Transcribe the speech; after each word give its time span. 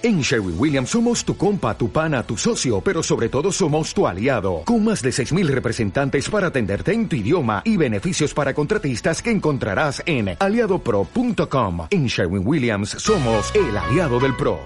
En 0.00 0.20
Sherwin 0.20 0.54
Williams 0.56 0.90
somos 0.90 1.24
tu 1.24 1.36
compa, 1.36 1.76
tu 1.76 1.90
pana, 1.90 2.22
tu 2.22 2.36
socio, 2.36 2.80
pero 2.80 3.02
sobre 3.02 3.28
todo 3.28 3.50
somos 3.50 3.92
tu 3.92 4.06
aliado, 4.06 4.62
con 4.64 4.84
más 4.84 5.02
de 5.02 5.10
6.000 5.10 5.48
representantes 5.48 6.30
para 6.30 6.46
atenderte 6.46 6.92
en 6.92 7.08
tu 7.08 7.16
idioma 7.16 7.62
y 7.64 7.76
beneficios 7.76 8.32
para 8.32 8.54
contratistas 8.54 9.20
que 9.20 9.32
encontrarás 9.32 10.00
en 10.06 10.36
aliadopro.com. 10.38 11.88
En 11.90 12.06
Sherwin 12.06 12.46
Williams 12.46 12.90
somos 12.90 13.52
el 13.56 13.76
aliado 13.76 14.20
del 14.20 14.36
PRO. 14.36 14.60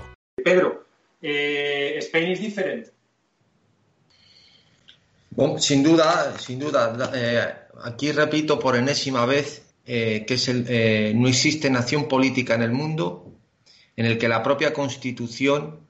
Pedro, 0.45 0.85
eh, 1.23 1.95
Spain 2.01 2.33
is 2.33 2.41
different. 2.41 2.89
Bueno, 5.31 5.59
sin 5.59 5.83
duda, 5.83 6.39
sin 6.39 6.59
duda. 6.59 7.11
Eh, 7.15 7.55
aquí 7.85 8.13
repito 8.13 8.59
por 8.59 8.77
enésima 8.77 9.25
vez 9.25 9.63
eh, 9.87 10.27
que 10.27 10.35
es 10.35 10.49
el, 10.49 10.67
eh, 10.69 11.15
no 11.17 11.27
existe 11.27 11.71
nación 11.71 12.07
política 12.07 12.55
en 12.55 12.63
el 12.63 12.73
mundo 12.73 13.32
en 13.97 14.07
el 14.07 14.19
que 14.19 14.29
la 14.29 14.43
propia 14.43 14.73
Constitución 14.73 15.81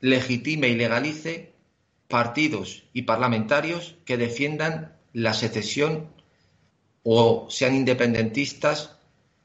legitime 0.00 0.68
y 0.68 0.74
legalice 0.74 1.52
partidos 2.08 2.84
y 2.92 3.02
parlamentarios 3.02 3.96
que 4.04 4.16
defiendan 4.16 4.96
la 5.12 5.32
secesión 5.34 6.08
o 7.02 7.46
sean 7.48 7.74
independentistas, 7.74 8.96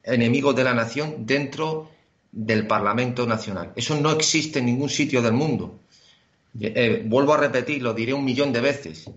enemigos 0.02 0.54
de 0.56 0.64
la 0.64 0.74
nación 0.74 1.26
dentro 1.26 1.90
del 2.32 2.66
Parlamento 2.66 3.26
Nacional. 3.26 3.72
Eso 3.76 3.98
no 3.98 4.10
existe 4.10 4.58
en 4.58 4.66
ningún 4.66 4.90
sitio 4.90 5.22
del 5.22 5.32
mundo. 5.32 5.80
Eh, 6.60 7.02
vuelvo 7.06 7.34
a 7.34 7.38
repetir, 7.38 7.82
lo 7.82 7.94
diré 7.94 8.12
un 8.12 8.24
millón 8.24 8.52
de 8.52 8.60
veces. 8.60 9.10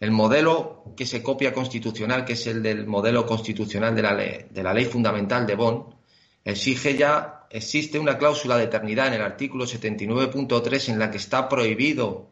El 0.00 0.10
modelo 0.10 0.84
que 0.96 1.06
se 1.06 1.22
copia 1.22 1.52
constitucional, 1.52 2.24
que 2.24 2.34
es 2.34 2.46
el 2.46 2.62
del 2.62 2.86
modelo 2.86 3.26
constitucional 3.26 3.94
de 3.94 4.02
la 4.02 4.14
ley, 4.14 4.46
de 4.50 4.62
la 4.62 4.72
ley 4.72 4.84
fundamental 4.84 5.46
de 5.46 5.54
Bonn, 5.56 5.97
exige 6.44 6.96
ya, 6.96 7.46
existe 7.50 7.98
una 7.98 8.18
cláusula 8.18 8.56
de 8.56 8.64
eternidad 8.64 9.08
en 9.08 9.14
el 9.14 9.22
artículo 9.22 9.64
79.3 9.66 10.88
en 10.90 10.98
la 10.98 11.10
que 11.10 11.18
está 11.18 11.48
prohibido 11.48 12.30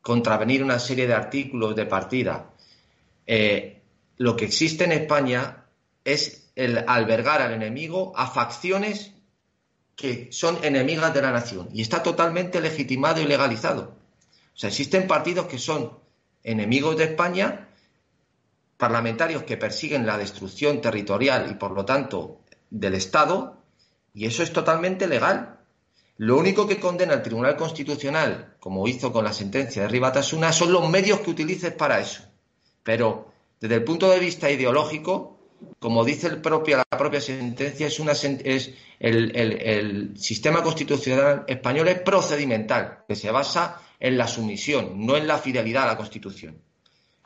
contravenir 0.00 0.62
una 0.62 0.78
serie 0.78 1.06
de 1.06 1.14
artículos 1.14 1.76
de 1.76 1.86
partida. 1.86 2.50
Eh, 3.26 3.82
lo 4.18 4.36
que 4.36 4.44
existe 4.44 4.84
en 4.84 4.92
España 4.92 5.64
es 6.04 6.50
el 6.56 6.84
albergar 6.86 7.40
al 7.40 7.52
enemigo 7.52 8.12
a 8.16 8.26
facciones 8.26 9.12
que 9.96 10.28
son 10.32 10.58
enemigas 10.64 11.14
de 11.14 11.22
la 11.22 11.30
nación 11.30 11.68
y 11.72 11.82
está 11.82 12.02
totalmente 12.02 12.60
legitimado 12.60 13.20
y 13.20 13.26
legalizado. 13.26 13.94
O 14.54 14.58
sea, 14.58 14.68
existen 14.68 15.06
partidos 15.06 15.46
que 15.46 15.58
son 15.58 15.98
enemigos 16.42 16.96
de 16.96 17.04
España, 17.04 17.68
parlamentarios 18.76 19.44
que 19.44 19.56
persiguen 19.56 20.06
la 20.06 20.18
destrucción 20.18 20.80
territorial 20.80 21.48
y 21.50 21.54
por 21.54 21.72
lo 21.72 21.84
tanto 21.84 22.41
del 22.72 22.94
Estado 22.94 23.62
y 24.14 24.26
eso 24.26 24.42
es 24.42 24.52
totalmente 24.52 25.06
legal. 25.06 25.60
Lo 26.16 26.38
único 26.38 26.66
que 26.66 26.80
condena 26.80 27.14
el 27.14 27.22
Tribunal 27.22 27.56
Constitucional, 27.56 28.56
como 28.60 28.86
hizo 28.88 29.12
con 29.12 29.24
la 29.24 29.32
sentencia 29.32 29.82
de 29.82 29.88
Ribatasuna, 29.88 30.52
son 30.52 30.72
los 30.72 30.88
medios 30.88 31.20
que 31.20 31.30
utilices 31.30 31.72
para 31.72 32.00
eso. 32.00 32.22
Pero 32.82 33.32
desde 33.60 33.76
el 33.76 33.84
punto 33.84 34.10
de 34.10 34.18
vista 34.18 34.50
ideológico, 34.50 35.38
como 35.78 36.04
dice 36.04 36.26
el 36.26 36.40
propio, 36.40 36.78
la 36.78 36.98
propia 36.98 37.20
sentencia, 37.20 37.86
es 37.86 38.00
una, 38.00 38.12
es 38.12 38.72
el, 38.98 39.36
el 39.36 40.18
sistema 40.18 40.62
constitucional 40.62 41.44
español 41.46 41.88
es 41.88 42.00
procedimental, 42.00 43.04
que 43.06 43.16
se 43.16 43.30
basa 43.30 43.80
en 44.00 44.18
la 44.18 44.26
sumisión, 44.26 45.06
no 45.06 45.16
en 45.16 45.26
la 45.26 45.38
fidelidad 45.38 45.84
a 45.84 45.88
la 45.88 45.96
Constitución, 45.96 46.60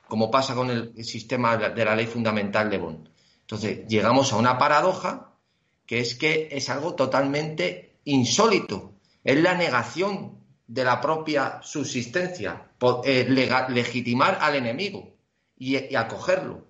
como 0.08 0.30
pasa 0.30 0.54
con 0.54 0.70
el 0.70 1.04
sistema 1.04 1.56
de 1.56 1.84
la 1.84 1.96
ley 1.96 2.06
fundamental 2.06 2.70
de 2.70 2.78
Bonn. 2.78 3.08
Entonces, 3.40 3.86
llegamos 3.88 4.32
a 4.32 4.36
una 4.36 4.58
paradoja 4.58 5.35
que 5.86 6.00
es 6.00 6.14
que 6.14 6.48
es 6.50 6.68
algo 6.68 6.94
totalmente 6.94 7.98
insólito. 8.04 8.94
Es 9.24 9.40
la 9.40 9.54
negación 9.54 10.38
de 10.66 10.84
la 10.84 11.00
propia 11.00 11.60
subsistencia, 11.62 12.70
eh, 13.04 13.26
legitimar 13.68 14.38
al 14.40 14.56
enemigo 14.56 15.14
y, 15.56 15.94
acogerlo. 15.94 16.66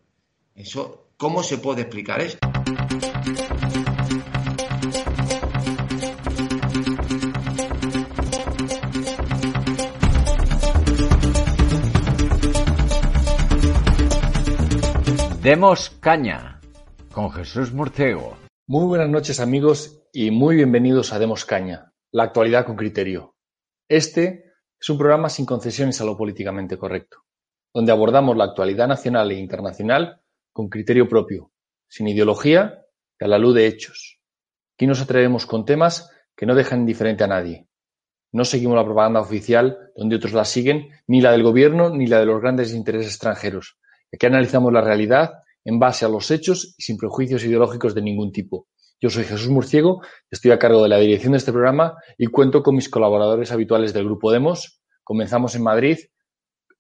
Eso, 0.55 1.09
¿cómo 1.17 1.43
se 1.43 1.59
puede 1.59 1.83
explicar 1.83 2.21
esto? 2.21 2.47
Demos 15.43 15.91
caña 16.01 16.61
con 17.13 17.31
Jesús 17.31 17.73
Murciego. 17.73 18.46
Muy 18.69 18.85
buenas 18.87 19.09
noches 19.09 19.39
amigos 19.39 20.03
y 20.13 20.33
muy 20.33 20.57
bienvenidos 20.57 21.13
a 21.13 21.21
Demos 21.21 21.45
Caña, 21.45 21.93
la 22.11 22.25
actualidad 22.25 22.67
con 22.67 22.75
criterio. 22.75 23.37
Este 23.89 24.55
es 24.81 24.91
un 24.91 24.99
programa 24.99 25.29
sin 25.29 25.47
concesiones 25.47 26.01
a 26.01 26.05
lo 26.05 26.17
políticamente 26.17 26.77
correcto, 26.77 27.19
donde 27.73 27.93
abordamos 27.93 28.37
la 28.37 28.43
actualidad 28.43 28.89
nacional 28.89 29.31
e 29.31 29.39
internacional 29.39 30.21
con 30.53 30.69
criterio 30.69 31.09
propio, 31.09 31.53
sin 31.87 32.09
ideología 32.09 32.83
y 33.21 33.25
a 33.25 33.29
la 33.29 33.39
luz 33.39 33.55
de 33.55 33.69
hechos. 33.69 34.19
Aquí 34.75 34.89
nos 34.89 35.01
atrevemos 35.01 35.47
con 35.47 35.65
temas 35.65 36.11
que 36.35 36.45
no 36.45 36.57
dejan 36.57 36.81
indiferente 36.81 37.23
a 37.23 37.29
nadie. 37.29 37.69
No 38.33 38.45
seguimos 38.45 38.75
la 38.75 38.85
propaganda 38.85 39.21
oficial 39.21 39.93
donde 39.95 40.17
otros 40.17 40.33
la 40.33 40.45
siguen, 40.45 40.89
ni 41.07 41.21
la 41.21 41.31
del 41.31 41.45
gobierno 41.45 41.91
ni 41.91 42.09
la 42.09 42.19
de 42.19 42.27
los 42.27 42.41
grandes 42.41 42.75
intereses 42.75 43.13
extranjeros. 43.13 43.79
Aquí 44.13 44.27
analizamos 44.27 44.73
la 44.73 44.81
realidad 44.81 45.45
en 45.67 45.81
base 45.81 46.05
a 46.05 46.09
los 46.09 46.31
hechos 46.31 46.77
y 46.79 46.83
sin 46.83 46.97
prejuicios 46.97 47.45
ideológicos 47.45 47.93
de 47.95 48.01
ningún 48.01 48.31
tipo. 48.31 48.69
Yo 49.01 49.11
soy 49.11 49.25
Jesús 49.25 49.49
Murciego, 49.49 50.01
estoy 50.31 50.53
a 50.53 50.59
cargo 50.61 50.83
de 50.83 50.89
la 50.89 50.99
dirección 50.99 51.33
de 51.33 51.39
este 51.39 51.53
programa 51.53 51.97
y 52.17 52.29
cuento 52.29 52.63
con 52.63 52.77
mis 52.77 52.89
colaboradores 52.89 53.51
habituales 53.51 53.93
del 53.93 54.05
Grupo 54.05 54.31
Demos. 54.31 54.81
Comenzamos 55.03 55.57
en 55.57 55.65
Madrid 55.65 55.99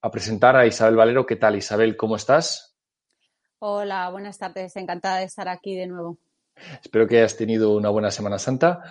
a 0.00 0.10
presentar 0.10 0.56
a 0.56 0.66
Isabel 0.66 0.94
Valero. 0.94 1.26
¿Qué 1.26 1.34
tal, 1.34 1.56
Isabel? 1.56 1.96
¿Cómo 1.96 2.14
estás? 2.14 2.76
Hola, 3.58 4.08
buenas 4.10 4.38
tardes. 4.38 4.76
Encantada 4.76 5.18
de 5.18 5.24
estar 5.24 5.48
aquí 5.48 5.74
de 5.74 5.88
nuevo. 5.88 6.18
Espero 6.80 7.08
que 7.08 7.18
hayas 7.18 7.36
tenido 7.36 7.76
una 7.76 7.90
buena 7.90 8.12
Semana 8.12 8.38
Santa. 8.38 8.82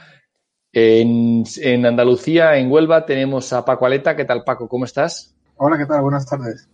En, 0.73 1.45
en 1.61 1.85
Andalucía, 1.85 2.57
en 2.57 2.69
Huelva, 2.69 3.05
tenemos 3.05 3.53
a 3.53 3.63
Paco 3.63 3.85
Aleta. 3.85 4.17
¿Qué 4.17 4.25
tal, 4.25 4.43
Paco? 4.43 4.67
¿Cómo 4.67 4.83
estás? 4.83 5.33
Hola, 5.55 5.77
¿qué 5.77 5.85
tal? 5.85 6.01
Buenas 6.01 6.25
tardes. 6.25 6.67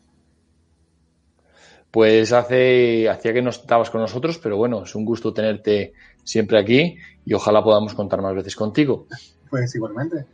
Pues 1.91 2.31
hace, 2.31 3.09
hacía 3.09 3.33
que 3.33 3.41
no 3.41 3.49
estabas 3.49 3.89
con 3.89 3.99
nosotros, 3.99 4.37
pero 4.37 4.55
bueno, 4.55 4.83
es 4.83 4.95
un 4.95 5.03
gusto 5.03 5.33
tenerte 5.33 5.93
siempre 6.23 6.57
aquí 6.57 6.95
y 7.25 7.33
ojalá 7.33 7.61
podamos 7.61 7.93
contar 7.93 8.21
más 8.21 8.33
veces 8.33 8.55
contigo. 8.55 9.07
Pues 9.49 9.75
igualmente. 9.75 10.25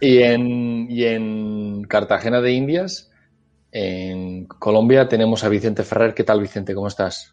Y 0.00 0.18
en, 0.18 0.90
y 0.90 1.04
en 1.04 1.84
Cartagena 1.84 2.40
de 2.40 2.50
Indias, 2.50 3.12
en 3.70 4.46
Colombia, 4.46 5.06
tenemos 5.06 5.44
a 5.44 5.48
Vicente 5.48 5.84
Ferrer. 5.84 6.14
¿Qué 6.14 6.24
tal, 6.24 6.40
Vicente? 6.40 6.74
¿Cómo 6.74 6.88
estás? 6.88 7.32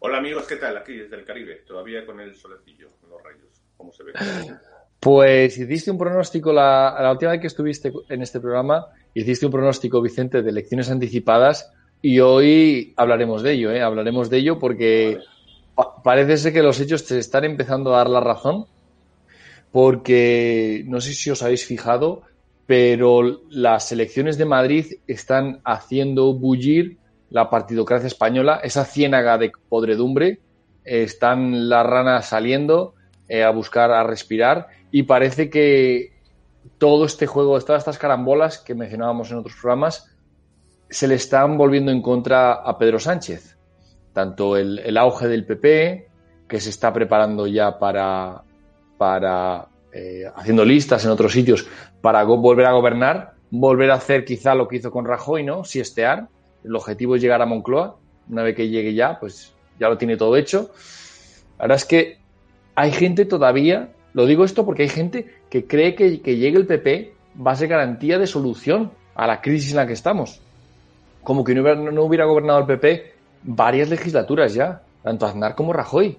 Hola 0.00 0.18
amigos, 0.18 0.46
¿qué 0.48 0.56
tal? 0.56 0.76
Aquí 0.76 0.94
desde 0.94 1.16
el 1.16 1.24
Caribe, 1.24 1.62
todavía 1.66 2.04
con 2.04 2.20
el 2.20 2.34
solecillo, 2.34 2.88
con 3.00 3.10
los 3.10 3.22
rayos, 3.22 3.62
¿cómo 3.76 3.92
se 3.92 4.02
ve? 4.02 4.12
Pues 4.98 5.56
hiciste 5.56 5.90
un 5.90 5.98
pronóstico, 5.98 6.52
la, 6.52 6.96
la 7.00 7.12
última 7.12 7.30
vez 7.30 7.40
que 7.40 7.46
estuviste 7.46 7.92
en 8.08 8.22
este 8.22 8.40
programa, 8.40 8.86
hiciste 9.14 9.46
un 9.46 9.52
pronóstico, 9.52 10.02
Vicente, 10.02 10.42
de 10.42 10.50
elecciones 10.50 10.90
anticipadas 10.90 11.72
y 12.06 12.20
hoy 12.20 12.94
hablaremos 12.96 13.42
de 13.42 13.54
ello, 13.54 13.72
¿eh? 13.72 13.82
hablaremos 13.82 14.30
de 14.30 14.38
ello 14.38 14.60
porque 14.60 15.18
parece 16.04 16.36
ser 16.36 16.52
que 16.52 16.62
los 16.62 16.78
hechos 16.78 17.04
te 17.04 17.18
están 17.18 17.42
empezando 17.42 17.92
a 17.92 17.98
dar 17.98 18.08
la 18.08 18.20
razón, 18.20 18.66
porque 19.72 20.84
no 20.86 21.00
sé 21.00 21.14
si 21.14 21.30
os 21.30 21.42
habéis 21.42 21.66
fijado, 21.66 22.22
pero 22.64 23.40
las 23.50 23.90
elecciones 23.90 24.38
de 24.38 24.44
Madrid 24.44 24.86
están 25.08 25.60
haciendo 25.64 26.32
bullir 26.32 26.96
la 27.30 27.50
partidocracia 27.50 28.06
española, 28.06 28.60
esa 28.62 28.84
ciénaga 28.84 29.36
de 29.36 29.50
podredumbre, 29.68 30.38
están 30.84 31.68
las 31.68 31.84
ranas 31.84 32.28
saliendo 32.28 32.94
eh, 33.26 33.42
a 33.42 33.50
buscar, 33.50 33.90
a 33.90 34.04
respirar, 34.04 34.68
y 34.92 35.02
parece 35.02 35.50
que 35.50 36.12
todo 36.78 37.04
este 37.04 37.26
juego, 37.26 37.60
todas 37.62 37.80
estas 37.80 37.98
carambolas 37.98 38.58
que 38.58 38.76
mencionábamos 38.76 39.32
en 39.32 39.38
otros 39.38 39.56
programas, 39.60 40.15
se 40.88 41.08
le 41.08 41.16
están 41.16 41.56
volviendo 41.56 41.90
en 41.90 42.02
contra 42.02 42.52
a 42.52 42.78
Pedro 42.78 42.98
Sánchez. 42.98 43.56
Tanto 44.12 44.56
el, 44.56 44.96
auge 44.96 45.28
del 45.28 45.44
PP, 45.44 46.08
que 46.48 46.60
se 46.60 46.70
está 46.70 46.92
preparando 46.92 47.46
ya 47.46 47.78
para, 47.78 48.42
para 48.96 49.68
eh, 49.92 50.24
haciendo 50.34 50.64
listas 50.64 51.04
en 51.04 51.10
otros 51.10 51.32
sitios 51.32 51.66
para 52.00 52.22
volver 52.24 52.66
a 52.66 52.72
gobernar, 52.72 53.34
volver 53.50 53.90
a 53.90 53.94
hacer 53.94 54.24
quizá 54.24 54.54
lo 54.54 54.68
que 54.68 54.76
hizo 54.76 54.90
con 54.90 55.04
Rajoy, 55.04 55.42
¿no? 55.42 55.64
Siestear. 55.64 56.28
El 56.64 56.74
objetivo 56.76 57.16
es 57.16 57.22
llegar 57.22 57.42
a 57.42 57.46
Moncloa. 57.46 57.98
Una 58.28 58.42
vez 58.42 58.56
que 58.56 58.68
llegue 58.68 58.94
ya, 58.94 59.18
pues 59.20 59.52
ya 59.78 59.88
lo 59.88 59.98
tiene 59.98 60.16
todo 60.16 60.36
hecho. 60.36 60.70
Ahora 61.58 61.74
es 61.74 61.84
que 61.84 62.18
hay 62.74 62.92
gente 62.92 63.24
todavía, 63.24 63.92
lo 64.12 64.26
digo 64.26 64.44
esto 64.44 64.64
porque 64.64 64.82
hay 64.82 64.88
gente 64.88 65.34
que 65.50 65.66
cree 65.66 65.94
que, 65.94 66.20
que 66.22 66.36
llegue 66.36 66.58
el 66.58 66.66
PP 66.66 67.14
va 67.44 67.52
a 67.52 67.56
ser 67.56 67.68
garantía 67.68 68.18
de 68.18 68.26
solución 68.26 68.92
a 69.14 69.26
la 69.26 69.40
crisis 69.40 69.70
en 69.70 69.76
la 69.76 69.86
que 69.86 69.92
estamos 69.92 70.40
como 71.26 71.42
que 71.42 71.56
no 71.56 72.04
hubiera, 72.04 72.24
gobernado 72.24 72.60
el 72.60 72.66
PP 72.66 73.12
varias 73.42 73.90
legislaturas 73.90 74.54
ya, 74.54 74.80
tanto 75.02 75.26
Aznar 75.26 75.56
como 75.56 75.72
Rajoy. 75.72 76.16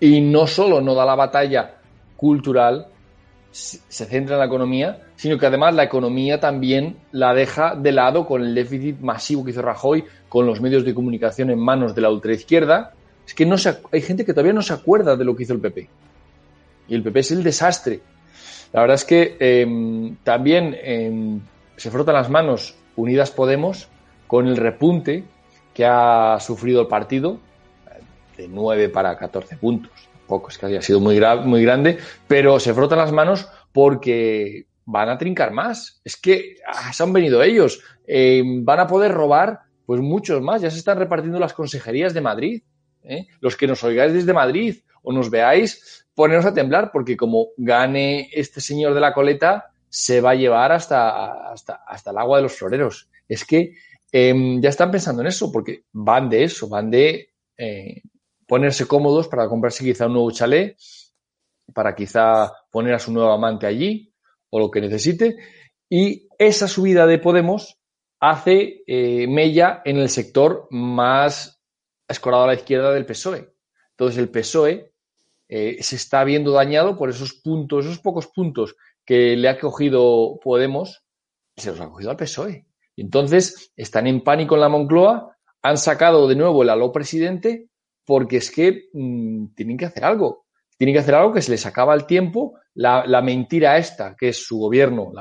Y 0.00 0.22
no 0.22 0.46
solo 0.46 0.80
no 0.80 0.94
da 0.94 1.04
la 1.04 1.14
batalla 1.14 1.74
cultural, 2.16 2.86
se 3.50 4.06
centra 4.06 4.36
en 4.36 4.38
la 4.38 4.46
economía, 4.46 5.02
sino 5.14 5.36
que 5.36 5.44
además 5.44 5.74
la 5.74 5.84
economía 5.84 6.40
también 6.40 6.96
la 7.12 7.34
deja 7.34 7.74
de 7.74 7.92
lado 7.92 8.24
con 8.24 8.42
el 8.42 8.54
déficit 8.54 8.98
masivo 9.00 9.44
que 9.44 9.50
hizo 9.50 9.60
Rajoy, 9.60 10.06
con 10.30 10.46
los 10.46 10.62
medios 10.62 10.86
de 10.86 10.94
comunicación 10.94 11.50
en 11.50 11.58
manos 11.58 11.94
de 11.94 12.00
la 12.00 12.10
ultraizquierda. 12.10 12.94
Es 13.26 13.34
que 13.34 13.44
no 13.44 13.58
se, 13.58 13.76
hay 13.92 14.00
gente 14.00 14.24
que 14.24 14.32
todavía 14.32 14.54
no 14.54 14.62
se 14.62 14.72
acuerda 14.72 15.16
de 15.16 15.24
lo 15.26 15.36
que 15.36 15.42
hizo 15.42 15.52
el 15.52 15.60
PP. 15.60 15.86
Y 16.88 16.94
el 16.94 17.02
PP 17.02 17.20
es 17.20 17.30
el 17.32 17.42
desastre. 17.42 18.00
La 18.72 18.80
verdad 18.80 18.94
es 18.94 19.04
que 19.04 19.36
em, 19.38 20.16
también 20.24 20.74
em, 20.82 21.40
se 21.76 21.90
frotan 21.90 22.14
las 22.14 22.30
manos 22.30 22.74
Unidas 22.96 23.30
Podemos 23.30 23.90
con 24.30 24.46
el 24.46 24.56
repunte 24.56 25.24
que 25.74 25.84
ha 25.84 26.38
sufrido 26.38 26.82
el 26.82 26.86
partido, 26.86 27.40
de 28.36 28.46
9 28.46 28.88
para 28.88 29.18
14 29.18 29.56
puntos 29.56 29.90
poco 30.30 30.48
es 30.48 30.58
que 30.58 30.66
haya 30.66 30.80
sido 30.80 31.00
muy, 31.00 31.20
muy 31.44 31.62
grande, 31.62 31.98
pero 32.28 32.60
se 32.60 32.72
frotan 32.72 32.98
las 32.98 33.10
manos 33.10 33.48
porque 33.72 34.66
van 34.84 35.08
a 35.08 35.18
trincar 35.18 35.50
más. 35.50 36.00
Es 36.04 36.16
que 36.16 36.54
ah, 36.64 36.92
se 36.92 37.02
han 37.02 37.12
venido 37.12 37.42
ellos. 37.42 37.82
Eh, 38.06 38.42
van 38.62 38.78
a 38.78 38.86
poder 38.86 39.10
robar 39.10 39.62
pues 39.84 40.00
muchos 40.00 40.40
más. 40.40 40.62
Ya 40.62 40.70
se 40.70 40.78
están 40.78 40.98
repartiendo 40.98 41.40
las 41.40 41.52
consejerías 41.52 42.14
de 42.14 42.20
Madrid. 42.20 42.62
¿eh? 43.02 43.26
Los 43.40 43.56
que 43.56 43.66
nos 43.66 43.82
oigáis 43.82 44.12
desde 44.12 44.32
Madrid 44.32 44.76
o 45.02 45.12
nos 45.12 45.30
veáis, 45.30 46.06
poneros 46.14 46.46
a 46.46 46.54
temblar 46.54 46.92
porque 46.92 47.16
como 47.16 47.48
gane 47.56 48.28
este 48.32 48.60
señor 48.60 48.94
de 48.94 49.00
la 49.00 49.12
coleta, 49.12 49.72
se 49.88 50.20
va 50.20 50.30
a 50.30 50.34
llevar 50.36 50.70
hasta, 50.70 51.50
hasta, 51.50 51.82
hasta 51.86 52.10
el 52.12 52.18
agua 52.18 52.36
de 52.36 52.44
los 52.44 52.52
floreros. 52.52 53.08
Es 53.28 53.44
que 53.44 53.74
em, 54.12 54.60
ya 54.60 54.68
están 54.68 54.90
pensando 54.90 55.22
en 55.22 55.28
eso 55.28 55.50
porque 55.52 55.84
van 55.92 56.28
de 56.28 56.44
eso, 56.44 56.68
van 56.68 56.90
de 56.90 57.30
eh, 57.56 58.02
ponerse 58.46 58.86
cómodos 58.86 59.28
para 59.28 59.48
comprarse 59.48 59.84
quizá 59.84 60.06
un 60.06 60.14
nuevo 60.14 60.30
chalet, 60.30 60.76
para 61.72 61.94
quizá 61.94 62.52
poner 62.70 62.94
a 62.94 62.98
su 62.98 63.12
nuevo 63.12 63.30
amante 63.32 63.66
allí 63.66 64.12
o 64.50 64.58
lo 64.58 64.70
que 64.70 64.80
necesite. 64.80 65.36
Y 65.88 66.28
esa 66.38 66.68
subida 66.68 67.06
de 67.06 67.18
Podemos 67.18 67.78
hace 68.20 68.82
eh, 68.86 69.26
mella 69.28 69.82
en 69.84 69.96
el 69.96 70.08
sector 70.08 70.66
más 70.70 71.60
escorado 72.08 72.44
a 72.44 72.48
la 72.48 72.54
izquierda 72.54 72.92
del 72.92 73.06
PSOE. 73.06 73.54
Entonces 73.90 74.18
el 74.18 74.30
PSOE 74.30 74.92
eh, 75.48 75.82
se 75.82 75.96
está 75.96 76.22
viendo 76.24 76.52
dañado 76.52 76.96
por 76.96 77.10
esos 77.10 77.32
puntos, 77.34 77.86
esos 77.86 77.98
pocos 77.98 78.26
puntos 78.28 78.76
que 79.04 79.36
le 79.36 79.48
ha 79.48 79.58
cogido 79.58 80.38
Podemos, 80.42 81.04
se 81.56 81.70
los 81.70 81.80
ha 81.80 81.88
cogido 81.88 82.10
al 82.10 82.16
PSOE. 82.16 82.66
Entonces 83.00 83.72
están 83.76 84.06
en 84.06 84.22
pánico 84.22 84.56
en 84.56 84.60
la 84.60 84.68
Moncloa, 84.68 85.34
han 85.62 85.78
sacado 85.78 86.28
de 86.28 86.36
nuevo 86.36 86.62
el 86.62 86.68
aló 86.68 86.92
presidente 86.92 87.68
porque 88.04 88.36
es 88.36 88.50
que 88.50 88.88
mm, 88.92 89.54
tienen 89.54 89.78
que 89.78 89.86
hacer 89.86 90.04
algo. 90.04 90.44
Tienen 90.76 90.94
que 90.94 91.00
hacer 91.00 91.14
algo 91.14 91.32
que 91.32 91.40
se 91.40 91.50
les 91.50 91.64
acaba 91.64 91.94
el 91.94 92.04
tiempo. 92.04 92.58
La, 92.74 93.22
mentira 93.22 93.78
esta, 93.78 94.14
que 94.16 94.28
es 94.28 94.44
su 94.44 94.58
gobierno, 94.58 95.12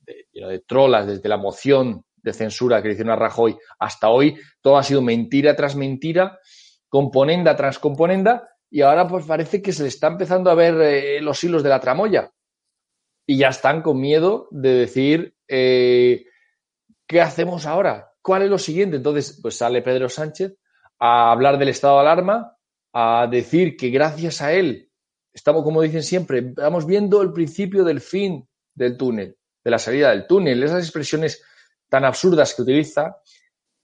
de, 0.00 0.58
trolas, 0.66 1.06
desde 1.06 1.28
la 1.28 1.36
moción 1.36 2.04
de 2.16 2.32
censura 2.32 2.82
que 2.82 2.88
le 2.88 2.94
hicieron 2.94 3.12
a 3.12 3.16
Rajoy 3.16 3.56
hasta 3.78 4.08
hoy, 4.08 4.36
todo 4.60 4.76
ha 4.76 4.82
sido 4.82 5.00
mentira 5.00 5.54
tras 5.54 5.76
mentira, 5.76 6.38
componenda 6.88 7.54
tras 7.54 7.78
componenda, 7.78 8.48
y 8.70 8.80
ahora 8.80 9.06
pues 9.06 9.24
parece 9.24 9.62
que 9.62 9.72
se 9.72 9.82
le 9.82 9.88
está 9.88 10.08
empezando 10.08 10.50
a 10.50 10.54
ver 10.54 10.80
eh, 10.80 11.20
los 11.20 11.42
hilos 11.44 11.62
de 11.62 11.68
la 11.68 11.80
tramoya. 11.80 12.32
Y 13.26 13.38
ya 13.38 13.48
están 13.48 13.82
con 13.82 14.00
miedo 14.00 14.48
de 14.50 14.74
decir, 14.74 15.34
eh, 15.48 16.24
¿qué 17.06 17.20
hacemos 17.20 17.66
ahora? 17.66 18.12
¿Cuál 18.22 18.42
es 18.42 18.50
lo 18.50 18.58
siguiente? 18.58 18.96
Entonces, 18.96 19.38
pues 19.42 19.56
sale 19.56 19.82
Pedro 19.82 20.08
Sánchez 20.08 20.56
a 20.98 21.30
hablar 21.32 21.58
del 21.58 21.68
estado 21.68 21.96
de 21.96 22.00
alarma, 22.00 22.56
a 22.92 23.26
decir 23.30 23.76
que 23.76 23.90
gracias 23.90 24.40
a 24.40 24.52
él 24.52 24.90
estamos, 25.34 25.64
como 25.64 25.82
dicen 25.82 26.02
siempre, 26.02 26.38
estamos 26.38 26.86
viendo 26.86 27.20
el 27.20 27.32
principio 27.32 27.84
del 27.84 28.00
fin 28.00 28.48
del 28.74 28.96
túnel, 28.96 29.36
de 29.62 29.70
la 29.70 29.78
salida 29.78 30.10
del 30.10 30.26
túnel, 30.26 30.62
esas 30.62 30.84
expresiones 30.84 31.42
tan 31.88 32.04
absurdas 32.04 32.54
que 32.54 32.62
utiliza, 32.62 33.16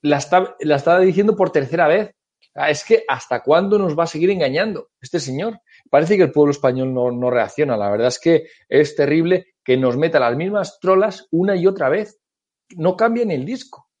la 0.01 0.17
está, 0.17 0.55
la 0.61 0.99
diciendo 0.99 1.35
por 1.35 1.51
tercera 1.51 1.87
vez. 1.87 2.15
Ah, 2.53 2.69
es 2.69 2.83
que 2.83 3.05
hasta 3.07 3.43
cuándo 3.43 3.77
nos 3.77 3.97
va 3.97 4.03
a 4.03 4.07
seguir 4.07 4.29
engañando 4.29 4.89
este 4.99 5.19
señor. 5.19 5.61
Parece 5.89 6.17
que 6.17 6.23
el 6.23 6.31
pueblo 6.31 6.51
español 6.51 6.93
no, 6.93 7.11
no 7.11 7.29
reacciona. 7.29 7.77
La 7.77 7.89
verdad 7.89 8.07
es 8.07 8.19
que 8.19 8.47
es 8.67 8.95
terrible 8.95 9.53
que 9.63 9.77
nos 9.77 9.95
meta 9.95 10.19
las 10.19 10.35
mismas 10.35 10.79
trolas 10.81 11.27
una 11.31 11.55
y 11.55 11.67
otra 11.67 11.87
vez. 11.87 12.20
No 12.77 12.95
cambien 12.95 13.31
el 13.31 13.45
disco 13.45 13.91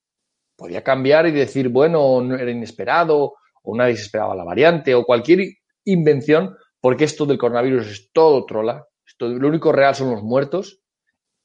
podía 0.61 0.83
cambiar 0.83 1.25
y 1.25 1.31
decir, 1.31 1.69
bueno, 1.69 2.21
no 2.21 2.35
era 2.35 2.51
inesperado, 2.51 3.33
o 3.63 3.75
nadie 3.75 3.95
se 3.95 4.03
esperaba 4.03 4.35
la 4.35 4.43
variante, 4.43 4.93
o 4.93 5.03
cualquier 5.03 5.39
invención, 5.85 6.55
porque 6.79 7.05
esto 7.05 7.25
del 7.25 7.39
coronavirus 7.39 7.87
es 7.87 8.11
todo 8.13 8.45
trola. 8.45 8.85
Esto, 9.03 9.27
lo 9.27 9.47
único 9.47 9.71
real 9.71 9.95
son 9.95 10.11
los 10.11 10.21
muertos 10.21 10.83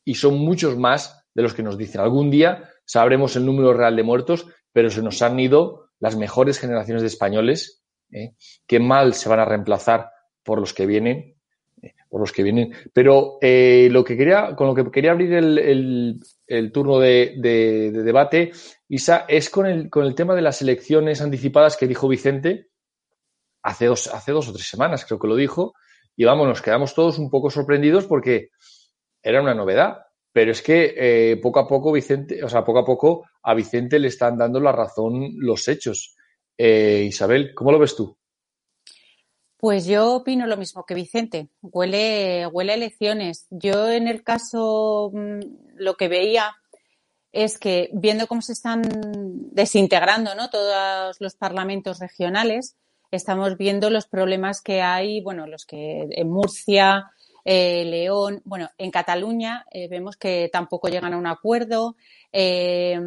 y 0.05 0.17
son 0.17 0.39
muchos 0.39 0.77
más 0.77 1.25
de 1.33 1.43
los 1.43 1.55
que 1.55 1.63
nos 1.63 1.79
dicen. 1.79 2.03
Algún 2.03 2.31
día 2.31 2.69
sabremos 2.85 3.37
el 3.37 3.47
número 3.47 3.73
real 3.73 3.97
de 3.97 4.03
muertos, 4.03 4.49
pero 4.71 4.91
se 4.91 5.01
nos 5.01 5.23
han 5.23 5.41
ido 5.41 5.89
las 5.99 6.15
mejores 6.15 6.59
generaciones 6.59 7.01
de 7.01 7.09
españoles, 7.09 7.83
¿eh? 8.13 8.35
que 8.67 8.81
mal 8.81 9.15
se 9.15 9.31
van 9.31 9.41
a 9.41 9.47
reemplazar 9.47 10.11
por 10.43 10.61
los 10.61 10.75
que 10.75 10.85
vienen 10.85 11.36
por 12.09 12.21
los 12.21 12.33
que 12.33 12.43
vienen. 12.43 12.73
Pero 12.93 13.39
eh, 13.41 13.89
lo 13.91 14.05
que 14.05 14.17
quería, 14.17 14.55
con 14.55 14.67
lo 14.67 14.75
que 14.75 14.91
quería 14.91 15.13
abrir 15.13 15.33
el, 15.33 16.21
el, 16.47 16.73
turno 16.73 16.99
de, 16.99 17.35
debate, 17.93 18.53
Isa, 18.89 19.25
es 19.29 19.51
con 19.51 19.67
el, 19.67 19.91
con 19.91 20.05
el 20.05 20.15
tema 20.15 20.35
de 20.35 20.43
las 20.43 20.63
elecciones 20.63 21.21
anticipadas 21.21 21.77
que 21.77 21.87
dijo 21.87 22.09
Vicente 22.09 22.69
hace 23.63 23.87
dos, 23.87 24.07
hace 24.09 24.33
dos 24.33 24.49
o 24.49 24.53
tres 24.53 24.69
semanas, 24.69 25.05
creo 25.05 25.19
que 25.19 25.27
lo 25.27 25.35
dijo, 25.35 25.75
y 26.17 26.25
vamos, 26.25 26.47
nos 26.47 26.63
quedamos 26.63 26.95
todos 26.95 27.19
un 27.19 27.29
poco 27.29 27.51
sorprendidos 27.51 28.07
porque 28.07 28.51
era 29.23 29.43
una 29.43 29.55
novedad. 29.55 29.99
Pero 30.33 30.53
es 30.53 30.61
que 30.61 30.95
eh, 30.97 31.37
poco 31.39 31.61
a 31.61 31.67
poco 31.67 31.91
Vicente, 31.91 32.45
o 32.45 32.49
sea, 32.51 32.63
poco 32.63 32.81
a 32.81 32.85
poco 32.85 33.25
a 33.43 33.55
Vicente 33.55 33.99
le 33.99 34.09
están 34.09 34.37
dando 34.37 34.61
la 34.61 34.71
razón 34.71 35.31
los 35.39 35.67
hechos. 35.67 36.15
Eh, 36.59 37.05
Isabel, 37.09 37.55
¿cómo 37.55 37.73
lo 37.73 37.79
ves 37.79 37.97
tú? 37.97 38.17
Pues 39.59 39.87
yo 39.87 40.15
opino 40.15 40.47
lo 40.47 40.57
mismo 40.57 40.85
que 40.85 40.95
Vicente. 40.95 41.49
Huele, 41.63 42.47
huele 42.47 42.73
a 42.73 42.75
elecciones. 42.77 43.47
Yo 43.51 43.91
en 43.91 44.07
el 44.07 44.23
caso 44.23 45.11
mm, 45.15 45.41
lo 45.77 45.97
que 45.97 46.09
veía 46.09 46.57
es 47.33 47.59
que 47.59 47.91
viendo 47.93 48.27
cómo 48.27 48.43
se 48.43 48.53
están 48.53 48.83
desintegrando 49.53 50.35
¿no? 50.35 50.49
todos 50.51 51.17
los 51.21 51.35
parlamentos 51.35 51.99
regionales, 51.99 52.77
estamos 53.11 53.57
viendo 53.57 53.91
los 53.91 54.07
problemas 54.07 54.63
que 54.63 54.83
hay, 54.83 55.21
bueno, 55.21 55.47
los 55.47 55.67
que 55.67 56.07
en 56.11 56.31
Murcia, 56.31 57.11
eh, 57.45 57.85
León, 57.85 58.43
bueno, 58.45 58.71
en 58.77 58.91
Cataluña 58.91 59.67
eh, 59.71 59.87
vemos 59.89 60.17
que 60.17 60.51
tampoco 60.53 60.89
llegan 60.89 61.15
a 61.15 61.19
un 61.19 61.27
acuerdo. 61.27 61.97
Eh, 62.39 63.01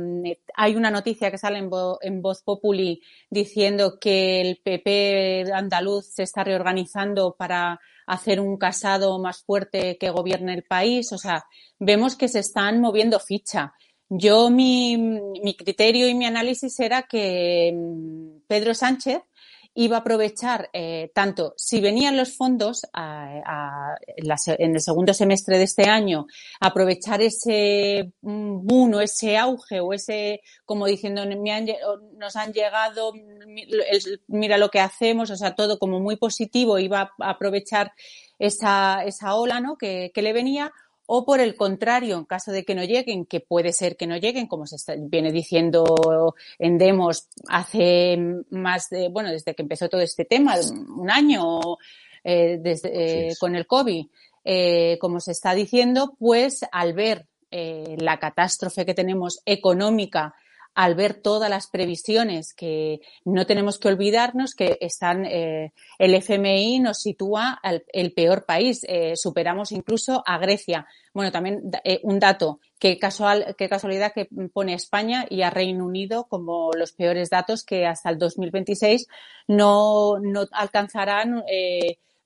hay 0.56 0.76
una 0.76 0.90
noticia 0.90 1.30
que 1.30 1.38
sale 1.38 1.60
en, 1.60 2.22
Voz 2.22 2.42
Populi 2.42 3.04
diciendo 3.30 4.00
que 4.00 4.42
el 4.42 4.58
PP 4.58 5.54
andaluz 5.54 6.08
se 6.08 6.24
está 6.24 6.44
reorganizando 6.44 7.36
para 7.38 7.80
hacer 8.08 8.40
un 8.40 8.58
casado 8.58 9.20
más 9.20 9.44
fuerte 9.44 10.00
que 10.00 10.10
gobierne 10.10 10.56
el 10.56 10.64
país. 10.64 11.14
O 11.14 11.20
sea, 11.20 11.46
vemos 11.78 12.16
que 12.16 12.28
se 12.28 12.40
están 12.40 12.82
moviendo 12.82 13.20
ficha. 13.20 13.76
Yo, 14.10 14.50
mi, 14.50 14.98
mi 14.98 15.56
criterio 15.56 16.08
y 16.08 16.16
mi 16.16 16.26
análisis 16.26 16.80
era 16.80 17.04
que 17.04 17.72
mm, 17.72 18.48
Pedro 18.48 18.74
Sánchez 18.74 19.22
iba 19.74 19.98
a 19.98 20.00
aprovechar 20.00 20.70
eh, 20.74 21.12
tanto 21.14 21.54
si 21.56 21.80
venían 21.80 22.18
los 22.18 22.36
fondos 22.36 22.82
en 22.94 24.76
el 24.76 24.82
segundo 24.82 25.14
semestre 25.14 25.58
de 25.58 25.64
este 25.64 25.84
año, 25.84 26.26
aprovechar 26.60 27.22
ese 27.22 28.12
mm, 28.22 28.66
boom 28.66 28.96
o 28.96 29.02
ese 29.02 29.38
auge 29.38 29.80
o 29.80 29.94
ese, 29.94 30.42
como 30.66 30.86
diciendo, 30.86 31.24
nos 31.26 32.36
han 32.36 32.52
llegado, 32.52 33.14
mira 34.28 34.58
lo 34.58 34.70
que 34.70 34.80
hacemos, 34.80 35.30
o 35.30 35.36
sea, 35.36 35.56
todo 35.56 35.80
como 35.80 36.00
muy 36.00 36.18
positivo, 36.18 36.80
iba 36.80 37.14
a 37.20 37.30
aprovechar 37.30 37.94
esa, 38.38 39.04
esa 39.06 39.36
ola 39.36 39.60
¿no? 39.60 39.78
que, 39.78 40.12
que 40.14 40.22
le 40.22 40.34
venía 40.34 40.72
o 41.12 41.26
por 41.26 41.40
el 41.40 41.56
contrario, 41.56 42.20
en 42.20 42.26
caso 42.26 42.52
de 42.52 42.64
que 42.64 42.76
no 42.76 42.84
lleguen, 42.84 43.26
que 43.26 43.40
puede 43.40 43.74
ser 43.74 43.98
que 43.98 44.06
no 44.06 44.18
lleguen, 44.18 44.46
como 44.46 44.68
se 44.68 44.78
viene 45.00 45.32
diciendo 45.32 46.36
en 46.60 46.78
demos 46.78 47.30
hace 47.48 48.16
más 48.52 48.92
de, 48.92 49.10
bueno, 49.10 49.32
desde 49.32 49.56
que 49.56 49.64
empezó 49.64 49.90
todo 49.90 50.02
este 50.02 50.26
tema, 50.26 50.54
un 50.96 51.10
año 51.10 51.62
eh, 52.24 52.60
desde, 52.62 53.30
eh, 53.30 53.34
con 53.40 53.56
el 53.56 53.66
COVID, 53.66 54.06
eh, 54.46 55.00
como 55.02 55.20
se 55.20 55.32
está 55.32 55.56
diciendo, 55.56 56.16
pues 56.20 56.64
al 56.72 56.94
ver 56.94 57.26
la 57.50 58.20
catástrofe 58.20 58.86
que 58.86 58.94
tenemos 58.94 59.42
económica 59.48 60.36
al 60.80 60.96
ver 60.96 61.14
todas 61.14 61.50
las 61.50 61.68
previsiones 61.68 62.54
que 62.54 63.02
no 63.26 63.46
tenemos 63.46 63.80
que 63.80 63.90
olvidarnos 63.90 64.56
que 64.56 64.78
están 64.80 65.26
eh, 65.26 65.74
el 65.98 66.16
FMI 66.16 66.80
nos 66.80 67.02
sitúa 67.02 67.60
al 67.62 67.84
peor 68.16 68.46
país. 68.46 68.86
Eh, 68.88 69.18
superamos 69.18 69.74
incluso 69.74 70.24
a 70.26 70.38
Grecia. 70.38 70.88
Bueno 71.14 71.34
también 71.34 71.70
eh, 71.84 72.00
un 72.04 72.18
dato 72.18 72.62
qué 72.80 72.98
casual 72.98 73.58
qué 73.58 73.68
casualidad 73.68 74.14
que 74.14 74.30
pone 74.54 74.74
España 74.74 75.26
y 75.30 75.42
a 75.42 75.50
Reino 75.50 75.86
Unido 75.86 76.28
como 76.30 76.72
los 76.72 76.94
peores 76.94 77.30
datos 77.30 77.66
que 77.66 77.86
hasta 77.86 78.10
el 78.10 78.18
2026 78.18 79.06
no 79.48 80.18
no 80.20 80.46
alcanzarán 80.54 81.44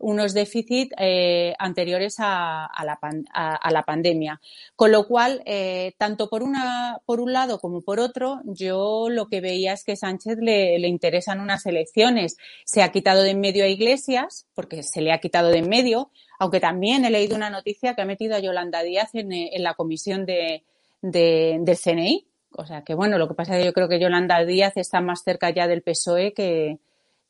unos 0.03 0.33
déficits 0.33 0.93
eh, 0.99 1.55
anteriores 1.57 2.15
a, 2.19 2.69
la 2.83 2.99
a, 3.33 3.71
la 3.71 3.83
pandemia. 3.83 4.41
Con 4.75 4.91
lo 4.91 5.07
cual, 5.07 5.41
eh, 5.45 5.93
tanto 5.97 6.29
por, 6.29 6.43
una, 6.43 6.99
por 7.05 7.21
un 7.21 7.31
lado 7.31 7.59
como 7.59 7.81
por 7.81 7.99
otro, 7.99 8.41
yo 8.43 9.07
lo 9.09 9.27
que 9.27 9.41
veía 9.41 9.73
es 9.73 9.83
que 9.83 9.95
Sánchez 9.95 10.37
le, 10.39 10.77
le 10.77 10.87
interesan 10.87 11.39
unas 11.39 11.65
elecciones. 11.65 12.37
Se 12.65 12.83
ha 12.83 12.91
quitado 12.91 13.23
de 13.23 13.31
en 13.31 13.39
medio 13.39 13.63
a 13.63 13.67
Iglesias, 13.67 14.45
porque 14.53 14.83
se 14.83 15.01
le 15.01 15.13
ha 15.13 15.19
quitado 15.19 15.49
de 15.49 15.59
en 15.59 15.69
medio, 15.69 16.11
aunque 16.37 16.59
también 16.59 17.05
he 17.05 17.09
leído 17.09 17.35
una 17.35 17.49
noticia 17.49 17.95
que 17.95 18.01
ha 18.01 18.05
metido 18.05 18.35
a 18.35 18.39
Yolanda 18.39 18.83
Díaz 18.83 19.15
en, 19.15 19.31
en 19.31 19.63
la 19.63 19.73
comisión 19.73 20.25
de, 20.25 20.63
de, 21.01 21.59
del 21.61 21.77
CNI. 21.77 22.27
O 22.55 22.65
sea 22.65 22.83
que 22.83 22.93
bueno, 22.93 23.17
lo 23.17 23.27
que 23.27 23.33
pasa 23.33 23.53
es 23.53 23.61
que 23.61 23.65
yo 23.65 23.73
creo 23.73 23.87
que 23.87 23.99
Yolanda 23.99 24.43
Díaz 24.45 24.73
está 24.75 25.01
más 25.01 25.23
cerca 25.23 25.49
ya 25.49 25.67
del 25.67 25.81
PSOE 25.81 26.33
que, 26.33 26.77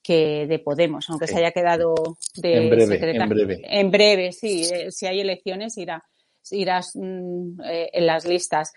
que 0.03 0.45
de 0.47 0.59
Podemos, 0.59 1.09
aunque 1.09 1.27
se 1.27 1.37
haya 1.37 1.51
quedado 1.51 1.95
de 2.35 2.57
en 2.57 2.69
breve, 2.69 3.15
En 3.15 3.29
breve. 3.29 3.61
En 3.63 3.91
breve, 3.91 4.31
sí. 4.31 4.63
Eh, 4.71 4.91
si 4.91 5.07
hay 5.07 5.21
elecciones 5.21 5.77
irá, 5.77 6.03
irás 6.51 6.91
mm, 6.95 7.61
eh, 7.61 7.89
en 7.93 8.05
las 8.05 8.25
listas. 8.25 8.73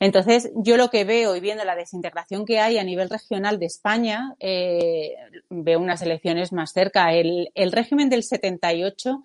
Entonces, 0.00 0.50
yo 0.54 0.78
lo 0.78 0.88
que 0.88 1.04
veo 1.04 1.36
y 1.36 1.40
viendo 1.40 1.62
la 1.64 1.76
desintegración 1.76 2.46
que 2.46 2.58
hay 2.58 2.78
a 2.78 2.84
nivel 2.84 3.10
regional 3.10 3.58
de 3.58 3.66
España, 3.66 4.34
eh, 4.40 5.14
veo 5.50 5.78
unas 5.78 6.00
elecciones 6.00 6.52
más 6.52 6.72
cerca. 6.72 7.12
El, 7.12 7.50
el 7.54 7.70
régimen 7.70 8.08
del 8.08 8.22
78 8.22 9.22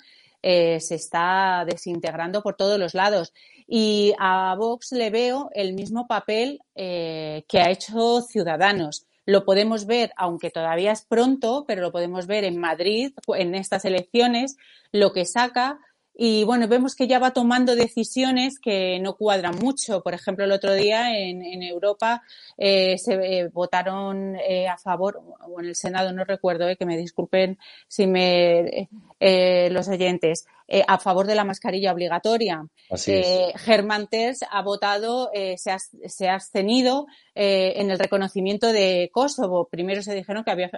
eh, 0.47 0.79
se 0.79 0.93
está 0.93 1.65
desintegrando 1.65 2.43
por 2.43 2.55
todos 2.55 2.77
los 2.77 2.93
lados. 2.93 3.33
Y 3.65 4.13
a 4.19 4.53
Vox 4.55 4.91
le 4.91 5.09
veo 5.09 5.49
el 5.55 5.73
mismo 5.73 6.05
papel 6.05 6.59
eh, 6.75 7.45
que 7.47 7.61
ha 7.61 7.71
hecho 7.71 8.21
Ciudadanos 8.21 9.07
lo 9.25 9.45
podemos 9.45 9.85
ver, 9.85 10.11
aunque 10.17 10.51
todavía 10.51 10.91
es 10.91 11.03
pronto, 11.03 11.65
pero 11.67 11.81
lo 11.81 11.91
podemos 11.91 12.27
ver 12.27 12.43
en 12.43 12.59
Madrid, 12.59 13.13
en 13.35 13.55
estas 13.55 13.85
elecciones, 13.85 14.57
lo 14.91 15.13
que 15.13 15.25
saca. 15.25 15.79
Y 16.17 16.45
bueno, 16.45 16.67
vemos 16.69 16.95
que 16.95 17.07
ya 17.07 17.19
va 17.19 17.33
tomando 17.33 17.75
decisiones 17.75 18.59
que 18.59 18.99
no 19.01 19.15
cuadran 19.15 19.55
mucho. 19.57 20.01
Por 20.01 20.13
ejemplo, 20.13 20.45
el 20.45 20.53
otro 20.53 20.73
día 20.73 21.17
en, 21.17 21.61
Europa 21.61 22.21
eh, 22.57 22.97
se 22.97 23.13
eh, 23.15 23.49
votaron 23.49 24.35
eh, 24.37 24.67
a 24.69 24.77
favor, 24.77 25.21
o 25.41 25.59
en 25.59 25.65
el 25.65 25.75
Senado, 25.75 26.13
no 26.13 26.23
recuerdo, 26.23 26.69
eh, 26.69 26.77
que 26.77 26.85
me 26.85 26.97
disculpen 26.97 27.57
si 27.87 28.07
me 28.07 28.87
los 29.19 29.87
oyentes, 29.89 30.45
eh, 30.67 30.83
a 30.87 30.97
favor 30.97 31.27
de 31.27 31.35
la 31.35 31.43
mascarilla 31.43 31.93
obligatoria. 31.93 32.65
Eh, 33.07 33.53
Germán 33.55 34.07
Terz 34.07 34.39
ha 34.49 34.61
votado, 34.63 35.29
eh, 35.33 35.57
se, 35.57 35.71
ha, 35.71 35.77
se, 35.79 36.27
ha, 36.27 36.35
abstenido 36.35 37.05
eh, 37.35 37.73
en 37.77 37.91
el 37.91 37.99
reconocimiento 37.99 38.71
de 38.71 39.09
Kosovo. 39.13 39.67
Primero 39.69 40.01
se 40.01 40.15
dijeron 40.15 40.43
que 40.43 40.51
había, 40.51 40.71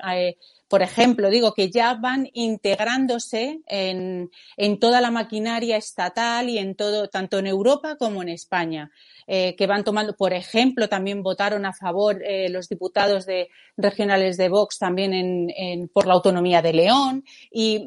por 0.67 0.81
ejemplo, 0.81 1.29
digo 1.29 1.53
que 1.53 1.69
ya 1.69 1.93
van 1.93 2.29
integrándose 2.33 3.61
en, 3.65 4.29
en, 4.57 4.79
toda 4.79 4.99
la 4.99 5.11
maquinaria 5.11 5.77
estatal 5.77 6.49
y 6.49 6.57
en 6.57 6.75
todo, 6.75 7.07
tanto 7.07 7.39
en 7.39 7.47
Europa 7.47 7.95
como 7.97 8.21
en 8.21 8.29
España. 8.29 8.91
Que 9.27 9.67
van 9.67 9.83
tomando, 9.83 10.15
por 10.15 10.31
ejemplo, 10.31 10.87
también 10.87 11.21
votaron 11.21 11.65
a 11.65 11.73
favor 11.73 12.21
los 12.49 12.69
diputados 12.69 13.25
de 13.25 13.49
regionales 13.75 14.37
de 14.37 14.47
Vox 14.47 14.79
también 14.79 15.13
en, 15.13 15.49
en, 15.49 15.89
por 15.89 16.07
la 16.07 16.13
autonomía 16.13 16.61
de 16.61 16.71
León 16.71 17.25
y 17.51 17.85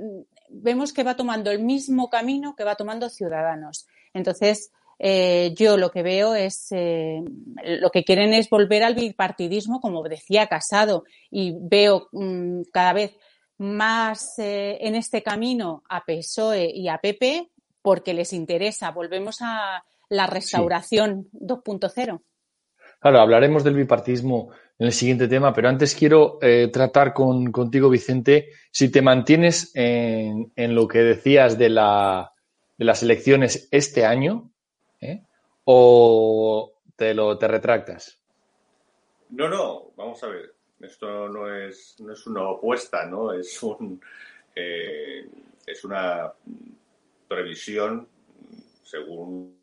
vemos 0.51 0.93
que 0.93 1.05
va 1.05 1.17
tomando 1.17 1.51
el 1.51 1.61
mismo 1.61 2.11
camino 2.11 2.55
que 2.57 2.65
va 2.65 2.75
tomando 2.75 3.09
Ciudadanos. 3.09 3.87
Entonces, 4.13 4.73
eh, 4.99 5.55
yo 5.57 5.77
lo 5.79 5.91
que 5.91 6.03
veo 6.03 6.35
es, 6.35 6.69
eh, 6.73 7.23
lo 7.65 7.91
que 7.91 8.05
quieren 8.05 8.35
es 8.35 8.51
volver 8.51 8.83
al 8.83 8.95
bipartidismo, 8.95 9.81
como 9.81 10.03
decía 10.03 10.47
Casado, 10.47 11.05
y 11.31 11.57
veo 11.59 12.09
mmm, 12.13 12.63
cada 12.73 12.93
vez 12.93 13.17
más 13.57 14.39
eh, 14.39 14.79
en 14.81 14.95
este 14.95 15.23
camino 15.23 15.83
a 15.89 16.05
PSOE 16.05 16.71
y 16.75 16.89
a 16.89 16.99
PP 16.99 17.51
porque 17.81 18.13
les 18.13 18.33
interesa. 18.33 18.91
Volvemos 18.91 19.39
a 19.41 19.85
la 20.11 20.27
restauración 20.27 21.29
sí. 21.33 21.39
2.0. 21.41 22.21
Claro, 23.01 23.21
hablaremos 23.21 23.65
del 23.65 23.75
bipartismo 23.75 24.51
en 24.81 24.87
el 24.87 24.93
siguiente 24.95 25.29
tema, 25.29 25.53
pero 25.53 25.69
antes 25.69 25.95
quiero 25.95 26.39
eh, 26.41 26.71
tratar 26.73 27.13
con, 27.13 27.53
contigo, 27.53 27.91
Vicente, 27.91 28.49
si 28.71 28.91
te 28.91 29.03
mantienes 29.03 29.73
en, 29.75 30.51
en 30.57 30.75
lo 30.75 30.89
que 30.89 31.01
decías 31.01 31.59
de, 31.59 31.69
la, 31.69 32.33
de, 32.79 32.87
las 32.87 33.03
elecciones 33.03 33.69
este 33.71 34.07
año 34.07 34.51
¿eh? 35.03 35.23
o 35.65 36.73
te, 36.97 37.13
lo, 37.13 37.37
te 37.37 37.47
retractas. 37.47 38.23
No, 39.29 39.51
no, 39.51 39.91
vamos 39.97 40.25
a 40.25 40.29
ver. 40.29 40.55
Esto 40.81 41.29
no 41.29 41.55
es, 41.55 41.97
no 42.01 42.15
es 42.15 42.27
una 42.27 42.49
opuesta, 42.49 43.05
¿no? 43.05 43.35
Es, 43.35 43.63
un, 43.63 44.01
eh, 44.57 45.29
es 45.67 45.85
una 45.85 46.33
previsión 47.29 48.09
según 48.83 49.59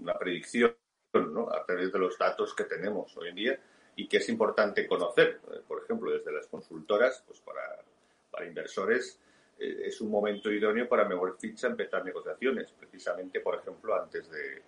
una 0.00 0.14
predicción 0.14 0.74
¿no? 1.12 1.50
a 1.52 1.66
través 1.66 1.92
de 1.92 1.98
los 1.98 2.16
datos 2.16 2.54
que 2.54 2.64
tenemos 2.64 3.14
hoy 3.18 3.28
en 3.28 3.34
día 3.34 3.60
y 3.96 4.08
que 4.08 4.18
es 4.18 4.28
importante 4.28 4.86
conocer. 4.86 5.40
Por 5.66 5.82
ejemplo, 5.82 6.12
desde 6.12 6.32
las 6.32 6.46
consultoras, 6.46 7.22
pues 7.26 7.40
para, 7.40 7.82
para 8.30 8.46
inversores 8.46 9.18
eh, 9.58 9.82
es 9.86 10.00
un 10.00 10.10
momento 10.10 10.50
idóneo 10.50 10.88
para 10.88 11.08
mejor 11.08 11.36
ficha 11.38 11.68
empezar 11.68 12.04
negociaciones, 12.04 12.70
precisamente, 12.72 13.40
por 13.40 13.56
ejemplo, 13.56 13.94
antes 14.00 14.30
de 14.30 14.62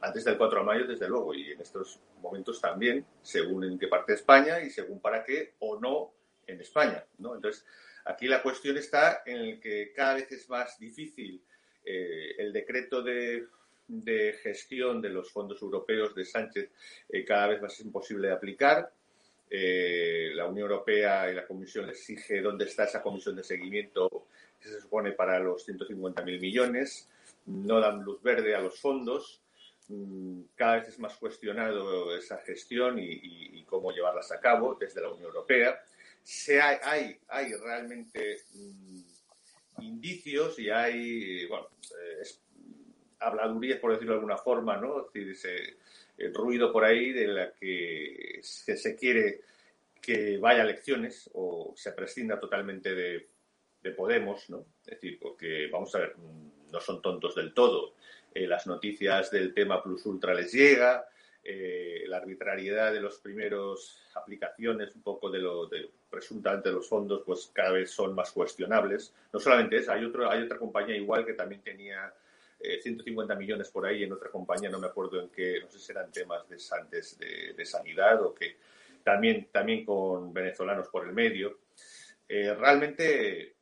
antes 0.00 0.24
del 0.24 0.36
4 0.36 0.58
de 0.58 0.64
mayo, 0.66 0.86
desde 0.86 1.08
luego, 1.08 1.34
y 1.34 1.52
en 1.52 1.60
estos 1.62 1.98
momentos 2.20 2.60
también, 2.60 3.06
según 3.22 3.64
en 3.64 3.78
qué 3.78 3.88
parte 3.88 4.12
de 4.12 4.16
España 4.16 4.60
y 4.60 4.68
según 4.68 5.00
para 5.00 5.24
qué 5.24 5.54
o 5.60 5.80
no 5.80 6.12
en 6.46 6.60
España. 6.60 7.04
¿no? 7.18 7.34
Entonces, 7.34 7.64
aquí 8.04 8.26
la 8.26 8.42
cuestión 8.42 8.76
está 8.76 9.22
en 9.24 9.36
el 9.38 9.60
que 9.60 9.92
cada 9.94 10.14
vez 10.14 10.30
es 10.30 10.48
más 10.50 10.78
difícil 10.78 11.42
eh, 11.84 12.34
el 12.38 12.52
decreto 12.52 13.02
de 13.02 13.46
de 13.86 14.32
gestión 14.42 15.02
de 15.02 15.10
los 15.10 15.30
fondos 15.30 15.60
europeos 15.60 16.14
de 16.14 16.24
Sánchez 16.24 16.70
eh, 17.08 17.24
cada 17.24 17.48
vez 17.48 17.62
más 17.62 17.78
imposible 17.80 18.28
de 18.28 18.34
aplicar. 18.34 18.92
Eh, 19.50 20.30
la 20.34 20.46
Unión 20.46 20.70
Europea 20.70 21.30
y 21.30 21.34
la 21.34 21.46
Comisión 21.46 21.88
exige 21.88 22.40
dónde 22.40 22.64
está 22.64 22.84
esa 22.84 23.02
comisión 23.02 23.36
de 23.36 23.44
seguimiento 23.44 24.26
que 24.60 24.68
se 24.68 24.80
supone 24.80 25.12
para 25.12 25.38
los 25.38 25.68
150.000 25.68 26.40
millones. 26.40 27.08
No 27.46 27.78
dan 27.78 28.02
luz 28.02 28.22
verde 28.22 28.54
a 28.54 28.60
los 28.60 28.80
fondos. 28.80 29.42
Mm, 29.88 30.40
cada 30.54 30.76
vez 30.76 30.88
es 30.88 30.98
más 30.98 31.16
cuestionado 31.16 32.16
esa 32.16 32.38
gestión 32.38 32.98
y, 32.98 33.62
cómo 33.64 33.92
llevarlas 33.92 34.30
a 34.30 34.40
cabo 34.40 34.76
desde 34.78 35.00
la 35.00 35.10
Unión 35.10 35.26
Europea. 35.26 35.82
Se 36.22 36.60
hay, 36.60 36.78
hay, 36.82 37.18
hay 37.28 37.52
realmente 37.54 38.38
mmm, 38.54 39.00
indicios 39.80 40.58
y 40.58 40.70
hay, 40.70 41.46
bueno, 41.46 41.68
eh, 41.82 42.22
habladurías, 43.26 43.78
por 43.78 43.92
decirlo 43.92 44.12
de 44.12 44.18
alguna 44.18 44.38
forma, 44.38 44.76
¿no? 44.76 45.00
Es 45.00 45.12
decir, 45.12 45.30
ese 45.30 45.76
el 46.16 46.32
ruido 46.32 46.72
por 46.72 46.84
ahí 46.84 47.12
de 47.12 47.26
la 47.26 47.52
que 47.52 48.38
se, 48.42 48.76
se 48.76 48.94
quiere 48.94 49.40
que 50.00 50.38
vaya 50.38 50.60
a 50.60 50.64
elecciones 50.64 51.30
o 51.34 51.72
se 51.76 51.92
prescinda 51.92 52.38
totalmente 52.38 52.94
de, 52.94 53.26
de, 53.82 53.90
Podemos, 53.92 54.48
¿no? 54.50 54.66
Es 54.86 55.00
decir, 55.00 55.18
porque, 55.20 55.68
vamos 55.72 55.94
a 55.94 56.00
ver, 56.00 56.14
no 56.72 56.80
son 56.80 57.00
tontos 57.00 57.34
del 57.34 57.52
todo. 57.54 57.94
Eh, 58.34 58.46
las 58.46 58.66
noticias 58.66 59.30
del 59.30 59.54
tema 59.54 59.82
Plus 59.82 60.04
Ultra 60.06 60.34
les 60.34 60.52
llega, 60.52 61.06
eh, 61.42 62.04
la 62.06 62.18
arbitrariedad 62.18 62.92
de 62.92 63.00
los 63.00 63.18
primeros 63.18 64.02
aplicaciones, 64.14 64.94
un 64.94 65.02
poco 65.02 65.30
de 65.30 65.38
lo 65.38 65.66
de 65.66 65.90
presuntamente 66.10 66.68
de 66.68 66.76
los 66.76 66.88
fondos, 66.88 67.22
pues 67.24 67.50
cada 67.52 67.72
vez 67.72 67.90
son 67.90 68.14
más 68.14 68.30
cuestionables. 68.30 69.14
No 69.32 69.40
solamente 69.40 69.76
eso, 69.76 69.92
hay, 69.92 70.04
otro, 70.04 70.30
hay 70.30 70.42
otra 70.42 70.58
compañía 70.58 70.96
igual 70.96 71.26
que 71.26 71.34
también 71.34 71.62
tenía 71.62 72.12
eh, 72.64 72.80
150 72.80 73.34
millones 73.34 73.70
por 73.70 73.86
ahí 73.86 74.04
en 74.04 74.12
otra 74.12 74.30
compañía, 74.30 74.70
no 74.70 74.78
me 74.78 74.86
acuerdo 74.86 75.20
en 75.20 75.28
qué, 75.28 75.60
no 75.60 75.70
sé 75.70 75.78
si 75.78 75.92
eran 75.92 76.10
temas 76.10 76.48
de, 76.48 76.56
de, 77.18 77.52
de 77.54 77.64
sanidad 77.64 78.22
o 78.22 78.34
que 78.34 78.56
también, 79.02 79.48
también 79.52 79.84
con 79.84 80.32
venezolanos 80.32 80.88
por 80.88 81.06
el 81.06 81.12
medio. 81.12 81.60
Eh, 82.28 82.54
realmente 82.54 83.56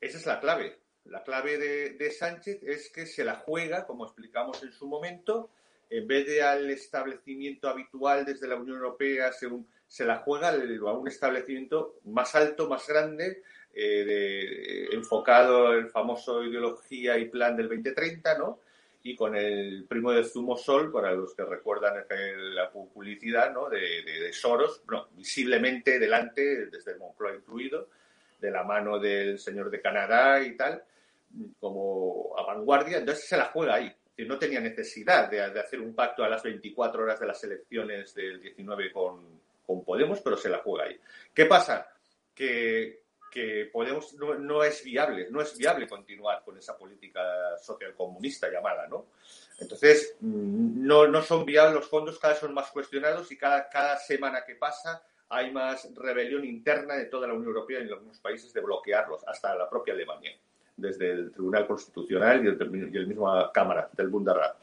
esa 0.00 0.18
es 0.18 0.26
la 0.26 0.40
clave. 0.40 0.78
La 1.04 1.22
clave 1.22 1.56
de, 1.56 1.90
de, 1.90 2.10
Sánchez 2.10 2.62
es 2.62 2.90
que 2.90 3.06
se 3.06 3.24
la 3.24 3.36
juega, 3.36 3.86
como 3.86 4.04
explicamos 4.04 4.62
en 4.62 4.72
su 4.72 4.86
momento, 4.86 5.50
en 5.88 6.06
vez 6.06 6.26
de 6.26 6.42
al 6.42 6.68
establecimiento 6.70 7.68
habitual 7.68 8.26
desde 8.26 8.46
la 8.46 8.56
Unión 8.56 8.76
Europea, 8.76 9.32
según, 9.32 9.66
se 9.86 10.04
la 10.04 10.18
juega 10.18 10.50
a 10.50 10.92
un 10.92 11.08
establecimiento 11.08 11.98
más 12.04 12.34
alto, 12.34 12.68
más 12.68 12.86
grande, 12.86 13.42
eh, 13.80 14.04
de, 14.04 14.86
enfocado 14.86 15.72
en 15.72 15.84
el 15.84 15.90
famoso 15.90 16.42
ideología 16.42 17.16
y 17.16 17.26
plan 17.28 17.56
del 17.56 17.68
2030, 17.68 18.36
¿no? 18.36 18.58
Y 19.04 19.14
con 19.14 19.36
el 19.36 19.84
primo 19.88 20.10
de 20.10 20.24
Zumosol, 20.24 20.90
para 20.90 21.12
los 21.12 21.32
que 21.32 21.44
recuerdan 21.44 22.04
la 22.56 22.72
publicidad, 22.72 23.52
¿no? 23.52 23.68
De, 23.68 24.32
Soros, 24.32 24.82
bueno, 24.84 25.06
visiblemente 25.12 26.00
delante, 26.00 26.66
desde 26.66 26.90
el 26.90 26.98
Moncloa 26.98 27.36
incluido, 27.36 27.88
de 28.40 28.50
la 28.50 28.64
mano 28.64 28.98
del 28.98 29.38
señor 29.38 29.70
de 29.70 29.80
Canadá 29.80 30.42
y 30.42 30.56
tal, 30.56 30.82
como 31.60 32.36
a 32.36 32.42
vanguardia, 32.42 32.98
entonces 32.98 33.28
se 33.28 33.36
la 33.36 33.44
juega 33.44 33.76
ahí. 33.76 33.94
No 34.26 34.40
tenía 34.40 34.58
necesidad 34.58 35.30
de, 35.30 35.36
de 35.52 35.60
hacer 35.60 35.80
un 35.80 35.94
pacto 35.94 36.24
a 36.24 36.28
las 36.28 36.42
24 36.42 37.04
horas 37.04 37.20
de 37.20 37.26
las 37.28 37.44
elecciones 37.44 38.12
del 38.12 38.40
19 38.40 38.90
con, 38.90 39.40
con 39.64 39.84
Podemos, 39.84 40.20
pero 40.20 40.36
se 40.36 40.48
la 40.48 40.58
juega 40.58 40.86
ahí. 40.86 41.00
¿Qué 41.32 41.46
pasa? 41.46 41.88
Que 42.34 43.06
que 43.30 43.68
podemos 43.72 44.14
no, 44.14 44.34
no, 44.34 44.62
es 44.62 44.82
viable, 44.84 45.28
no 45.30 45.40
es 45.40 45.56
viable 45.56 45.86
continuar 45.86 46.42
con 46.44 46.56
esa 46.58 46.76
política 46.76 47.20
social 47.60 47.94
comunista 47.94 48.48
llamada, 48.50 48.86
¿no? 48.86 49.06
Entonces, 49.58 50.16
mm, 50.20 50.86
no, 50.86 51.06
no 51.08 51.22
son 51.22 51.44
viables 51.44 51.74
los 51.74 51.88
fondos, 51.88 52.18
cada 52.18 52.34
vez 52.34 52.40
son 52.40 52.54
más 52.54 52.70
cuestionados 52.70 53.30
y 53.32 53.36
cada, 53.36 53.68
cada 53.68 53.96
semana 53.98 54.44
que 54.44 54.54
pasa 54.54 55.02
hay 55.30 55.50
más 55.50 55.88
rebelión 55.94 56.44
interna 56.44 56.94
de 56.94 57.06
toda 57.06 57.26
la 57.26 57.34
Unión 57.34 57.48
Europea 57.48 57.80
y 57.80 57.82
en 57.82 57.92
algunos 57.92 58.18
países 58.18 58.52
de 58.52 58.60
bloquearlos, 58.60 59.26
hasta 59.26 59.54
la 59.54 59.68
propia 59.68 59.94
Alemania, 59.94 60.32
desde 60.76 61.10
el 61.10 61.32
Tribunal 61.32 61.66
Constitucional 61.66 62.44
y 62.44 62.48
el, 62.48 62.90
y 62.94 62.96
el 62.96 63.06
mismo 63.06 63.50
Cámara 63.52 63.90
del 63.92 64.08
Bundesrat 64.08 64.56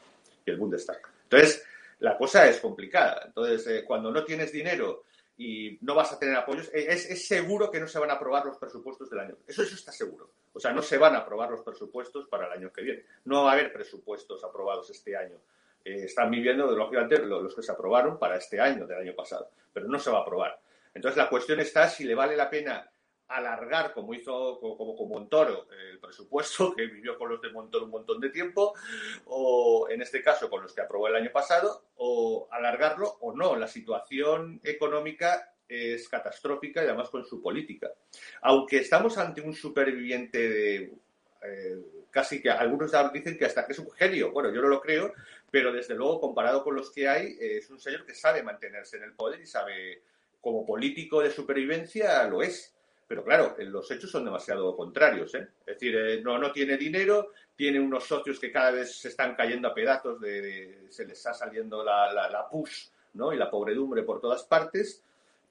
y 0.44 0.50
el 0.50 0.56
Bundestag. 0.56 1.00
Entonces, 1.24 1.64
la 2.00 2.16
cosa 2.16 2.46
es 2.48 2.58
complicada. 2.60 3.22
Entonces, 3.26 3.66
eh, 3.68 3.84
cuando 3.84 4.10
no 4.10 4.24
tienes 4.24 4.52
dinero 4.52 5.04
y 5.38 5.78
no 5.82 5.94
vas 5.94 6.12
a 6.12 6.18
tener 6.18 6.34
apoyos, 6.34 6.68
eh, 6.68 6.86
es, 6.88 7.10
es, 7.10 7.28
seguro 7.28 7.70
que 7.70 7.78
no 7.78 7.86
se 7.86 7.98
van 7.98 8.10
a 8.10 8.14
aprobar 8.14 8.46
los 8.46 8.56
presupuestos 8.56 9.10
del 9.10 9.20
año. 9.20 9.36
Eso, 9.46 9.62
eso 9.62 9.74
está 9.74 9.92
seguro. 9.92 10.30
O 10.52 10.60
sea, 10.60 10.72
no 10.72 10.80
se 10.80 10.96
van 10.96 11.14
a 11.14 11.18
aprobar 11.18 11.50
los 11.50 11.60
presupuestos 11.60 12.26
para 12.28 12.46
el 12.46 12.52
año 12.52 12.72
que 12.72 12.82
viene. 12.82 13.04
No 13.26 13.44
va 13.44 13.50
a 13.50 13.52
haber 13.54 13.72
presupuestos 13.72 14.42
aprobados 14.44 14.88
este 14.90 15.16
año. 15.16 15.36
Eh, 15.84 16.04
están 16.04 16.30
viviendo, 16.30 16.70
lógicamente, 16.74 17.18
los 17.18 17.54
que 17.54 17.62
se 17.62 17.72
aprobaron 17.72 18.18
para 18.18 18.36
este 18.36 18.58
año, 18.58 18.86
del 18.86 18.98
año 18.98 19.14
pasado, 19.14 19.50
pero 19.72 19.86
no 19.86 19.98
se 19.98 20.10
va 20.10 20.18
a 20.18 20.22
aprobar. 20.22 20.58
Entonces, 20.94 21.18
la 21.18 21.28
cuestión 21.28 21.60
está 21.60 21.88
si 21.88 22.04
le 22.04 22.14
vale 22.14 22.34
la 22.34 22.48
pena 22.48 22.90
alargar, 23.28 23.92
como 23.92 24.14
hizo 24.14 24.58
como, 24.60 24.76
como 24.76 25.06
Montoro, 25.06 25.68
el 25.90 25.98
presupuesto, 25.98 26.72
que 26.76 26.86
vivió 26.86 27.18
con 27.18 27.30
los 27.30 27.40
de 27.40 27.50
Montoro 27.50 27.84
un 27.86 27.90
montón 27.90 28.20
de 28.20 28.30
tiempo, 28.30 28.74
o 29.26 29.88
en 29.90 30.02
este 30.02 30.22
caso 30.22 30.48
con 30.48 30.62
los 30.62 30.72
que 30.72 30.82
aprobó 30.82 31.08
el 31.08 31.16
año 31.16 31.30
pasado, 31.32 31.84
o 31.96 32.48
alargarlo 32.50 33.16
o 33.20 33.34
no. 33.34 33.56
La 33.56 33.68
situación 33.68 34.60
económica 34.62 35.52
es 35.68 36.08
catastrófica 36.08 36.82
y 36.82 36.86
además 36.86 37.10
con 37.10 37.24
su 37.24 37.42
política. 37.42 37.90
Aunque 38.42 38.78
estamos 38.78 39.18
ante 39.18 39.40
un 39.40 39.54
superviviente 39.54 40.48
de 40.48 40.92
eh, 41.42 41.76
casi 42.10 42.40
que 42.40 42.50
algunos 42.50 42.92
dicen 43.12 43.36
que 43.36 43.44
hasta 43.44 43.66
que 43.66 43.72
es 43.72 43.78
un 43.78 43.90
genio. 43.90 44.32
Bueno, 44.32 44.52
yo 44.52 44.62
no 44.62 44.68
lo 44.68 44.80
creo, 44.80 45.12
pero 45.50 45.72
desde 45.72 45.94
luego 45.94 46.20
comparado 46.20 46.64
con 46.64 46.74
los 46.74 46.90
que 46.90 47.08
hay, 47.08 47.36
eh, 47.40 47.58
es 47.58 47.70
un 47.70 47.80
señor 47.80 48.06
que 48.06 48.14
sabe 48.14 48.42
mantenerse 48.42 48.96
en 48.96 49.04
el 49.04 49.12
poder 49.12 49.40
y 49.40 49.46
sabe, 49.46 50.02
como 50.40 50.64
político 50.64 51.20
de 51.20 51.30
supervivencia, 51.30 52.24
lo 52.24 52.42
es. 52.42 52.75
Pero 53.08 53.22
claro, 53.24 53.54
los 53.58 53.90
hechos 53.90 54.10
son 54.10 54.24
demasiado 54.24 54.76
contrarios. 54.76 55.34
¿eh? 55.34 55.48
Es 55.60 55.78
decir, 55.78 55.96
eh, 55.96 56.20
no, 56.22 56.38
no 56.38 56.50
tiene 56.50 56.76
dinero, 56.76 57.32
tiene 57.54 57.78
unos 57.78 58.04
socios 58.04 58.40
que 58.40 58.50
cada 58.50 58.72
vez 58.72 58.98
se 58.98 59.08
están 59.08 59.36
cayendo 59.36 59.68
a 59.68 59.74
pedazos, 59.74 60.20
de, 60.20 60.86
se 60.90 61.06
les 61.06 61.18
está 61.18 61.32
saliendo 61.32 61.84
la, 61.84 62.12
la, 62.12 62.48
push 62.48 62.88
¿no? 63.14 63.32
y 63.32 63.36
la 63.36 63.50
pobredumbre 63.50 64.02
por 64.02 64.20
todas 64.20 64.42
partes. 64.44 65.02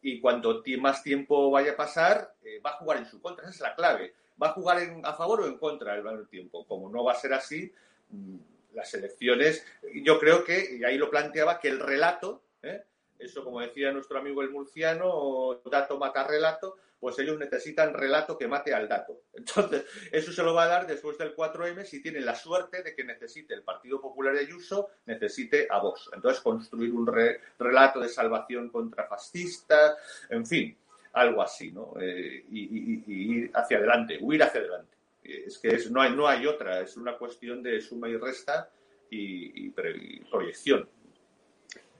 Y 0.01 0.19
cuanto 0.19 0.61
más 0.79 1.01
tiempo 1.01 1.49
vaya 1.49 1.71
a 1.71 1.77
pasar, 1.77 2.33
eh, 2.43 2.59
va 2.63 2.71
a 2.71 2.77
jugar 2.77 2.97
en 2.97 3.05
su 3.05 3.21
contra. 3.21 3.45
Esa 3.45 3.55
es 3.55 3.61
la 3.61 3.75
clave. 3.75 4.13
Va 4.41 4.49
a 4.49 4.53
jugar 4.53 4.77
a 5.03 5.13
favor 5.13 5.41
o 5.41 5.47
en 5.47 5.57
contra 5.57 5.95
del 5.95 6.27
tiempo. 6.27 6.65
Como 6.67 6.89
no 6.89 7.05
va 7.05 7.13
a 7.13 7.15
ser 7.15 7.33
así, 7.33 7.71
mm, 8.09 8.35
las 8.73 8.93
elecciones, 8.93 9.65
yo 10.03 10.19
creo 10.19 10.43
que, 10.43 10.75
y 10.75 10.83
ahí 10.83 10.97
lo 10.97 11.09
planteaba, 11.09 11.59
que 11.59 11.69
el 11.69 11.79
relato, 11.79 12.43
¿eh? 12.61 12.83
eso 13.17 13.43
como 13.43 13.61
decía 13.61 13.91
nuestro 13.91 14.19
amigo 14.19 14.41
el 14.41 14.49
murciano, 14.49 15.61
dato 15.65 15.97
mata 15.97 16.27
relato, 16.27 16.77
pues 17.05 17.19
ellos 17.19 17.37
necesitan 17.37 17.93
relato 17.93 18.35
que 18.35 18.47
mate 18.47 18.73
al 18.73 18.89
dato. 18.89 19.25
Entonces, 19.35 19.85
eso 20.11 20.31
se 20.31 20.41
lo 20.41 20.55
va 20.55 20.63
a 20.63 20.67
dar 20.67 20.87
después 20.87 21.19
del 21.19 21.35
4M 21.35 21.83
si 21.83 22.01
tienen 22.01 22.25
la 22.25 22.33
suerte 22.33 22.81
de 22.81 22.95
que 22.95 23.03
necesite 23.03 23.53
el 23.53 23.61
Partido 23.61 24.01
Popular 24.01 24.33
de 24.33 24.39
Ayuso, 24.39 24.89
necesite 25.05 25.67
a 25.69 25.77
Vox. 25.77 26.09
Entonces, 26.15 26.41
construir 26.41 26.91
un 26.93 27.05
re, 27.05 27.41
relato 27.59 27.99
de 27.99 28.09
salvación 28.09 28.71
contra 28.71 29.05
fascistas, 29.05 29.97
en 30.31 30.47
fin, 30.47 30.75
algo 31.13 31.43
así, 31.43 31.71
¿no? 31.71 31.93
Eh, 32.01 32.43
y, 32.49 33.03
ir 33.05 33.51
hacia 33.53 33.77
adelante, 33.77 34.17
huir 34.19 34.41
hacia 34.41 34.61
adelante. 34.61 34.97
Es 35.23 35.59
que 35.59 35.75
es, 35.75 35.91
no, 35.91 36.01
hay, 36.01 36.11
no 36.11 36.27
hay 36.27 36.47
otra, 36.47 36.81
es 36.81 36.97
una 36.97 37.19
cuestión 37.19 37.61
de 37.61 37.81
suma 37.81 38.09
y 38.09 38.17
resta 38.17 38.71
y, 39.11 39.69
proyección. 40.31 40.89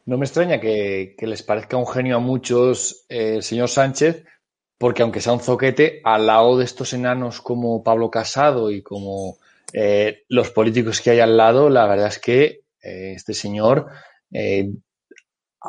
No 0.08 0.18
me 0.18 0.26
extraña 0.26 0.60
que, 0.60 1.14
que, 1.16 1.28
les 1.28 1.44
parezca 1.44 1.78
un 1.78 1.88
genio 1.88 2.16
a 2.16 2.20
muchos 2.20 3.06
eh, 3.08 3.36
el 3.36 3.44
señor 3.44 3.70
Sánchez, 3.70 4.24
porque 4.86 5.02
aunque 5.02 5.20
sea 5.20 5.34
un 5.34 5.40
zoquete, 5.40 6.00
al 6.04 6.28
lado 6.28 6.60
de 6.60 6.64
estos 6.64 6.94
enanos 6.94 7.42
como 7.42 7.82
Pablo 7.82 8.12
Casado 8.12 8.70
y 8.70 8.84
como 8.84 9.38
eh, 9.74 10.26
los 10.30 10.52
políticos 10.52 11.02
que 11.02 11.10
hay 11.10 11.22
al 11.22 11.36
lado, 11.36 11.72
la 11.72 11.88
verdad 11.88 12.10
es 12.10 12.20
que 12.20 12.62
eh, 12.84 13.14
este 13.16 13.34
señor 13.34 13.88
eh, 14.32 14.70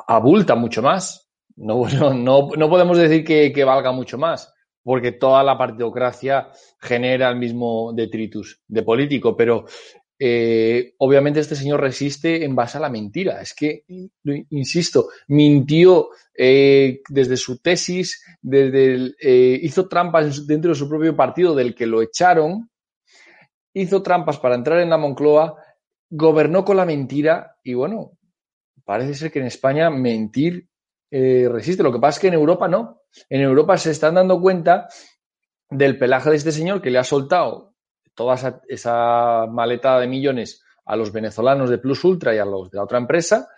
abulta 0.07 0.55
mucho 0.55 0.83
más. 0.83 1.31
No, 1.57 1.89
no, 2.13 2.51
no, 2.55 2.69
podemos 2.69 2.99
decir 2.99 3.25
que, 3.25 3.55
que, 3.55 3.65
valga 3.65 3.91
mucho 3.91 4.19
más, 4.19 4.53
porque 4.83 5.13
toda 5.13 5.43
la 5.43 5.57
partidocracia 5.57 6.51
genera 6.79 7.31
el 7.31 7.37
mismo 7.37 7.95
detritus 7.95 8.61
de 8.69 8.83
político, 8.83 9.35
pero 9.35 9.65
eh, 10.19 10.95
obviamente 10.99 11.41
este 11.41 11.57
señor 11.57 11.81
resiste 11.81 12.45
en 12.45 12.55
base 12.55 12.79
a 12.79 12.81
la 12.81 12.89
mentira. 12.89 13.41
Es 13.41 13.55
que, 13.55 13.85
insisto, 14.51 15.09
mintió 15.29 16.09
eh, 16.35 17.01
desde 17.09 17.37
su 17.37 17.59
tesis, 17.59 18.23
desde 18.41 18.95
el, 18.95 19.17
eh, 19.21 19.59
hizo 19.63 19.89
trampas 19.89 20.47
dentro 20.47 20.71
de 20.71 20.79
su 20.79 20.89
propio 20.89 21.15
partido 21.15 21.55
del 21.55 21.75
que 21.75 21.87
lo 21.87 22.03
echaron, 22.03 22.71
hizo 23.75 24.03
trampas 24.03 24.39
para 24.39 24.55
entrar 24.55 24.81
en 24.81 24.91
la 24.91 24.99
Moncloa, 24.99 25.57
gobernó 26.09 26.65
con 26.65 26.77
la 26.77 26.87
mentira 26.87 27.57
y 27.63 27.75
bueno, 27.75 28.13
parece 28.85 29.15
ser 29.15 29.33
que 29.33 29.41
en 29.41 29.47
España 29.47 29.91
mentir 29.91 30.69
resiste. 31.11 31.83
Lo 31.83 31.93
que 31.93 31.99
pasa 31.99 32.17
es 32.17 32.21
que 32.21 32.29
en 32.29 32.35
Europa 32.35 32.69
no. 32.69 33.01
En 33.31 33.41
Europa 33.41 33.79
se 33.79 33.91
están 33.91 34.15
dando 34.15 34.41
cuenta 34.41 34.89
del 35.71 35.99
pelaje 35.99 36.31
de 36.31 36.37
este 36.37 36.53
señor 36.53 36.83
que 36.83 36.91
le 36.91 36.99
ha 36.99 37.05
soltado 37.05 37.76
toda 38.17 38.61
esa, 38.69 39.47
maleta 39.47 40.01
de 40.01 40.09
millones 40.09 40.65
a 40.85 40.97
los 40.97 41.13
venezolanos 41.13 41.71
de 41.71 41.79
Plus 41.79 42.03
Ultra 42.03 42.35
y 42.35 42.39
a 42.39 42.45
los 42.45 42.71
de 42.71 42.79
la 42.79 42.85
otra 42.85 42.99
empresa. 42.99 43.49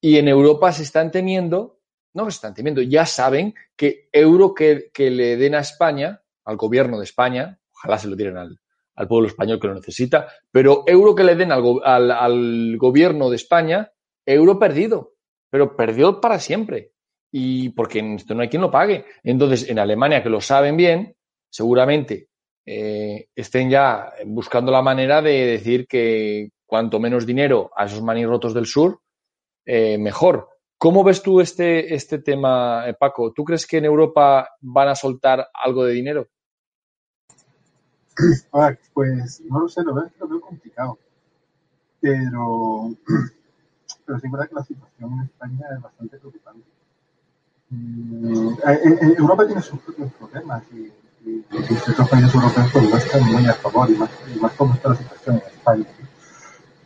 Y 0.00 0.18
en 0.18 0.28
Europa 0.28 0.72
se 0.72 0.82
están 0.82 1.10
temiendo, 1.10 1.80
no 2.12 2.24
se 2.24 2.30
están 2.30 2.52
temiendo, 2.52 2.82
ya 2.82 3.06
saben 3.06 3.54
que 3.76 4.08
euro 4.12 4.52
que, 4.52 4.90
que 4.92 5.10
le 5.10 5.36
den 5.36 5.54
a 5.54 5.60
España, 5.60 6.20
al 6.44 6.56
gobierno 6.56 6.98
de 6.98 7.04
España, 7.04 7.58
ojalá 7.72 7.98
se 7.98 8.08
lo 8.08 8.16
dieran 8.16 8.36
al, 8.36 8.60
al 8.96 9.08
pueblo 9.08 9.28
español 9.28 9.58
que 9.60 9.68
lo 9.68 9.74
necesita, 9.74 10.28
pero 10.50 10.84
euro 10.86 11.14
que 11.14 11.24
le 11.24 11.36
den 11.36 11.52
al, 11.52 11.62
al, 11.84 12.10
al 12.10 12.76
gobierno 12.76 13.30
de 13.30 13.36
España, 13.36 13.92
euro 14.26 14.58
perdido, 14.58 15.14
pero 15.48 15.76
perdió 15.76 16.20
para 16.20 16.38
siempre. 16.38 16.92
Y 17.30 17.70
porque 17.70 18.14
esto 18.14 18.34
no 18.34 18.42
hay 18.42 18.48
quien 18.48 18.62
lo 18.62 18.70
pague. 18.70 19.06
Entonces, 19.24 19.68
en 19.68 19.80
Alemania, 19.80 20.22
que 20.22 20.28
lo 20.28 20.40
saben 20.40 20.76
bien, 20.76 21.16
seguramente 21.50 22.28
eh, 22.66 23.28
estén 23.34 23.70
ya 23.70 24.12
buscando 24.26 24.72
la 24.72 24.82
manera 24.82 25.20
de 25.20 25.46
decir 25.46 25.86
que 25.86 26.50
cuanto 26.66 26.98
menos 26.98 27.26
dinero 27.26 27.70
a 27.76 27.84
esos 27.84 28.02
manirrotos 28.02 28.54
del 28.54 28.66
sur, 28.66 29.00
eh, 29.66 29.98
mejor. 29.98 30.48
¿Cómo 30.78 31.04
ves 31.04 31.22
tú 31.22 31.40
este, 31.40 31.94
este 31.94 32.18
tema, 32.18 32.88
eh, 32.88 32.94
Paco? 32.94 33.32
¿Tú 33.32 33.44
crees 33.44 33.66
que 33.66 33.78
en 33.78 33.84
Europa 33.84 34.48
van 34.60 34.88
a 34.88 34.94
soltar 34.94 35.48
algo 35.54 35.84
de 35.84 35.92
dinero? 35.92 36.28
Pues 38.92 39.42
no 39.48 39.60
lo 39.60 39.68
sé, 39.68 39.82
lo 39.82 39.94
veo, 39.94 40.10
lo 40.20 40.28
veo 40.28 40.40
complicado. 40.40 40.98
Pero, 42.00 42.90
pero 44.06 44.18
sí 44.18 44.26
es 44.26 44.32
verdad 44.32 44.48
que 44.48 44.54
la 44.54 44.64
situación 44.64 45.12
en 45.12 45.20
España 45.24 45.66
es 45.74 45.82
bastante 45.82 46.18
preocupante. 46.18 46.66
Mm, 47.70 48.54
Europa 49.18 49.46
tiene 49.46 49.62
sus 49.62 49.80
propios 49.80 50.12
problemas 50.12 50.64
y 50.72 50.92
ciertos 51.24 52.08
países 52.08 52.34
europeos 52.34 52.68
pues, 52.72 52.90
no 52.90 52.96
están 52.96 53.24
muy 53.32 53.46
a 53.46 53.54
favor 53.54 53.90
y 53.90 53.94
más, 53.94 54.10
y 54.34 54.38
más 54.38 54.52
como 54.52 54.74
está 54.74 54.90
la 54.90 54.96
situación 54.96 55.36
en 55.36 55.42
España. 55.42 55.86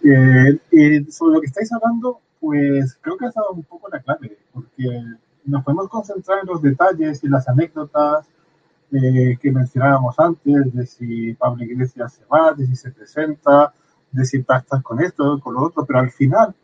Eh, 0.05 0.59
eh, 0.71 1.07
sobre 1.11 1.35
lo 1.35 1.41
que 1.41 1.47
estáis 1.47 1.73
hablando, 1.73 2.21
pues 2.41 2.97
creo 3.01 3.17
que 3.17 3.27
has 3.27 3.35
dado 3.35 3.51
un 3.51 3.65
poco 3.65 3.89
la 3.89 4.01
clave, 4.01 4.39
porque 4.53 5.03
nos 5.45 5.65
podemos 5.65 5.89
concentrar 5.89 6.39
en 6.43 6.47
los 6.47 6.63
detalles 6.63 7.23
y 7.25 7.29
las 7.29 7.49
anécdotas 7.49 8.27
eh, 8.93 9.37
que 9.41 9.51
mencionábamos 9.51 10.19
antes, 10.19 10.73
de 10.73 10.87
si 10.87 11.35
Pablo 11.35 11.65
Iglesias 11.65 12.15
se 12.15 12.25
va, 12.27 12.53
de 12.53 12.67
si 12.67 12.77
se 12.77 12.91
presenta, 12.91 13.73
de 14.13 14.25
si 14.25 14.39
pactas 14.41 14.83
con 14.83 15.01
esto, 15.01 15.41
con 15.41 15.55
lo 15.55 15.65
otro, 15.65 15.85
pero 15.85 15.99
al 15.99 16.11
final 16.11 16.55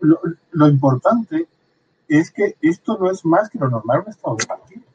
lo, 0.00 0.20
lo 0.50 0.68
importante 0.68 1.46
es 2.08 2.30
que 2.30 2.56
esto 2.60 2.98
no 2.98 3.10
es 3.10 3.24
más 3.24 3.48
que 3.50 3.58
lo 3.58 3.68
normal 3.68 3.98
en 3.98 4.04
un 4.04 4.10
estado 4.10 4.36
de 4.36 4.46
partido 4.46 4.87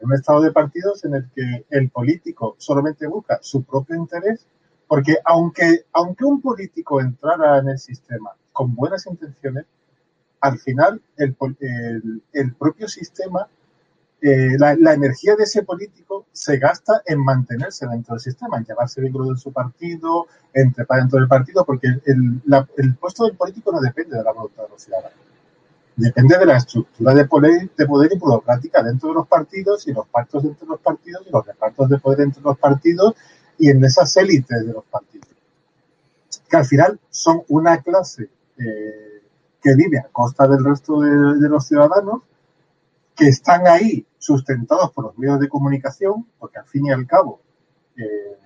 un 0.00 0.14
estado 0.14 0.40
de 0.40 0.52
partidos 0.52 1.04
en 1.04 1.14
el 1.14 1.30
que 1.34 1.66
el 1.70 1.90
político 1.90 2.56
solamente 2.58 3.06
busca 3.06 3.38
su 3.42 3.62
propio 3.64 3.96
interés, 3.96 4.46
porque 4.86 5.16
aunque, 5.24 5.84
aunque 5.92 6.24
un 6.24 6.40
político 6.40 7.00
entrara 7.00 7.58
en 7.58 7.68
el 7.68 7.78
sistema 7.78 8.30
con 8.52 8.74
buenas 8.74 9.06
intenciones, 9.06 9.66
al 10.40 10.58
final 10.58 11.02
el, 11.16 11.36
el, 12.32 12.54
propio 12.54 12.86
sistema, 12.88 13.48
eh, 14.20 14.56
la, 14.56 14.72
energía 14.92 15.34
de 15.34 15.44
ese 15.44 15.62
político 15.62 16.26
se 16.32 16.58
gasta 16.58 17.02
en 17.06 17.22
mantenerse 17.22 17.86
dentro 17.86 18.14
del 18.14 18.20
sistema, 18.20 18.56
en 18.56 18.64
llevarse 18.64 19.00
dentro 19.00 19.24
de 19.24 19.36
su 19.36 19.52
partido, 19.52 20.26
en 20.54 20.72
trepar 20.72 21.00
dentro 21.00 21.18
del 21.18 21.28
partido, 21.28 21.64
porque 21.64 21.88
el, 22.06 22.40
el 22.76 22.94
puesto 22.96 23.24
del 23.24 23.36
político 23.36 23.72
no 23.72 23.80
depende 23.80 24.16
de 24.16 24.22
la 24.22 24.32
voluntad 24.32 24.62
de 24.62 24.68
los 24.70 24.82
ciudadanos 24.82 25.27
depende 25.98 26.38
de 26.38 26.46
la 26.46 26.56
estructura 26.56 27.12
de 27.12 27.24
poder, 27.24 27.70
de 27.76 27.86
poder 27.86 28.12
y 28.12 28.18
burocrática 28.18 28.82
dentro 28.84 29.08
de 29.08 29.16
los 29.16 29.26
partidos 29.26 29.86
y 29.88 29.92
los 29.92 30.06
pactos 30.06 30.44
entre 30.44 30.66
los 30.66 30.80
partidos 30.80 31.26
y 31.26 31.30
los 31.32 31.44
repartos 31.44 31.88
de 31.88 31.98
poder 31.98 32.20
entre 32.20 32.40
los 32.40 32.56
partidos 32.56 33.14
y 33.58 33.68
en 33.68 33.84
esas 33.84 34.16
élites 34.16 34.64
de 34.64 34.72
los 34.72 34.84
partidos. 34.84 35.28
Que 36.48 36.56
al 36.56 36.64
final 36.64 37.00
son 37.10 37.42
una 37.48 37.82
clase 37.82 38.30
eh, 38.58 39.22
que 39.60 39.74
vive 39.74 39.98
a 39.98 40.06
costa 40.12 40.46
del 40.46 40.64
resto 40.64 41.00
de, 41.00 41.48
los 41.48 41.66
ciudadanos, 41.66 42.22
que 43.16 43.26
están 43.26 43.66
ahí 43.66 44.06
sustentados 44.18 44.92
por 44.92 45.06
los 45.06 45.18
medios 45.18 45.40
de 45.40 45.48
comunicación, 45.48 46.26
porque 46.38 46.60
al 46.60 46.66
fin 46.66 46.86
y 46.86 46.92
al 46.92 47.08
cabo, 47.08 47.40
eh, 47.96 48.38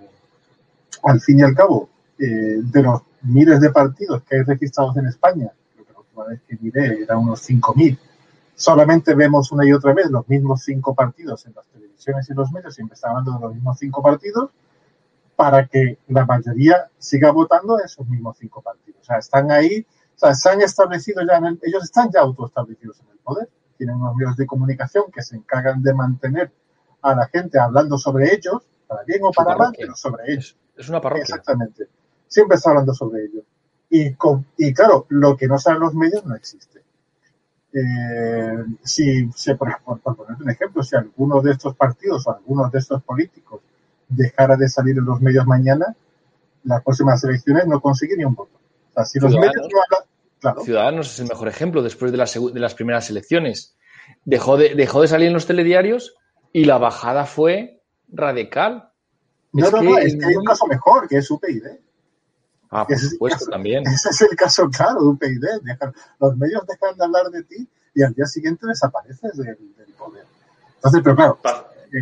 al 1.03 1.21
fin 1.21 1.41
y 1.41 1.43
al 1.43 1.55
cabo, 1.55 1.91
eh, 2.19 2.61
de 2.63 2.83
los 2.83 3.03
miles 3.21 3.61
de 3.61 3.69
partidos 3.69 4.23
que 4.23 4.37
hay 4.37 4.43
registrados 4.43 4.97
en 4.97 5.07
España, 5.07 5.53
vez 6.29 6.41
que 6.47 6.57
miré 6.61 7.03
era 7.03 7.17
unos 7.17 7.49
5.000. 7.49 7.99
Solamente 8.55 9.15
vemos 9.15 9.51
una 9.53 9.67
y 9.67 9.73
otra 9.73 9.93
vez 9.93 10.11
los 10.11 10.29
mismos 10.29 10.63
cinco 10.63 10.95
partidos 10.95 11.47
en 11.47 11.55
las 11.55 11.67
televisiones 11.67 12.29
y 12.29 12.35
los 12.35 12.53
medios, 12.53 12.75
siempre 12.75 12.95
está 12.95 13.09
hablando 13.09 13.33
de 13.33 13.41
los 13.41 13.55
mismos 13.55 13.79
cinco 13.79 14.03
partidos, 14.03 14.51
para 15.35 15.67
que 15.67 15.99
la 16.09 16.25
mayoría 16.27 16.89
siga 16.99 17.33
votando 17.33 17.77
a 17.77 17.83
esos 17.83 18.07
mismos 18.07 18.37
cinco 18.39 18.61
partidos. 18.63 19.01
O 19.01 19.05
sea, 19.05 19.19
están 19.19 19.51
ahí, 19.51 19.87
o 20.15 20.19
sea, 20.19 20.35
se 20.35 20.51
han 20.51 20.61
establecido 20.61 21.23
ya, 21.27 21.39
en 21.39 21.59
ellos 21.63 21.85
están 21.85 22.11
ya 22.13 22.21
autoestablecidos 22.21 23.01
en 23.01 23.09
el 23.09 23.19
poder, 23.19 23.49
tienen 23.77 23.97
unos 23.97 24.15
medios 24.15 24.37
de 24.37 24.47
comunicación 24.47 25.05
que 25.13 25.23
se 25.23 25.37
encargan 25.37 25.83
de 25.83 25.95
mantener 25.95 26.53
a 27.01 27.15
la 27.15 27.27
gente 27.27 27.59
hablando 27.59 27.99
sobre 27.99 28.33
ellos, 28.33 28.63
para 28.87 29.03
bien 29.05 29.21
o 29.25 29.33
para 29.33 29.57
mal, 29.57 29.73
pero 29.77 29.97
sobre 29.97 30.33
ellos. 30.33 30.57
Es 30.77 30.89
una 30.89 31.01
parroquia. 31.01 31.23
Exactamente. 31.23 31.89
Siempre 32.29 32.57
está 32.57 32.71
hablando 32.71 32.95
sobre 32.95 33.25
ellos. 33.25 33.45
Y, 33.95 34.17
y 34.57 34.73
claro, 34.73 35.05
lo 35.11 35.37
que 35.37 35.47
no 35.47 35.59
saben 35.59 35.81
los 35.81 35.93
medios 35.93 36.25
no 36.25 36.35
existe. 36.35 36.81
Eh, 37.75 38.65
si, 38.83 39.29
por, 39.59 40.01
por, 40.03 40.17
poner 40.17 40.41
un 40.41 40.49
ejemplo, 40.49 40.83
si 40.83 40.97
alguno 40.97 41.43
de 41.43 41.53
estos 41.53 41.77
partidos 41.77 42.27
o 42.27 42.35
algunos 42.35 42.73
de 42.73 42.79
estos 42.79 43.03
políticos 43.03 43.61
dejara 44.09 44.57
de 44.57 44.71
salir 44.71 44.97
en 44.97 45.05
los 45.05 45.21
medios 45.21 45.47
mañana, 45.47 45.95
las 46.65 46.83
próximas 46.83 47.23
elecciones 47.25 47.67
no 47.67 47.83
consiguen 47.83 48.17
ni 48.17 48.25
un 48.25 48.35
voto. 48.35 48.53
O 48.55 48.95
sea, 48.95 49.05
si 49.05 49.21
los 49.21 49.35
medios 49.35 49.69
no 49.71 49.83
hablan, 49.83 50.09
claro. 50.41 50.63
Ciudadanos 50.63 51.13
es 51.13 51.21
el 51.21 51.29
mejor 51.29 51.49
ejemplo 51.49 51.83
después 51.83 52.13
de 52.13 52.17
las, 52.17 52.33
de 52.33 52.61
las 52.61 52.75
primeras 52.75 53.11
elecciones. 53.11 53.77
Dejó 54.25 54.57
de, 54.57 54.75
dejó 54.75 55.03
de 55.03 55.09
salir 55.09 55.27
en 55.27 55.35
los 55.35 55.47
telediarios 55.47 56.15
y 56.51 56.65
la 56.65 56.79
bajada 56.79 57.27
fue 57.27 57.83
radical. 58.09 58.91
No, 59.53 59.71
no, 59.71 59.83
no, 59.83 59.99
es 59.99 60.17
que 60.17 60.25
hay 60.25 60.35
un 60.35 60.45
caso 60.45 60.67
mejor, 60.67 61.09
que 61.09 61.19
es 61.19 61.31
UPyD. 61.31 61.67
Ah, 62.75 62.87
por 62.87 62.99
supuesto, 62.99 63.45
también. 63.51 63.87
Ese 63.87 64.09
es 64.09 64.23
el 64.23 64.35
caso 64.35 64.69
claro 64.71 65.03
de 65.03 65.09
un 65.09 65.19
PID. 65.19 65.45
los 66.19 66.37
medios 66.39 66.67
dejan 66.67 66.97
de 66.97 67.05
hablar 67.05 67.27
de 67.31 67.43
ti 67.43 67.69
y 67.95 68.03
al 68.03 68.15
día 68.15 68.25
siguiente 68.25 68.67
desapareces 68.67 69.37
del, 69.37 69.59
poder. 69.99 70.25
Entonces, 70.77 71.03
pero 71.05 71.15
claro. 71.15 71.39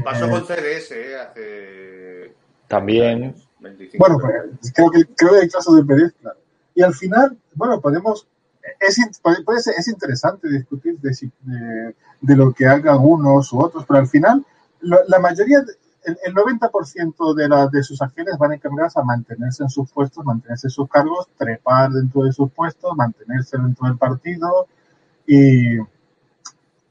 pasó 0.04 0.26
eh, 0.26 0.30
con 0.30 0.46
CDS 0.46 0.92
eh, 0.92 1.16
hace. 1.20 2.35
También. 2.68 3.35
bueno, 3.98 4.18
pues, 4.20 4.72
creo 4.72 4.90
que, 4.92 5.06
creo 5.16 5.33
que 5.33 5.40
el 5.40 5.50
caso 5.50 5.74
de 5.74 5.83
PID, 5.83 6.12
claro. 6.20 6.38
Y 6.76 6.83
al 6.83 6.94
final, 6.94 7.37
bueno, 7.54 7.80
podemos. 7.80 8.28
Es, 8.78 8.96
puede 9.44 9.61
ser, 9.61 9.74
es 9.76 9.88
interesante 9.88 10.48
discutir 10.48 11.00
de, 11.00 11.94
de, 12.20 12.37
lo 12.37 12.52
que 12.52 12.66
hagan 12.66 12.98
unos 13.00 13.52
u 13.52 13.59
otros, 13.59 13.85
pero 13.88 13.98
al 13.98 14.06
final, 14.06 14.46
la 14.80 15.18
mayoría 15.18 15.64
el, 16.05 16.35
90% 16.35 17.35
de, 17.35 17.49
la, 17.49 17.69
de 17.69 17.83
sus 17.83 18.01
acciones 18.01 18.39
van 18.39 18.53
encaminadas 18.53 18.97
a 18.97 19.03
mantenerse 19.03 19.63
en 19.63 19.69
sus 19.69 19.91
puestos, 19.91 20.25
mantenerse 20.25 20.69
en 20.69 20.71
sus 20.71 20.89
cargos, 20.89 21.29
trepar 21.37 21.91
dentro 21.91 22.25
de 22.25 22.33
sus 22.33 22.51
puestos, 22.53 22.97
mantenerse 22.97 23.59
dentro 23.59 23.87
del 23.87 23.99
partido 23.99 24.67
y, 25.27 25.79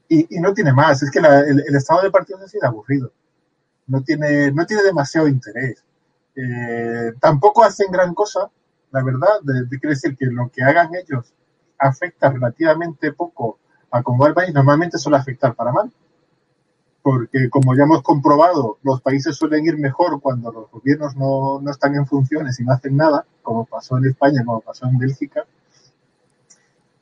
y, 0.08 0.40
no 0.40 0.54
tiene 0.54 0.72
más. 0.72 1.02
Es 1.02 1.10
que 1.10 1.18
el, 1.18 1.76
estado 1.76 2.02
de 2.02 2.10
partido 2.10 2.38
es 2.44 2.62
aburrido. 2.62 3.12
No 3.86 4.02
tiene, 4.02 4.52
no 4.52 4.64
tiene 4.66 4.82
demasiado 4.82 5.26
interés. 5.26 5.84
Eh, 6.36 7.12
tampoco 7.20 7.64
hacen 7.64 7.90
gran 7.90 8.14
cosa, 8.14 8.50
la 8.92 9.02
verdad. 9.02 9.40
De, 9.42 9.68
quiere 9.68 9.94
decir 9.94 10.16
que 10.16 10.26
lo 10.26 10.48
que 10.50 10.62
hagan 10.62 10.90
ellos 10.94 11.32
afecta 11.78 12.30
relativamente 12.30 13.12
poco 13.12 13.58
a 13.90 14.02
cómo 14.02 14.22
va 14.22 14.28
el 14.28 14.34
país. 14.34 14.54
Normalmente 14.54 14.98
suele 14.98 15.18
afectar 15.18 15.54
para 15.54 15.72
mal 15.72 15.92
porque 17.02 17.48
como 17.48 17.74
ya 17.74 17.84
hemos 17.84 18.02
comprobado, 18.02 18.78
los 18.82 19.00
países 19.00 19.36
suelen 19.36 19.64
ir 19.64 19.78
mejor 19.78 20.20
cuando 20.20 20.52
los 20.52 20.70
gobiernos 20.70 21.16
no, 21.16 21.60
no, 21.60 21.70
están 21.70 21.94
en 21.94 22.06
funciones 22.06 22.60
y 22.60 22.64
no 22.64 22.72
hacen 22.72 22.96
nada, 22.96 23.24
como 23.42 23.64
pasó 23.64 23.96
en 23.98 24.06
España, 24.06 24.44
como 24.44 24.60
pasó 24.60 24.86
en 24.86 24.98
Bélgica. 24.98 25.44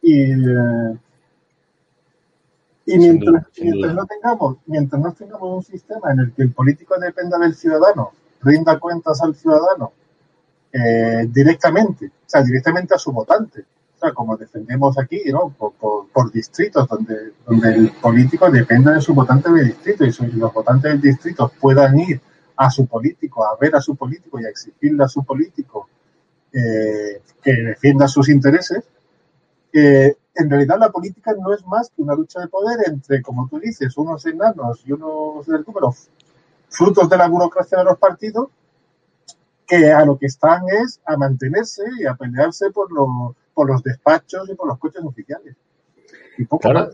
Y, 0.03 0.33
eh, 0.33 0.99
y 2.87 2.99
mientras, 2.99 3.45
mientras, 3.61 3.95
no 3.95 4.07
tengamos, 4.07 4.57
mientras 4.67 5.03
no 5.03 5.13
tengamos 5.13 5.57
un 5.57 5.63
sistema 5.63 6.13
en 6.13 6.21
el 6.21 6.33
que 6.33 6.43
el 6.43 6.53
político 6.53 6.99
dependa 6.99 7.39
del 7.39 7.55
ciudadano, 7.55 8.13
rinda 8.43 8.79
cuentas 8.79 9.21
al 9.21 9.35
ciudadano 9.35 9.93
eh, 10.73 11.27
directamente, 11.29 12.07
o 12.07 12.29
sea, 12.29 12.43
directamente 12.43 12.95
a 12.95 12.99
su 12.99 13.13
votante, 13.13 13.65
o 13.99 14.01
sea, 14.01 14.13
como 14.13 14.37
defendemos 14.37 14.97
aquí, 14.97 15.21
¿no? 15.33 15.51
Por, 15.51 16.31
distritos, 16.31 16.87
donde, 16.89 17.33
el 17.65 17.91
político 18.01 18.49
depende 18.49 18.93
de 18.93 19.01
su 19.01 19.13
votante 19.13 19.51
de 19.51 19.65
distrito 19.65 20.05
y, 20.05 20.33
los 20.37 20.53
votantes 20.53 20.93
del 20.93 21.01
distrito 21.01 21.51
puedan 21.61 21.99
ir 21.99 22.21
a 22.57 22.71
su 22.71 22.87
político, 22.87 23.45
a 23.45 23.57
ver 23.61 23.75
a 23.75 23.81
su 23.81 23.97
político 23.97 24.41
y 24.41 24.45
a 24.45 24.51
exigirle 24.51 25.03
a 25.03 25.09
su 25.09 25.25
político 25.25 25.89
eh, 26.53 27.23
que 27.43 27.53
defienda 27.53 28.07
sus 28.07 28.29
intereses, 28.29 28.85
eh, 29.73 30.17
en 30.37 30.49
realidad 30.49 30.79
la 30.79 30.91
política 30.91 31.35
no 31.39 31.53
es 31.53 31.67
más 31.67 31.91
que 31.91 32.01
una 32.01 32.15
lucha 32.15 32.39
de 32.41 32.47
poder 32.47 32.79
entre, 32.87 33.21
como 33.21 33.49
tú 33.49 33.59
dices, 33.59 33.97
unos 33.97 34.25
enanos 34.27 34.81
y 34.87 34.93
unos 34.93 35.45
del 35.47 35.65
número, 35.67 35.93
frutos 36.69 37.09
de 37.09 37.17
la 37.17 37.29
burocracia 37.29 37.79
de 37.79 37.85
los 37.85 37.99
partidos, 37.99 38.49
que 39.67 39.93
a 39.93 40.05
lo 40.05 40.17
que 40.17 40.27
están 40.27 40.63
es 40.69 41.01
a 41.05 41.17
mantenerse 41.17 41.83
y 41.99 42.07
a 42.07 42.15
pelearse 42.15 42.71
por 42.71 42.93
los 42.93 43.35
por 43.59 43.69
los 43.69 43.83
despachos 43.83 44.49
y 44.49 44.55
por 44.55 44.69
los 44.69 44.79
coches 44.79 45.03
oficiales. 45.03 45.57
claro, 46.61 46.91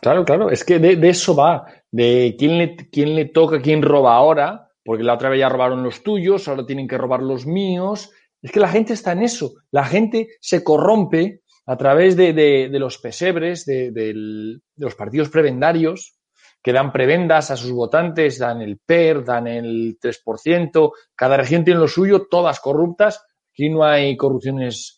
claro, 0.00 0.24
claro, 0.24 0.50
es 0.50 0.62
que 0.62 0.78
de, 0.78 1.08
eso 1.08 1.34
va, 1.34 1.66
de 1.90 2.36
quién 2.38 2.58
le, 2.58 2.76
quién 2.76 3.16
le 3.16 3.24
toca, 3.24 3.60
quién 3.60 3.82
roba 3.82 4.14
ahora, 4.14 4.70
porque 4.84 5.02
la 5.02 5.14
otra 5.14 5.30
vez 5.30 5.40
ya 5.40 5.48
robaron 5.48 5.82
los 5.82 6.04
tuyos, 6.04 6.46
ahora 6.46 6.64
tienen 6.64 6.86
que 6.86 6.96
robar 6.96 7.24
los 7.24 7.44
míos. 7.44 8.12
Es 8.40 8.52
que 8.52 8.60
la 8.60 8.68
gente 8.68 8.92
está 8.92 9.10
en 9.10 9.24
eso, 9.24 9.54
la 9.72 9.84
gente 9.84 10.28
se 10.40 10.62
corrompe 10.62 11.40
a 11.66 11.76
través 11.76 12.14
de, 12.14 12.68
los 12.70 12.98
pesebres, 12.98 13.66
de, 13.66 14.60
los 14.76 14.94
partidos 14.94 15.28
prebendarios, 15.28 16.20
que 16.62 16.72
dan 16.72 16.92
prebendas 16.92 17.50
a 17.50 17.56
sus 17.56 17.72
votantes, 17.72 18.38
dan 18.38 18.62
el 18.62 18.78
PER, 18.78 19.24
dan 19.24 19.48
el 19.48 19.98
3%, 19.98 20.92
cada 21.16 21.36
región 21.36 21.64
tiene 21.64 21.80
lo 21.80 21.88
suyo, 21.88 22.28
todas 22.30 22.60
corruptas. 22.60 23.24
Aquí 23.50 23.68
no 23.70 23.82
hay 23.82 24.16
corrupciones 24.16 24.95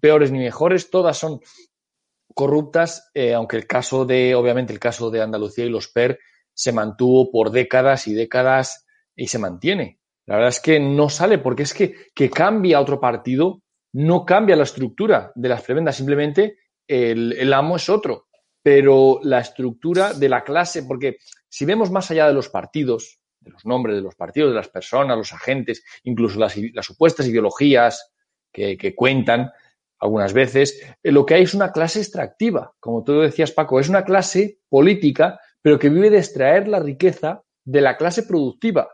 peores 0.00 0.30
ni 0.30 0.38
mejores, 0.38 0.90
todas 0.90 1.18
son 1.18 1.40
corruptas, 2.34 3.10
eh, 3.14 3.34
aunque 3.34 3.56
el 3.56 3.66
caso 3.66 4.04
de, 4.04 4.34
obviamente, 4.34 4.72
el 4.72 4.78
caso 4.78 5.10
de 5.10 5.22
Andalucía 5.22 5.64
y 5.64 5.70
los 5.70 5.88
PER 5.88 6.18
se 6.52 6.72
mantuvo 6.72 7.30
por 7.30 7.50
décadas 7.50 8.06
y 8.06 8.14
décadas 8.14 8.86
y 9.16 9.26
se 9.26 9.38
mantiene. 9.38 9.98
La 10.26 10.36
verdad 10.36 10.50
es 10.50 10.60
que 10.60 10.78
no 10.78 11.08
sale, 11.08 11.38
porque 11.38 11.64
es 11.64 11.74
que 11.74 11.94
que 12.14 12.30
cambia 12.30 12.80
otro 12.80 13.00
partido 13.00 13.62
no 13.92 14.24
cambia 14.24 14.56
la 14.56 14.62
estructura 14.64 15.32
de 15.34 15.48
las 15.48 15.62
prebendas, 15.62 15.96
simplemente 15.96 16.58
el, 16.86 17.32
el 17.32 17.52
amo 17.52 17.76
es 17.76 17.88
otro. 17.88 18.26
Pero 18.62 19.20
la 19.22 19.40
estructura 19.40 20.12
de 20.12 20.28
la 20.28 20.44
clase, 20.44 20.82
porque 20.82 21.16
si 21.48 21.64
vemos 21.64 21.90
más 21.90 22.10
allá 22.10 22.26
de 22.26 22.34
los 22.34 22.50
partidos, 22.50 23.20
de 23.40 23.50
los 23.50 23.64
nombres 23.64 23.96
de 23.96 24.02
los 24.02 24.14
partidos, 24.14 24.50
de 24.50 24.56
las 24.56 24.68
personas, 24.68 25.16
los 25.16 25.32
agentes, 25.32 25.82
incluso 26.04 26.38
las, 26.38 26.56
las 26.74 26.84
supuestas 26.84 27.26
ideologías 27.26 28.12
que, 28.52 28.76
que, 28.76 28.94
cuentan, 28.94 29.50
algunas 30.00 30.32
veces, 30.32 30.82
eh, 31.02 31.12
lo 31.12 31.26
que 31.26 31.34
hay 31.34 31.42
es 31.42 31.54
una 31.54 31.72
clase 31.72 32.00
extractiva, 32.00 32.72
como 32.80 33.04
tú 33.04 33.20
decías, 33.20 33.52
Paco, 33.52 33.78
es 33.78 33.88
una 33.88 34.04
clase 34.04 34.58
política, 34.68 35.38
pero 35.62 35.78
que 35.78 35.90
vive 35.90 36.10
de 36.10 36.18
extraer 36.18 36.66
la 36.66 36.80
riqueza 36.80 37.42
de 37.64 37.80
la 37.82 37.96
clase 37.96 38.22
productiva. 38.22 38.88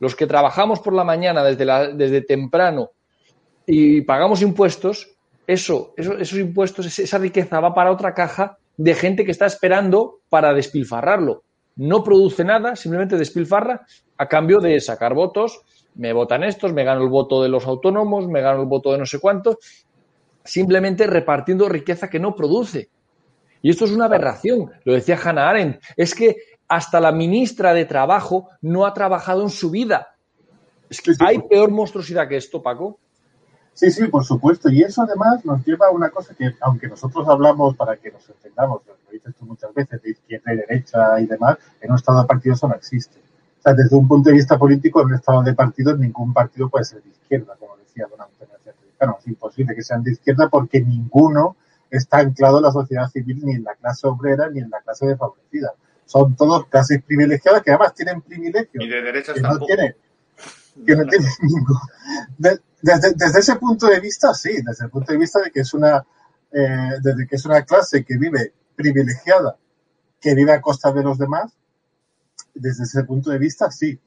Los 0.00 0.16
que 0.16 0.26
trabajamos 0.26 0.80
por 0.80 0.94
la 0.94 1.04
mañana 1.04 1.44
desde, 1.44 1.94
desde 1.94 2.22
temprano 2.22 2.90
y 3.66 4.00
pagamos 4.02 4.40
impuestos, 4.40 5.16
eso, 5.46 5.94
esos 5.96 6.38
impuestos, 6.38 6.98
esa 6.98 7.18
riqueza 7.18 7.60
va 7.60 7.74
para 7.74 7.92
otra 7.92 8.14
caja 8.14 8.58
de 8.76 8.94
gente 8.94 9.24
que 9.24 9.30
está 9.30 9.46
esperando 9.46 10.20
para 10.28 10.54
despilfarrarlo. 10.54 11.42
No 11.76 12.02
produce 12.02 12.44
nada, 12.44 12.76
simplemente 12.76 13.16
despilfarra 13.16 13.86
a 14.16 14.28
cambio 14.28 14.58
de 14.58 14.80
sacar 14.80 15.14
votos. 15.14 15.60
Me 15.94 16.12
votan 16.12 16.44
estos, 16.44 16.72
me 16.72 16.84
gano 16.84 17.02
el 17.02 17.08
voto 17.08 17.42
de 17.42 17.48
los 17.48 17.66
autónomos, 17.66 18.28
me 18.28 18.40
gano 18.40 18.62
el 18.62 18.68
voto 18.68 18.92
de 18.92 18.98
no 18.98 19.06
sé 19.06 19.18
cuántos, 19.20 19.56
simplemente 20.48 21.06
repartiendo 21.06 21.68
riqueza 21.68 22.08
que 22.08 22.18
no 22.18 22.34
produce. 22.34 22.88
Y 23.60 23.70
esto 23.70 23.84
es 23.84 23.92
una 23.92 24.06
aberración, 24.06 24.70
lo 24.84 24.94
decía 24.94 25.18
Hannah 25.22 25.50
Arendt, 25.50 25.82
es 25.96 26.14
que 26.14 26.36
hasta 26.68 27.00
la 27.00 27.12
ministra 27.12 27.74
de 27.74 27.84
Trabajo 27.84 28.48
no 28.62 28.86
ha 28.86 28.94
trabajado 28.94 29.42
en 29.42 29.50
su 29.50 29.70
vida. 29.70 30.14
Es 30.88 31.02
que 31.02 31.12
hay 31.20 31.38
peor 31.40 31.70
monstruosidad 31.70 32.28
que 32.28 32.36
esto, 32.36 32.62
Paco. 32.62 32.98
Sí, 33.74 33.90
sí, 33.90 34.06
por 34.08 34.24
supuesto. 34.24 34.70
Y 34.70 34.82
eso 34.82 35.02
además 35.02 35.44
nos 35.44 35.64
lleva 35.64 35.88
a 35.88 35.90
una 35.90 36.10
cosa 36.10 36.34
que, 36.34 36.54
aunque 36.60 36.88
nosotros 36.88 37.28
hablamos 37.28 37.76
para 37.76 37.96
que 37.96 38.10
nos 38.10 38.28
entendamos, 38.28 38.82
lo 38.86 38.94
dices 39.12 39.34
tú 39.38 39.44
muchas 39.44 39.72
veces, 39.74 40.02
de 40.02 40.10
izquierda 40.10 40.54
y 40.54 40.56
derecha 40.56 41.20
y 41.20 41.26
demás, 41.26 41.58
en 41.80 41.90
un 41.90 41.96
estado 41.96 42.22
de 42.22 42.26
partido 42.26 42.54
eso 42.54 42.68
no 42.68 42.74
existe. 42.74 43.18
O 43.58 43.62
sea, 43.62 43.74
desde 43.74 43.94
un 43.96 44.08
punto 44.08 44.30
de 44.30 44.36
vista 44.36 44.58
político, 44.58 45.00
en 45.00 45.08
un 45.08 45.14
estado 45.14 45.42
de 45.42 45.54
partidos, 45.54 45.98
ningún 45.98 46.32
partido 46.32 46.68
puede 46.68 46.86
ser 46.86 47.02
de 47.02 47.10
izquierda, 47.10 47.54
como 47.58 47.76
decía 47.76 48.06
don 48.10 48.20
Antonio 48.20 48.54
Claro, 48.98 49.18
es 49.20 49.26
imposible 49.28 49.74
que 49.74 49.82
sean 49.82 50.02
de 50.02 50.12
izquierda 50.12 50.48
porque 50.48 50.80
ninguno 50.80 51.56
está 51.90 52.18
anclado 52.18 52.58
en 52.58 52.64
la 52.64 52.72
sociedad 52.72 53.08
civil, 53.08 53.40
ni 53.44 53.54
en 53.54 53.64
la 53.64 53.74
clase 53.74 54.06
obrera, 54.06 54.50
ni 54.50 54.60
en 54.60 54.70
la 54.70 54.80
clase 54.80 55.06
desfavorecida. 55.06 55.72
Son 56.04 56.34
todos 56.36 56.66
clases 56.66 57.02
privilegiadas 57.02 57.62
que 57.62 57.70
además 57.70 57.94
tienen 57.94 58.20
privilegios. 58.22 58.84
Y 58.84 58.88
de 58.88 59.02
derecha 59.02 59.34
que 59.34 59.40
no 59.40 59.58
tienen, 59.58 59.94
que 60.86 60.96
no 60.96 61.04
tienen 61.08 61.28
ningún. 61.42 61.78
desde, 62.78 63.14
desde, 63.14 63.38
ese 63.38 63.56
punto 63.56 63.86
de 63.86 64.00
vista, 64.00 64.34
sí, 64.34 64.50
desde 64.64 64.86
el 64.86 64.90
punto 64.90 65.12
de 65.12 65.18
vista 65.18 65.40
de 65.40 65.50
que 65.50 65.60
es 65.60 65.72
una, 65.74 66.04
eh, 66.52 66.90
desde 67.02 67.26
que 67.26 67.36
es 67.36 67.44
una 67.46 67.62
clase 67.62 68.04
que 68.04 68.16
vive 68.18 68.52
privilegiada, 68.74 69.56
que 70.20 70.34
vive 70.34 70.52
a 70.52 70.60
costa 70.60 70.92
de 70.92 71.02
los 71.02 71.18
demás, 71.18 71.52
desde 72.54 72.84
ese 72.84 73.04
punto 73.04 73.30
de 73.30 73.38
vista, 73.38 73.70
sí. 73.70 73.98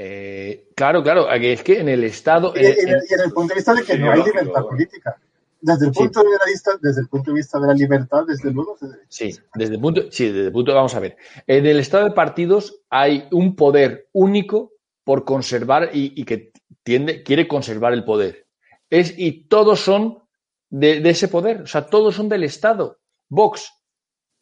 Eh, 0.00 0.68
claro, 0.76 1.02
claro, 1.02 1.28
es 1.28 1.60
que 1.64 1.80
en 1.80 1.88
el 1.88 2.04
Estado... 2.04 2.52
Y, 2.54 2.64
en, 2.64 2.88
el 2.88 3.32
punto 3.34 3.48
de 3.48 3.54
vista 3.56 3.74
de 3.74 3.82
que 3.82 3.98
no 3.98 4.12
hay 4.12 4.22
libertad 4.22 4.62
política. 4.62 5.18
Desde 5.60 5.86
el 5.86 5.92
punto 5.92 6.22
de 6.22 6.28
vista, 6.46 6.70
desde 6.80 7.00
el 7.00 7.08
punto 7.08 7.32
de 7.32 7.38
vista 7.38 7.58
de 7.58 7.66
la 7.66 7.74
libertad, 7.74 8.24
desde 8.24 8.52
luego. 8.52 8.78
Sí, 9.08 9.36
desde 9.56 9.74
el 9.74 9.80
punto, 9.80 10.02
sí, 10.12 10.26
desde 10.26 10.46
el 10.46 10.52
punto, 10.52 10.72
vamos 10.72 10.94
a 10.94 11.00
ver. 11.00 11.16
En 11.48 11.66
el 11.66 11.80
Estado 11.80 12.04
de 12.04 12.10
partidos 12.12 12.80
hay 12.88 13.26
un 13.32 13.56
poder 13.56 14.06
único 14.12 14.70
por 15.02 15.24
conservar 15.24 15.90
y, 15.92 16.24
que 16.24 16.52
tiende, 16.84 17.24
quiere 17.24 17.48
conservar 17.48 17.92
el 17.92 18.04
poder. 18.04 18.46
Es, 18.90 19.18
y 19.18 19.48
todos 19.48 19.80
son 19.80 20.22
de, 20.70 20.98
ese 21.10 21.26
poder, 21.26 21.62
o 21.62 21.66
sea, 21.66 21.86
todos 21.86 22.14
son 22.14 22.28
del 22.28 22.44
Estado. 22.44 23.00
Vox, 23.28 23.72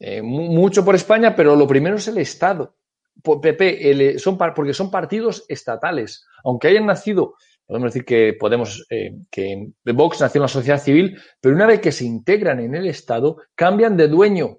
eh, 0.01 0.21
mucho 0.21 0.85
por 0.85 0.95
España, 0.95 1.35
pero 1.35 1.57
lo 1.57 1.67
primero 1.67 1.97
es 1.97 2.09
el 2.09 2.19
Estado. 2.19 2.76
PP, 3.23 4.19
son, 4.19 4.39
porque 4.39 4.75
son 4.75 4.91
partidos 4.91 5.45
estatales, 5.49 6.27
aunque 6.45 6.69
hayan 6.69 6.87
nacido, 6.87 7.35
podemos 7.67 7.93
decir 7.93 8.05
que 8.05 8.35
podemos, 8.39 8.87
eh, 8.91 9.15
que 9.31 9.73
Vox 9.85 10.21
nació 10.21 10.39
en 10.39 10.43
la 10.43 10.49
sociedad 10.49 10.81
civil, 10.81 11.19
pero 11.41 11.55
una 11.55 11.67
vez 11.67 11.81
que 11.81 11.93
se 11.93 12.05
integran 12.05 12.61
en 12.61 12.75
el 12.75 12.87
Estado, 12.87 13.37
cambian 13.55 13.97
de 13.97 14.09
dueño. 14.09 14.59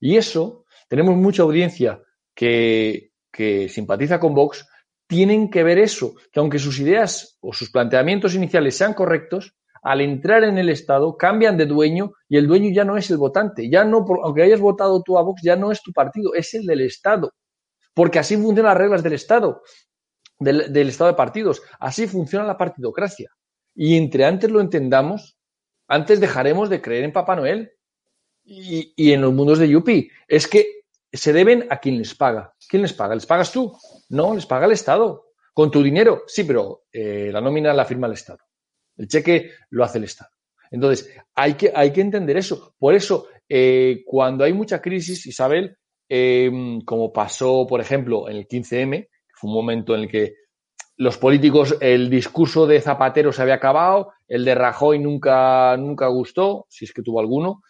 Y 0.00 0.16
eso, 0.16 0.64
tenemos 0.88 1.16
mucha 1.16 1.42
audiencia 1.42 2.00
que, 2.34 3.10
que 3.30 3.68
simpatiza 3.68 4.18
con 4.18 4.34
Vox, 4.34 4.66
tienen 5.06 5.50
que 5.50 5.62
ver 5.62 5.78
eso, 5.78 6.14
que 6.32 6.40
aunque 6.40 6.58
sus 6.58 6.78
ideas 6.80 7.38
o 7.40 7.52
sus 7.52 7.70
planteamientos 7.70 8.34
iniciales 8.34 8.76
sean 8.76 8.94
correctos, 8.94 9.54
al 9.82 10.00
entrar 10.00 10.44
en 10.44 10.58
el 10.58 10.68
Estado 10.70 11.16
cambian 11.16 11.56
de 11.56 11.66
dueño 11.66 12.12
y 12.28 12.36
el 12.36 12.46
dueño 12.46 12.70
ya 12.74 12.84
no 12.84 12.96
es 12.96 13.10
el 13.10 13.16
votante, 13.16 13.70
ya 13.70 13.84
no, 13.84 14.04
aunque 14.22 14.42
hayas 14.42 14.60
votado 14.60 15.02
tú 15.02 15.18
a 15.18 15.22
Vox, 15.22 15.40
ya 15.42 15.56
no 15.56 15.70
es 15.70 15.82
tu 15.82 15.92
partido, 15.92 16.34
es 16.34 16.52
el 16.54 16.66
del 16.66 16.82
Estado 16.82 17.32
porque 17.98 18.20
así 18.20 18.36
funcionan 18.36 18.66
las 18.66 18.76
reglas 18.76 19.02
del 19.02 19.14
Estado, 19.14 19.60
del, 20.38 20.88
Estado 20.88 21.10
de 21.10 21.16
partidos, 21.16 21.62
así 21.80 22.06
funciona 22.06 22.46
la 22.46 22.56
partidocracia. 22.56 23.28
Y 23.74 23.96
entre 23.96 24.24
antes 24.24 24.48
lo 24.52 24.60
entendamos, 24.60 25.36
antes 25.88 26.20
dejaremos 26.20 26.70
de 26.70 26.80
creer 26.80 27.02
en 27.02 27.12
Papá 27.12 27.34
Noel 27.34 27.72
y, 28.44 29.10
en 29.10 29.20
los 29.20 29.34
mundos 29.34 29.58
de 29.58 29.68
Yupi. 29.68 30.08
Es 30.28 30.46
que 30.46 30.82
se 31.12 31.32
deben 31.32 31.66
a 31.70 31.78
quien 31.78 31.98
les 31.98 32.14
paga. 32.14 32.54
¿Quién 32.68 32.82
les 32.82 32.92
paga? 32.92 33.16
¿Les 33.16 33.26
pagas 33.26 33.50
tú? 33.50 33.76
No, 34.10 34.32
les 34.32 34.46
paga 34.46 34.66
el 34.66 34.72
Estado. 34.72 35.32
Con 35.52 35.68
tu 35.68 35.82
dinero, 35.82 36.22
sí, 36.28 36.44
pero 36.44 36.84
eh, 36.92 37.30
la 37.32 37.40
nómina 37.40 37.74
la 37.74 37.84
firma 37.84 38.06
el 38.06 38.12
Estado. 38.12 38.38
El 38.96 39.08
cheque 39.08 39.54
lo 39.70 39.82
hace 39.82 39.98
el 39.98 40.04
Estado. 40.04 40.30
Entonces, 40.70 41.12
hay 41.34 41.54
que, 41.54 41.72
hay 41.74 41.92
que 41.92 42.02
entender 42.02 42.36
eso. 42.36 42.76
Por 42.78 42.94
eso, 42.94 43.26
eh, 43.48 44.04
cuando 44.06 44.44
hay 44.44 44.52
mucha 44.52 44.80
crisis, 44.80 45.26
Isabel, 45.26 45.76
Em, 46.08 46.80
como 46.82 47.12
pasó, 47.12 47.66
por 47.66 47.80
ejemplo, 47.80 48.28
en 48.28 48.36
el 48.36 48.48
15M, 48.48 49.02
que 49.02 49.34
fue 49.34 49.48
un 49.50 49.54
momento 49.54 49.94
en 49.94 50.02
el 50.02 50.08
que 50.08 50.34
los 50.96 51.18
políticos, 51.18 51.76
el 51.80 52.10
discurso 52.10 52.66
de 52.66 52.80
Zapatero 52.80 53.32
se 53.32 53.42
había 53.42 53.54
acabado, 53.54 54.12
el 54.26 54.44
de 54.44 54.54
Rajoy 54.54 54.98
nunca, 54.98 55.76
nunca 55.76 56.08
gustó, 56.08 56.66
si 56.68 56.86
es 56.86 56.92
que 56.92 57.02
tuvo 57.02 57.20
alguno, 57.20 57.62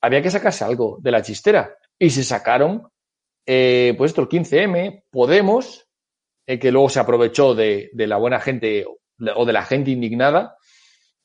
había 0.00 0.22
que 0.22 0.30
sacarse 0.30 0.64
algo 0.64 0.98
de 1.00 1.10
la 1.10 1.22
chistera. 1.22 1.76
Y 1.98 2.10
se 2.10 2.24
sacaron, 2.24 2.88
eh, 3.44 3.94
pues 3.98 4.12
esto, 4.12 4.22
el 4.22 4.28
15M, 4.28 5.04
Podemos, 5.10 5.86
el 6.46 6.58
que 6.58 6.72
luego 6.72 6.88
se 6.88 7.00
aprovechó 7.00 7.54
de, 7.54 7.90
de 7.92 8.06
la 8.06 8.16
buena 8.16 8.40
gente 8.40 8.86
o 8.86 9.44
de 9.44 9.52
la 9.52 9.62
gente 9.62 9.90
indignada, 9.90 10.56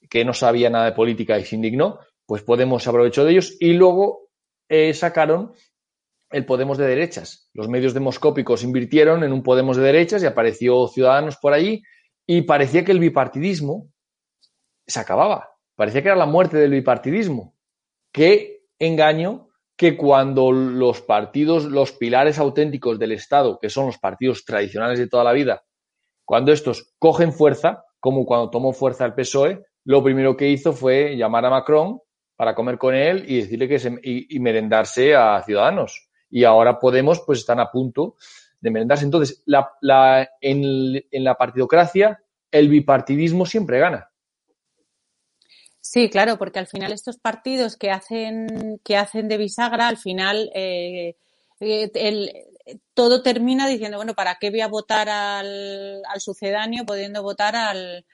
que 0.10 0.25
no 0.25 0.34
sabía 0.34 0.69
nada 0.69 0.86
de 0.86 0.91
política 0.91 1.39
y 1.39 1.45
se 1.45 1.56
indignó, 1.56 1.99
pues 2.25 2.41
Podemos 2.41 2.84
se 2.84 2.89
aprovechó 2.89 3.23
de 3.23 3.32
ellos 3.32 3.56
y 3.60 3.73
luego 3.73 4.30
eh, 4.67 4.93
sacaron 4.93 5.54
el 6.35 6.45
Podemos 6.45 6.77
de 6.77 6.85
derechas. 6.85 7.49
Los 7.53 7.69
medios 7.69 7.93
demoscópicos 7.93 8.61
invirtieron 8.61 9.23
en 9.23 9.31
un 9.31 9.41
Podemos 9.41 9.77
de 9.77 9.83
derechas 9.83 10.21
y 10.21 10.25
apareció 10.25 10.85
Ciudadanos 10.89 11.37
por 11.37 11.53
allí 11.53 11.81
y 12.27 12.41
parecía 12.41 12.83
que 12.83 12.91
el 12.91 12.99
bipartidismo 12.99 13.89
se 14.85 14.99
acababa. 14.99 15.51
Parecía 15.75 16.01
que 16.01 16.09
era 16.09 16.17
la 16.17 16.25
muerte 16.25 16.57
del 16.57 16.71
bipartidismo. 16.71 17.55
Qué 18.11 18.63
engaño 18.79 19.47
que 19.77 19.95
cuando 19.95 20.51
los 20.51 21.01
partidos, 21.01 21.63
los 21.63 21.93
pilares 21.93 22.37
auténticos 22.37 22.99
del 22.99 23.13
Estado, 23.13 23.57
que 23.61 23.69
son 23.69 23.85
los 23.85 23.97
partidos 23.97 24.43
tradicionales 24.43 24.99
de 24.99 25.07
toda 25.07 25.23
la 25.23 25.31
vida, 25.31 25.63
cuando 26.25 26.51
estos 26.51 26.95
cogen 26.99 27.31
fuerza, 27.31 27.85
como 28.01 28.25
cuando 28.25 28.49
tomó 28.49 28.73
fuerza 28.73 29.05
el 29.05 29.13
PSOE, 29.13 29.63
lo 29.85 30.03
primero 30.03 30.35
que 30.35 30.49
hizo 30.49 30.73
fue 30.73 31.15
llamar 31.15 31.45
a 31.45 31.49
Macron 31.49 32.01
para 32.35 32.55
comer 32.55 32.77
con 32.77 32.93
él 32.93 33.23
y 33.25 33.37
decirle 33.37 33.69
que 33.69 33.79
se, 33.79 33.97
y 34.03 34.37
merendarse 34.41 35.15
a 35.15 35.41
Ciudadanos 35.41 36.09
y 36.29 36.43
ahora 36.43 36.79
Podemos 36.79 37.21
pues 37.25 37.39
están 37.39 37.59
a 37.59 37.71
punto 37.71 38.15
de 38.59 38.71
merendarse. 38.71 39.05
Entonces, 39.05 39.43
la, 39.45 40.29
en, 40.41 41.03
la 41.11 41.35
partidocracia 41.35 42.21
el 42.51 42.69
bipartidismo 42.69 43.45
siempre 43.45 43.79
gana. 43.79 44.09
Sí, 45.79 46.09
claro, 46.09 46.38
porque 46.38 46.59
al 46.59 46.67
final 46.67 46.91
estos 46.91 47.17
partidos 47.17 47.77
que 47.77 47.91
hacen, 47.91 48.79
que 48.83 48.97
hacen 48.97 49.27
de 49.27 49.38
bisagra, 49.38 49.88
al 49.88 49.97
final 49.97 50.49
eh, 50.55 51.15
eh, 51.59 52.47
todo 52.93 53.21
termina 53.21 53.67
diciendo, 53.67 53.97
bueno, 53.97 54.15
¿para 54.15 54.38
qué 54.39 54.49
voy 54.49 54.61
a 54.61 54.67
votar 54.67 55.09
al, 55.09 56.01
al 56.05 56.21
sucedáneo 56.21 56.85
pudiendo 56.85 57.21
votar 57.21 57.55
al, 57.55 58.05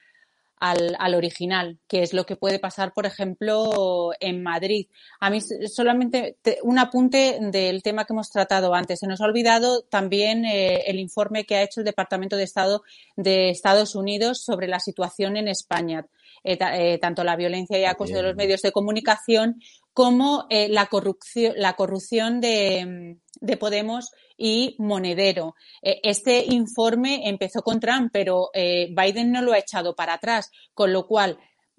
al, 0.62 1.14
original, 1.16 1.80
que 1.88 2.02
es 2.02 2.14
lo 2.14 2.24
que 2.24 2.36
puede 2.36 2.60
pasar, 2.60 2.92
por 2.92 3.04
ejemplo, 3.04 4.12
en 4.20 4.44
Madrid. 4.44 4.86
A 5.18 5.28
mí 5.28 5.40
solamente 5.40 6.36
un 6.62 6.78
apunte 6.78 7.36
del 7.40 7.82
tema 7.82 8.04
que 8.04 8.12
hemos 8.12 8.30
tratado 8.30 8.72
antes. 8.72 9.00
Se 9.00 9.08
nos 9.08 9.20
ha 9.20 9.24
olvidado 9.24 9.82
también 9.82 10.44
eh, 10.44 10.84
el 10.86 11.00
informe 11.00 11.44
que 11.46 11.56
ha 11.56 11.62
hecho 11.62 11.80
el 11.80 11.84
Departamento 11.84 12.36
de 12.36 12.44
Estado 12.44 12.82
de 13.16 13.50
Estados 13.50 13.96
Unidos 13.96 14.44
sobre 14.44 14.68
la 14.68 14.78
situación 14.78 15.36
en 15.36 15.48
España. 15.48 16.06
Eh, 16.44 16.56
eh, 16.60 16.98
tanto 16.98 17.24
la 17.24 17.34
violencia 17.34 17.78
y 17.78 17.84
acoso 17.84 18.14
de 18.14 18.22
los 18.22 18.36
medios 18.36 18.62
de 18.62 18.72
comunicación 18.72 19.60
como 19.92 20.46
la 20.48 20.86
corrupción, 20.86 21.54
la 21.56 21.74
corrupción 21.74 22.40
de, 22.40 23.18
de 23.40 23.56
Podemos 23.56 24.12
y 24.42 24.74
Monedero. 24.78 25.54
Eh, 25.80 26.00
este 26.02 26.44
informe 26.48 27.28
empezó 27.28 27.62
con 27.62 27.78
Trump, 27.78 28.10
pero 28.12 28.50
eh, 28.52 28.88
Biden 28.90 29.30
no 29.30 29.40
lo 29.40 29.52
ha 29.52 29.58
echado 29.58 29.94
para 29.94 30.14
atrás, 30.14 30.50
con 30.74 30.92
lo 30.92 31.06
cual, 31.06 31.38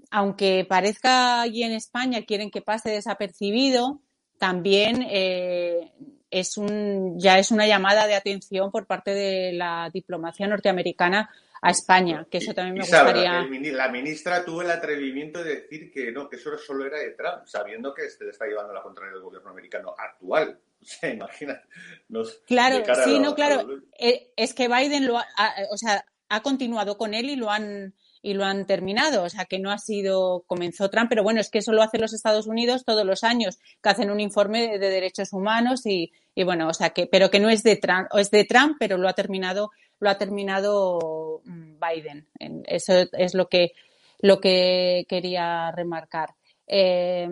aunque 0.09 0.65
parezca 0.67 1.41
allí 1.41 1.63
en 1.63 1.73
España 1.73 2.23
quieren 2.25 2.49
que 2.49 2.61
pase 2.61 2.89
desapercibido, 2.89 4.01
también 4.39 5.05
eh, 5.09 5.91
es 6.31 6.57
un, 6.57 7.19
ya 7.19 7.37
es 7.37 7.51
una 7.51 7.67
llamada 7.67 8.07
de 8.07 8.15
atención 8.15 8.71
por 8.71 8.87
parte 8.87 9.11
de 9.11 9.51
la 9.51 9.89
diplomacia 9.93 10.47
norteamericana 10.47 11.29
a 11.61 11.71
España, 11.71 12.25
que 12.31 12.37
eso 12.37 12.53
también 12.53 12.75
me 12.75 12.81
gustaría. 12.81 13.45
La 13.73 13.89
ministra 13.89 14.43
tuvo 14.45 14.61
el 14.61 14.71
atrevimiento 14.71 15.43
de 15.43 15.55
decir 15.61 15.91
que 15.91 16.13
no, 16.13 16.29
que 16.29 16.37
eso 16.37 16.57
solo 16.57 16.85
era 16.85 16.97
de 16.97 17.11
Trump, 17.11 17.45
sabiendo 17.45 17.93
que 17.93 18.05
este 18.05 18.29
está 18.29 18.45
llevando 18.45 18.73
la 18.73 18.81
contraria 18.81 19.13
del 19.13 19.21
gobierno 19.21 19.49
americano 19.49 19.93
actual. 19.97 20.59
Imagina. 21.03 21.61
claro, 22.47 22.83
sí, 23.05 23.19
no, 23.19 23.35
claro. 23.35 23.67
Eh, 23.99 24.31
es 24.35 24.53
que 24.53 24.67
Biden 24.67 25.07
lo 25.07 25.17
ha, 25.17 25.27
o 25.71 25.77
sea, 25.77 26.05
ha 26.29 26.41
continuado 26.41 26.97
con 26.97 27.13
él 27.13 27.29
y 27.29 27.35
lo 27.35 27.49
han 27.49 27.93
y 28.23 28.33
lo 28.33 28.45
han 28.45 28.65
terminado. 28.65 29.23
O 29.23 29.29
sea, 29.29 29.45
que 29.45 29.59
no 29.59 29.69
ha 29.69 29.77
sido, 29.77 30.43
comenzó 30.47 30.89
Trump, 30.89 31.09
pero 31.09 31.21
bueno, 31.21 31.41
es 31.41 31.51
que 31.51 31.59
eso 31.59 31.73
lo 31.73 31.83
hacen 31.83 32.01
los 32.01 32.13
Estados 32.13 32.47
Unidos 32.47 32.85
todos 32.85 33.05
los 33.05 33.23
años, 33.23 33.59
que 33.83 33.89
hacen 33.89 34.09
un 34.09 34.21
informe 34.21 34.79
de, 34.79 34.89
derechos 34.89 35.33
humanos 35.33 35.85
y, 35.85 36.11
y, 36.33 36.43
bueno, 36.43 36.69
o 36.69 36.73
sea, 36.73 36.91
que, 36.91 37.05
pero 37.05 37.29
que 37.29 37.41
no 37.41 37.49
es 37.49 37.63
de 37.63 37.75
Trump, 37.75 38.07
es 38.17 38.31
de 38.31 38.45
Trump, 38.45 38.77
pero 38.79 38.97
lo 38.97 39.09
ha 39.09 39.13
terminado, 39.13 39.71
lo 39.99 40.09
ha 40.09 40.17
terminado 40.17 41.41
mm, 41.43 41.73
Biden. 41.79 42.27
Eso 42.65 42.93
es 43.11 43.33
lo 43.35 43.49
que, 43.49 43.73
lo 44.19 44.39
que 44.39 45.05
quería 45.09 45.71
remarcar. 45.71 46.33
Eh, 46.65 47.27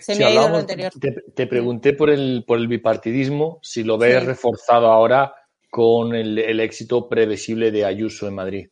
se 0.00 0.16
me 0.16 0.24
ha 0.24 0.30
ido 0.30 0.48
lo 0.48 0.56
anterior. 0.56 0.92
Te, 1.34 1.46
pregunté 1.46 1.92
por 1.92 2.10
el, 2.10 2.44
por 2.46 2.58
el 2.58 2.68
bipartidismo, 2.68 3.58
si 3.62 3.84
lo 3.84 3.98
ves 3.98 4.24
reforzado 4.24 4.88
ahora 4.88 5.34
con 5.70 6.14
el, 6.14 6.60
éxito 6.60 7.08
previsible 7.08 7.70
de 7.70 7.84
Ayuso 7.84 8.26
en 8.28 8.34
Madrid. 8.34 8.68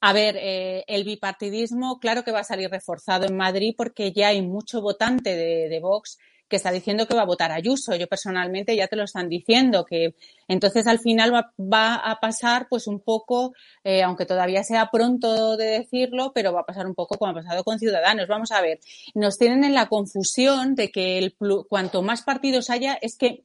A 0.00 0.12
ver, 0.12 0.36
eh, 0.38 0.84
el 0.86 1.04
bipartidismo, 1.04 1.98
claro 1.98 2.24
que 2.24 2.32
va 2.32 2.40
a 2.40 2.44
salir 2.44 2.70
reforzado 2.70 3.26
en 3.26 3.36
Madrid 3.36 3.74
porque 3.76 4.12
ya 4.12 4.28
hay 4.28 4.42
mucho 4.42 4.82
votante 4.82 5.34
de, 5.34 5.68
de 5.68 5.80
Vox 5.80 6.18
que 6.48 6.56
está 6.56 6.70
diciendo 6.70 7.06
que 7.06 7.14
va 7.14 7.22
a 7.22 7.26
votar 7.26 7.52
Ayuso. 7.52 7.94
Yo 7.96 8.06
personalmente 8.06 8.76
ya 8.76 8.88
te 8.88 8.96
lo 8.96 9.04
están 9.04 9.28
diciendo, 9.28 9.84
que 9.84 10.14
entonces 10.48 10.86
al 10.86 10.98
final 10.98 11.32
va, 11.32 11.94
a 11.96 12.20
pasar 12.20 12.66
pues 12.68 12.86
un 12.86 13.00
poco, 13.00 13.52
eh, 13.82 14.02
aunque 14.02 14.26
todavía 14.26 14.62
sea 14.62 14.90
pronto 14.90 15.56
de 15.56 15.66
decirlo, 15.66 16.32
pero 16.34 16.52
va 16.52 16.60
a 16.60 16.66
pasar 16.66 16.86
un 16.86 16.94
poco 16.94 17.16
como 17.16 17.30
ha 17.30 17.34
pasado 17.34 17.64
con 17.64 17.78
Ciudadanos. 17.78 18.28
Vamos 18.28 18.52
a 18.52 18.60
ver, 18.60 18.80
nos 19.14 19.38
tienen 19.38 19.64
en 19.64 19.74
la 19.74 19.86
confusión 19.86 20.74
de 20.74 20.90
que 20.90 21.18
el, 21.18 21.36
cuanto 21.68 22.02
más 22.02 22.22
partidos 22.22 22.70
haya, 22.70 22.98
es 23.00 23.16
que 23.16 23.42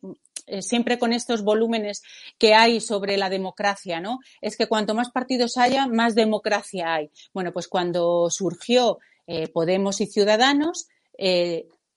eh, 0.47 0.61
siempre 0.61 0.99
con 0.99 1.13
estos 1.13 1.43
volúmenes 1.43 2.01
que 2.37 2.53
hay 2.53 2.81
sobre 2.81 3.17
la 3.17 3.29
democracia, 3.29 4.01
¿no? 4.01 4.19
Es 4.41 4.57
que 4.57 4.67
cuanto 4.67 4.93
más 4.93 5.11
partidos 5.11 5.57
haya, 5.57 5.87
más 5.87 6.15
democracia 6.15 6.95
hay. 6.95 7.11
Bueno, 7.33 7.53
pues 7.53 7.67
cuando 7.67 8.29
surgió 8.29 8.99
eh, 9.27 9.47
Podemos 9.47 10.01
y 10.01 10.07
Ciudadanos, 10.07 10.87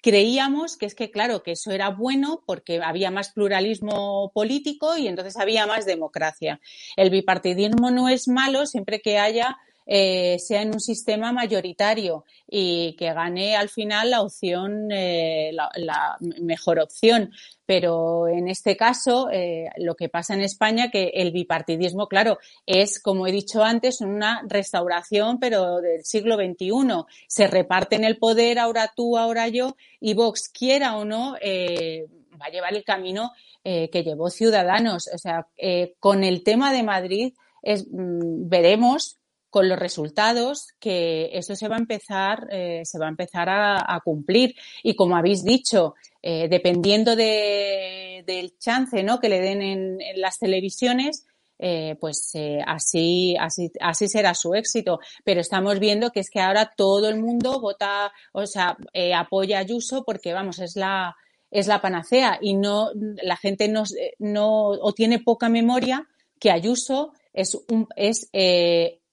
creíamos 0.03 0.77
que 0.77 0.87
es 0.87 0.95
que, 0.95 1.11
claro, 1.11 1.43
que 1.43 1.53
eso 1.53 1.71
era 1.71 1.88
bueno 1.88 2.43
porque 2.45 2.83
había 2.83 3.11
más 3.11 3.33
pluralismo 3.33 4.31
político 4.35 4.97
y 4.99 5.07
entonces 5.07 5.37
había 5.37 5.67
más 5.67 5.87
democracia. 5.87 6.61
El 6.97 7.11
bipartidismo 7.11 7.91
no 7.91 8.09
es 8.09 8.29
malo 8.29 8.67
siempre 8.67 9.01
que 9.01 9.19
haya 9.19 9.57
eh, 9.87 10.38
sea 10.38 10.62
en 10.62 10.68
un 10.68 10.81
sistema 10.81 11.33
mayoritario 11.33 12.25
y 12.49 12.95
que 12.97 13.12
gane 13.12 13.57
al 13.57 13.68
final 13.68 14.11
la 14.11 14.23
opción, 14.23 14.90
eh, 14.92 15.51
la, 15.53 16.16
mejor 16.40 16.79
opción. 16.79 17.33
Pero 17.66 18.29
en 18.29 18.49
este 18.49 18.77
caso, 18.77 19.31
eh, 19.31 19.71
lo 19.77 19.95
que 19.95 20.09
pasa 20.09 20.35
en 20.35 20.42
España, 20.42 20.90
que 20.90 21.12
el 21.14 21.33
bipartidismo, 21.33 22.07
claro, 22.07 22.38
es, 22.66 23.01
como 23.01 23.27
he 23.27 23.33
dicho 23.33 23.62
antes, 23.62 24.01
una 24.01 24.42
restauración, 24.47 25.38
pero 25.38 25.81
del 25.81 26.05
siglo 26.05 26.37
XXI. 26.37 27.05
Se 27.29 27.47
reparten 27.47 28.05
el 28.05 28.18
poder, 28.18 28.59
ahora 28.59 28.92
tú, 28.95 29.16
ahora 29.16 29.49
yo, 29.49 29.77
y 30.01 30.14
Vox, 30.14 30.49
quiera 30.49 30.97
o 30.97 31.05
no, 31.05 31.33
va 31.33 32.47
a 32.47 32.51
llevar 32.51 32.75
el 32.75 32.85
camino 32.85 33.33
que 33.64 34.03
llevó 34.05 34.29
Ciudadanos. 34.29 35.09
O 35.14 35.18
sea, 35.18 35.47
con 35.99 36.25
el 36.25 36.42
tema 36.42 36.73
de 36.73 36.83
Madrid, 36.83 37.33
es, 37.62 37.87
mm, 37.88 38.49
veremos 38.49 39.21
con 39.53 39.69
los 39.69 39.79
resultados 39.79 40.69
que 40.81 41.29
eso 41.35 41.55
se 41.55 41.69
va 41.69 41.77
a 41.77 41.79
empezar, 41.79 42.49
eh, 42.51 42.81
se 42.87 42.99
va 42.99 43.05
a, 43.05 43.11
empezar 43.11 43.51
a, 43.51 44.01
cumplir. 44.03 44.55
Y 44.83 44.97
como 44.97 45.15
habéis 45.15 45.45
dicho, 45.45 45.95
eh, 46.23 46.49
dependiendo 46.49 47.15
de, 47.17 48.25
del 48.27 48.57
chance 48.57 49.03
¿no? 49.03 49.21
que 49.21 49.29
le 49.29 49.41
den 49.41 49.61
en, 49.61 49.99
las 50.17 50.38
televisiones, 50.38 51.27
eh, 51.59 51.97
pues 52.01 52.33
así, 52.67 53.37
así, 53.38 53.71
así 53.79 54.09
será 54.09 54.33
su 54.33 54.55
éxito. 54.55 55.01
Pero 55.23 55.43
estamos 55.43 55.79
viendo 55.79 56.12
que 56.12 56.21
es 56.21 56.31
que 56.31 56.41
ahora 56.41 56.73
todo 56.75 57.11
el 57.11 57.21
mundo 57.21 57.61
vota, 57.61 58.11
o 58.33 58.47
sea, 58.47 58.79
apoya 59.15 59.59
a 59.59 59.61
Ayuso 59.61 60.03
porque, 60.03 60.33
vamos, 60.33 60.61
es 60.61 60.77
la, 60.77 61.15
es 61.51 61.67
la 61.67 61.83
panacea 61.83 62.38
y 62.41 62.55
no, 62.55 62.88
la 62.95 63.37
gente 63.37 63.69
no, 63.69 63.83
no, 64.19 64.69
o 64.69 64.95
tiene 64.95 65.19
poca 65.19 65.51
memoria 65.51 66.09
que 66.41 66.51
Ayuso 66.51 67.12
es 67.35 67.55
un, 67.69 67.87
es, 67.97 68.31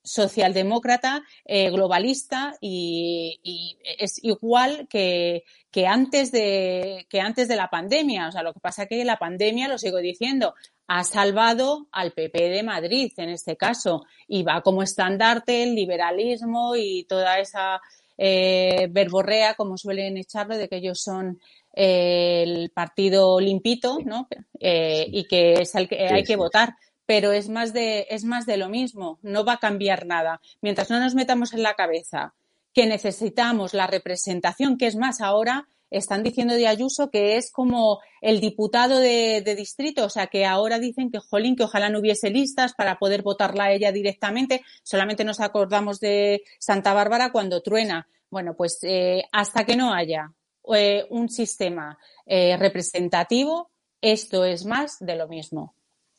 socialdemócrata, 0.04 1.24
eh, 1.46 1.70
globalista 1.70 2.58
y, 2.62 3.78
es 3.98 4.24
igual 4.24 4.88
que, 4.90 5.44
que, 5.72 5.88
antes 5.88 6.32
de, 6.32 7.06
que 7.10 7.22
antes 7.22 7.48
de 7.48 7.56
la 7.56 7.70
pandemia. 7.70 8.28
O 8.28 8.32
sea, 8.32 8.44
lo 8.44 8.54
que 8.54 8.60
pasa 8.60 8.84
es 8.84 8.90
que 8.90 9.04
la 9.06 9.18
pandemia, 9.18 9.68
lo 9.68 9.78
sigo 9.78 9.98
diciendo, 9.98 10.56
ha 10.88 11.04
salvado 11.04 11.88
al 11.92 12.14
PP 12.14 12.50
de 12.50 12.64
Madrid 12.64 13.12
en 13.18 13.30
este 13.30 13.58
caso 13.58 14.04
y 14.28 14.44
va 14.44 14.62
como 14.62 14.84
estandarte 14.84 15.64
el 15.64 15.76
liberalismo 15.76 16.76
y 16.76 17.04
toda 17.04 17.40
esa 17.40 17.82
eh, 18.18 18.88
verborrea, 18.90 19.54
como 19.54 19.78
suelen 19.78 20.18
echarlo, 20.18 20.58
de 20.58 20.68
que 20.68 20.78
ellos 20.78 21.02
son 21.02 21.40
eh, 21.74 22.44
el 22.44 22.72
partido 22.72 23.40
limpito, 23.40 24.00
¿no? 24.04 24.28
y 24.62 25.24
que 25.26 25.54
es 25.54 25.76
el 25.76 25.88
que 25.88 26.08
hay 26.08 26.24
que 26.24 26.36
votar 26.36 26.76
pero 27.10 27.32
es 27.32 27.50
más 27.50 27.74
de, 27.74 28.06
es 28.12 28.24
más 28.24 28.46
de 28.46 28.58
lo 28.58 28.70
mismo, 28.70 29.18
no 29.24 29.44
va 29.44 29.54
a 29.54 29.58
cambiar 29.58 30.06
nada. 30.06 30.42
Mientras 30.62 30.92
no 30.92 31.00
nos 31.00 31.16
metamos 31.16 31.56
en 31.56 31.64
la 31.64 31.74
cabeza 31.74 32.36
que 32.72 32.86
necesitamos 32.86 33.74
la 33.74 33.88
representación, 33.88 34.78
que 34.78 34.86
es 34.86 34.96
más 34.96 35.20
ahora, 35.20 35.68
están 35.90 36.22
diciendo 36.22 36.54
de 36.54 36.68
Ayuso 36.68 37.10
que 37.10 37.38
es 37.38 37.52
como 37.52 38.00
el 38.22 38.40
diputado 38.40 39.00
de, 39.00 39.42
distrito, 39.58 40.06
o 40.06 40.10
sea 40.12 40.28
que 40.28 40.46
ahora 40.46 40.78
dicen 40.78 41.10
que 41.10 41.18
jolín, 41.18 41.56
que 41.56 41.64
ojalá 41.64 41.90
no 41.90 41.98
hubiese 41.98 42.30
listas 42.30 42.76
para 42.76 43.00
poder 43.00 43.24
votarla 43.24 43.64
a 43.64 43.72
ella 43.72 43.92
directamente, 43.92 44.62
solamente 44.84 45.24
nos 45.24 45.40
acordamos 45.40 46.00
de 46.00 46.44
Santa 46.60 46.94
Bárbara 46.94 47.32
cuando 47.32 47.64
truena. 47.64 48.08
Bueno, 48.30 48.54
pues 48.56 48.78
eh, 48.84 49.24
hasta 49.32 49.66
que 49.66 49.76
no 49.76 49.96
haya 49.96 50.32
eh, 50.76 51.08
un 51.10 51.28
sistema 51.28 51.98
eh, 52.28 52.56
representativo, 52.56 53.72
esto 54.00 54.46
es 54.46 54.64
más 54.64 55.00
de 55.00 55.16
lo 55.16 55.28
mismo. 55.28 55.74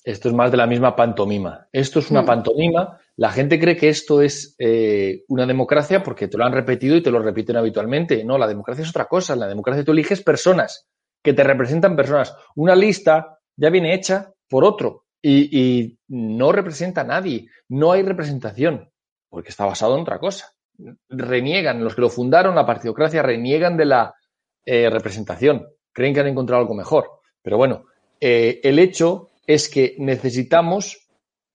Esto 0.04 0.28
es 0.28 0.34
más 0.34 0.50
de 0.50 0.56
la 0.56 0.66
misma 0.66 0.96
pantomima. 0.96 1.68
Esto 1.72 1.98
es 1.98 2.10
una 2.10 2.22
mm. 2.22 2.26
pantomima. 2.26 2.98
La 3.16 3.30
gente 3.30 3.60
cree 3.60 3.76
que 3.76 3.90
esto 3.90 4.22
es 4.22 4.54
eh, 4.58 5.24
una 5.28 5.46
democracia 5.46 6.02
porque 6.02 6.28
te 6.28 6.38
lo 6.38 6.44
han 6.44 6.52
repetido 6.52 6.96
y 6.96 7.02
te 7.02 7.10
lo 7.10 7.20
repiten 7.20 7.56
habitualmente. 7.56 8.24
No, 8.24 8.38
la 8.38 8.48
democracia 8.48 8.82
es 8.82 8.90
otra 8.90 9.06
cosa. 9.06 9.34
En 9.34 9.40
la 9.40 9.48
democracia 9.48 9.84
tú 9.84 9.92
eliges 9.92 10.22
personas 10.22 10.88
que 11.22 11.34
te 11.34 11.44
representan 11.44 11.96
personas. 11.96 12.34
Una 12.56 12.74
lista 12.74 13.38
ya 13.56 13.68
viene 13.68 13.94
hecha 13.94 14.32
por 14.48 14.64
otro 14.64 15.04
y, 15.22 15.98
no 16.08 16.50
representa 16.50 17.02
a 17.02 17.04
nadie. 17.04 17.48
No 17.68 17.92
hay 17.92 18.02
representación 18.02 18.90
porque 19.28 19.50
está 19.50 19.66
basado 19.66 19.94
en 19.96 20.02
otra 20.02 20.18
cosa. 20.18 20.52
Reniegan, 21.08 21.84
los 21.84 21.94
que 21.94 22.00
lo 22.00 22.08
fundaron, 22.08 22.54
la 22.54 22.66
partidocracia, 22.66 23.22
reniegan 23.22 23.76
de 23.76 23.84
la 23.84 24.14
eh, 24.64 24.88
representación. 24.88 25.66
Creen 25.92 26.14
que 26.14 26.20
han 26.20 26.28
encontrado 26.28 26.62
algo 26.62 26.74
mejor. 26.74 27.20
Pero 27.42 27.58
bueno, 27.58 27.84
eh, 28.18 28.60
el 28.62 28.78
hecho 28.78 29.29
es 29.54 29.68
que 29.68 29.96
necesitamos 29.98 31.08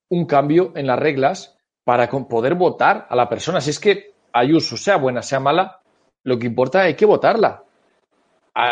un 0.10 0.26
cambio 0.26 0.74
en 0.76 0.88
las 0.88 1.00
reglas 1.00 1.58
para 1.84 2.10
poder 2.10 2.56
votar 2.56 3.08
a 3.10 3.16
la 3.16 3.30
persona. 3.30 3.62
Si 3.62 3.70
es 3.70 3.80
que 3.80 4.16
Ayuso, 4.34 4.76
sea 4.76 4.98
buena, 4.98 5.22
sea 5.22 5.40
mala, 5.40 5.80
lo 6.24 6.38
que 6.38 6.46
importa 6.46 6.90
es 6.90 6.98
que 6.98 7.06
votarla. 7.06 7.64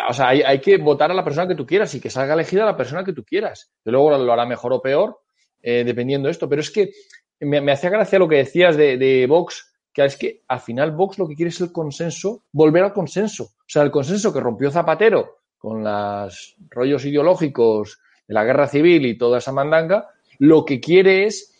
O 0.10 0.14
sea, 0.14 0.28
hay, 0.28 0.60
que 0.60 0.78
votar 0.78 1.10
a 1.10 1.14
la 1.14 1.24
persona 1.24 1.48
que 1.48 1.56
tú 1.56 1.66
quieras 1.66 1.94
y 1.96 2.02
que 2.02 2.10
salga 2.10 2.34
elegida 2.34 2.66
la 2.66 2.76
persona 2.76 3.06
que 3.06 3.14
tú 3.14 3.24
quieras. 3.24 3.72
Y 3.86 3.92
luego 3.92 4.18
lo 4.18 4.34
hará 4.34 4.46
mejor 4.46 4.74
o 4.74 4.82
peor, 4.82 5.22
eh, 5.62 5.86
dependiendo 5.86 6.28
de 6.28 6.32
esto. 6.32 6.50
Pero 6.50 6.62
es 6.62 6.70
que 6.70 6.92
me, 7.40 7.72
hacía 7.72 7.90
gracia 7.90 8.20
lo 8.20 8.28
que 8.28 8.38
decías 8.38 8.76
de, 8.76 8.98
de, 8.98 9.26
Vox, 9.26 9.74
que 9.94 10.04
es 10.04 10.18
que 10.18 10.44
al 10.50 10.60
final 10.60 10.92
Vox 10.92 11.18
lo 11.18 11.28
que 11.30 11.36
quiere 11.36 11.50
es 11.50 11.62
el 11.62 11.72
consenso, 11.72 12.44
volver 12.52 12.84
al 12.84 12.94
consenso. 12.94 13.44
O 13.44 13.68
sea, 13.68 13.84
el 13.84 13.92
consenso 13.92 14.34
que 14.34 14.42
rompió 14.42 14.70
Zapatero 14.70 15.44
con 15.58 15.82
los 15.82 16.58
rollos 16.72 17.06
ideológicos 17.06 18.00
de 18.28 18.34
la 18.34 18.44
guerra 18.44 18.68
civil 18.68 19.06
y 19.06 19.18
toda 19.18 19.40
esa 19.40 19.52
mandanga, 19.52 20.10
lo 20.40 20.66
que 20.66 20.80
quiere 20.80 21.26
es 21.26 21.54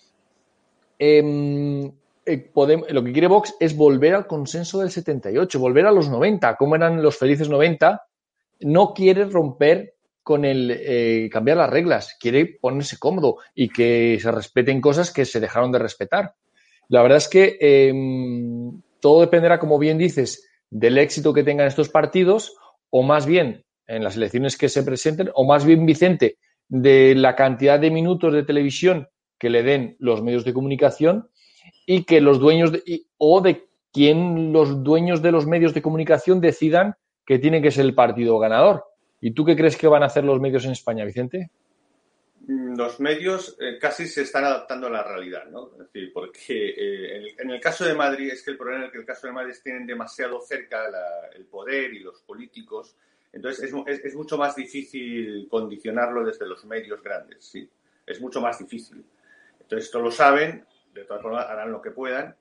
em, 1.00 1.92
eh, 2.26 2.52
lo 2.90 3.04
que 3.04 3.12
quiere 3.12 3.28
Vox 3.28 3.56
es 3.60 3.76
volver 3.76 4.16
al 4.16 4.28
consenso 4.28 4.80
del 4.80 4.92
78, 4.92 5.60
volver 5.60 5.86
a 5.86 5.92
los 5.92 6.10
90, 6.10 6.56
como 6.56 6.76
eran 6.76 7.02
los 7.02 7.18
felices 7.18 7.50
90. 7.50 8.02
No 8.62 8.94
quiere 8.94 9.26
romper 9.26 9.96
con 10.22 10.46
el 10.46 10.72
eh, 10.72 11.30
cambiar 11.32 11.58
las 11.58 11.70
reglas, 11.70 12.16
quiere 12.20 12.46
ponerse 12.46 12.98
cómodo 12.98 13.38
y 13.54 13.68
que 13.70 14.18
se 14.22 14.32
respeten 14.32 14.80
cosas 14.80 15.12
que 15.12 15.26
se 15.26 15.42
dejaron 15.42 15.72
de 15.72 15.80
respetar. 15.80 16.36
La 16.88 17.02
verdad 17.02 17.18
es 17.18 17.28
que 17.28 17.58
em, 17.60 18.82
todo 19.02 19.22
dependerá, 19.22 19.60
como 19.60 19.78
bien 19.80 19.98
dices, 19.98 20.48
del 20.70 20.98
éxito 20.98 21.34
que 21.34 21.44
tengan 21.44 21.68
estos 21.68 21.90
partidos, 21.90 22.56
o 22.90 23.04
más 23.04 23.26
bien 23.26 23.66
en 23.86 24.04
las 24.04 24.16
elecciones 24.16 24.58
que 24.58 24.70
se 24.70 24.84
presenten, 24.84 25.30
o 25.34 25.46
más 25.46 25.66
bien, 25.66 25.86
Vicente, 25.86 26.38
de 26.74 27.14
la 27.14 27.36
cantidad 27.36 27.80
de 27.80 27.92
minutos 27.92 28.34
de 28.34 28.42
televisión 28.42 29.08
que 29.38 29.52
le 29.52 29.62
den 29.62 29.96
los 30.00 30.24
medios 30.24 30.44
de 30.44 30.54
comunicación 30.54 31.30
y 31.86 32.04
que 32.04 32.20
los 32.20 32.40
dueños 32.40 32.72
o 33.20 33.42
de 33.42 33.68
quién 33.92 34.52
los 34.52 34.84
dueños 34.84 35.22
de 35.22 35.32
los 35.32 35.46
medios 35.46 35.76
de 35.76 35.84
comunicación 35.84 36.42
decidan 36.42 36.96
que 37.28 37.38
tiene 37.38 37.62
que 37.62 37.70
ser 37.70 37.86
el 37.86 37.94
partido 37.94 38.40
ganador. 38.40 38.86
¿Y 39.22 39.36
tú 39.36 39.46
qué 39.46 39.56
crees 39.56 39.78
que 39.78 39.88
van 39.88 40.02
a 40.02 40.08
hacer 40.08 40.24
los 40.24 40.42
medios 40.42 40.66
en 40.66 40.72
España, 40.72 41.06
Vicente? 41.06 41.52
Mm, 42.48 42.76
los 42.76 43.00
medios 43.00 43.56
eh, 43.62 43.78
casi 43.80 44.08
se 44.08 44.24
están 44.24 44.44
adaptando 44.46 44.88
a 44.88 44.90
la 44.90 45.04
realidad, 45.04 45.46
¿no? 45.52 45.74
Es 45.74 45.78
decir, 45.78 46.12
porque 46.12 46.70
eh, 46.70 47.36
en, 47.38 47.52
el, 47.52 47.62
caso 47.62 47.86
de 47.86 47.94
Madrid 47.94 48.32
es 48.32 48.42
que 48.42 48.50
el 48.50 48.58
problema 48.58 48.86
es 48.86 48.92
que 48.92 48.98
el 48.98 49.06
caso 49.06 49.28
de 49.28 49.34
Madrid 49.34 49.54
tienen 49.64 49.86
demasiado 49.86 50.42
cerca 50.42 50.86
el 51.36 51.46
poder 51.46 51.94
y 51.94 52.00
los 52.00 52.20
políticos 52.24 52.96
entonces 53.34 53.74
es, 53.88 54.16
mucho 54.16 54.38
más 54.38 54.56
difícil 54.56 55.48
condicionarlo 55.50 56.24
desde 56.24 56.46
los 56.48 56.64
medios 56.66 57.02
grandes, 57.02 57.44
sí. 57.46 57.70
Es 58.06 58.22
mucho 58.22 58.40
más 58.42 58.60
difícil. 58.60 59.04
Entonces 59.60 59.86
esto 59.86 60.02
lo 60.02 60.12
saben, 60.12 60.66
de 60.94 61.04
todas 61.06 61.22
formas 61.22 61.46
harán 61.48 61.72
lo 61.72 61.82
que 61.82 61.92
puedan 61.92 62.36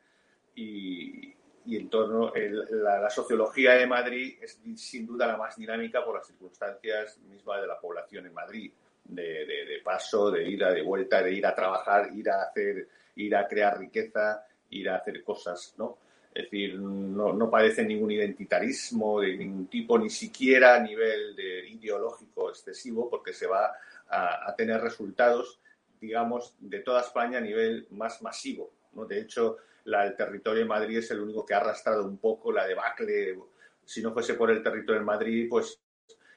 y, 0.55 1.35
y 1.65 1.77
en 1.77 1.89
torno 1.89 2.33
la, 2.35 3.01
la, 3.01 3.11
sociología 3.11 3.73
de 3.75 3.87
Madrid 3.87 4.37
es 4.41 4.61
sin 4.77 5.07
duda 5.07 5.27
la 5.27 5.37
más 5.37 5.57
dinámica 5.57 6.05
por 6.05 6.17
las 6.17 6.27
circunstancias 6.27 7.19
mismas 7.19 7.61
de 7.61 7.67
la 7.67 7.81
población 7.81 8.27
en 8.27 8.35
Madrid, 8.35 8.73
de, 9.05 9.47
de, 9.47 9.65
de, 9.65 9.81
paso, 9.83 10.31
de 10.31 10.49
ida, 10.49 10.71
de 10.71 10.83
vuelta, 10.83 11.23
de 11.23 11.33
ir 11.33 11.47
a 11.47 11.55
trabajar, 11.55 12.11
ir 12.13 12.29
a 12.29 12.43
hacer, 12.43 12.89
ir 13.17 13.35
a 13.35 13.49
crear 13.49 13.79
riqueza 13.79 14.45
ir 14.73 14.89
a 14.89 14.97
hacer 14.97 15.23
cosas, 15.23 15.75
¿no? 15.79 15.99
Es 16.35 16.45
decir, 16.45 16.79
no, 16.79 17.35
no 17.35 17.51
padece 17.51 17.85
ningún 17.85 18.11
identitarismo 18.11 19.21
de 19.21 19.37
ningún 19.37 19.67
tipo, 19.67 19.99
ni 19.99 20.09
siquiera 20.09 20.77
a 20.77 20.81
nivel 20.81 21.37
de 21.37 21.69
ideológico 21.69 22.49
excesivo, 22.49 23.11
porque 23.11 23.35
se 23.35 23.47
va 23.47 23.73
a, 24.09 24.55
tener 24.57 24.81
resultados, 24.81 25.61
digamos, 26.01 26.55
de 26.59 26.81
toda 26.81 27.03
España 27.03 27.39
a 27.39 27.43
nivel 27.43 27.87
más 27.91 28.23
masivo. 28.23 28.73
¿no? 28.93 29.05
De 29.05 29.21
hecho, 29.21 29.59
el 29.85 30.17
territorio 30.17 30.61
de 30.61 30.69
Madrid 30.69 30.99
es 30.99 31.11
el 31.11 31.21
único 31.21 31.45
que 31.45 31.55
ha 31.55 31.59
arrastrado 31.59 32.07
un 32.07 32.17
poco 32.17 32.51
la 32.51 32.67
debacle. 32.67 33.39
Si 33.85 34.03
no 34.03 34.13
fuese 34.13 34.35
por 34.35 34.51
el 34.51 34.63
territorio 34.63 35.01
de 35.01 35.07
Madrid, 35.07 35.47
pues 35.51 35.81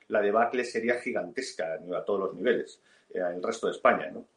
la 0.10 0.22
debacle 0.22 0.66
sería 0.66 1.00
gigantesca 1.00 1.74
a 1.74 2.04
todos 2.04 2.20
los 2.20 2.36
niveles, 2.36 2.82
en 3.10 3.22
eh, 3.22 3.36
el 3.36 3.44
resto 3.44 3.68
de 3.68 3.74
España. 3.74 4.10
¿no? 4.12 4.28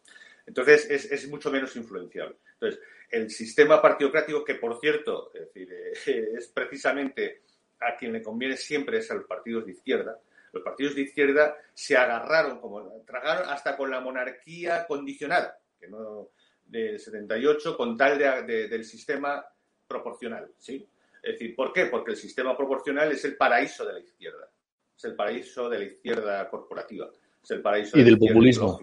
Entonces, 0.46 0.88
es, 0.88 1.10
es 1.10 1.28
mucho 1.28 1.50
menos 1.50 1.74
influenciable. 1.74 2.36
Entonces, 2.54 2.80
el 3.10 3.30
sistema 3.30 3.80
partidocrático, 3.80 4.44
que 4.44 4.56
por 4.56 4.78
cierto, 4.80 5.30
es, 5.34 5.52
decir, 5.52 5.72
eh, 5.72 6.28
es 6.38 6.48
precisamente 6.48 7.42
a 7.80 7.96
quien 7.96 8.12
le 8.12 8.22
conviene 8.22 8.56
siempre 8.56 8.98
es 8.98 9.10
a 9.10 9.14
los 9.14 9.26
partidos 9.26 9.64
de 9.64 9.72
izquierda, 9.72 10.18
los 10.52 10.62
partidos 10.62 10.94
de 10.94 11.02
izquierda 11.02 11.56
se 11.74 11.96
agarraron, 11.96 12.60
como 12.60 13.02
tragaron 13.06 13.48
hasta 13.50 13.76
con 13.76 13.90
la 13.90 14.00
monarquía 14.00 14.86
condicionada, 14.86 15.58
que 15.78 15.88
no 15.88 16.30
del 16.64 16.98
78, 16.98 17.76
con 17.76 17.96
tal 17.96 18.18
de, 18.18 18.68
del 18.68 18.84
sistema 18.84 19.44
proporcional, 19.86 20.50
¿sí? 20.58 20.86
Es 21.22 21.32
decir, 21.32 21.54
¿por 21.54 21.72
qué? 21.72 21.86
Porque 21.86 22.12
el 22.12 22.16
sistema 22.16 22.56
proporcional 22.56 23.10
es 23.12 23.24
el 23.24 23.36
paraíso 23.36 23.86
de 23.86 23.94
la 23.94 24.00
izquierda, 24.00 24.50
es 24.96 25.04
el 25.04 25.14
paraíso 25.14 25.68
de 25.68 25.78
la 25.78 25.84
izquierda 25.84 26.48
corporativa, 26.50 27.10
es 27.42 27.50
el 27.50 27.62
paraíso 27.62 27.98
y 27.98 28.04
del 28.04 28.18
populismo 28.18 28.80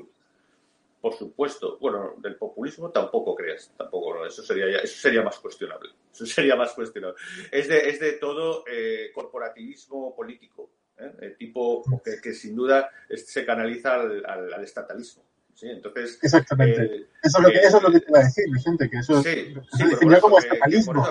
por 1.06 1.16
supuesto. 1.16 1.78
Bueno, 1.80 2.16
del 2.18 2.36
populismo 2.36 2.90
tampoco 2.90 3.36
creas, 3.36 3.72
tampoco, 3.78 4.26
eso 4.26 4.42
sería 4.42 4.80
eso 4.80 5.02
sería 5.02 5.22
más 5.22 5.38
cuestionable. 5.38 5.92
Eso 6.12 6.26
sería 6.26 6.56
más 6.56 6.72
cuestionable. 6.74 7.16
Es 7.52 7.68
de, 7.68 7.90
es 7.90 8.00
de 8.00 8.14
todo 8.14 8.64
eh, 8.68 9.12
corporativismo 9.14 10.16
político, 10.16 10.72
¿eh? 10.98 11.36
tipo 11.38 11.84
que, 12.24 12.34
sin 12.34 12.56
duda 12.56 12.90
se 13.10 13.46
canaliza 13.46 13.96
al, 13.96 14.64
estatalismo. 14.64 15.24
¿sí? 15.54 15.70
Entonces, 15.70 16.18
Exactamente. 16.24 16.86
Eh, 16.86 17.08
eso, 17.22 17.38
es 17.38 17.44
lo 17.44 17.50
que, 17.52 17.60
eso 17.60 17.78
es 17.78 17.84
lo 17.84 17.92
que 17.92 18.00
te 18.00 18.10
iba 18.10 18.20
a 18.20 18.24
decir, 18.24 18.46
Vicente, 18.52 18.90
que 18.90 18.98
eso 18.98 19.22
sí, 19.22 19.54
se 19.78 20.20
como 20.22 20.40
estatalismo. 20.40 21.06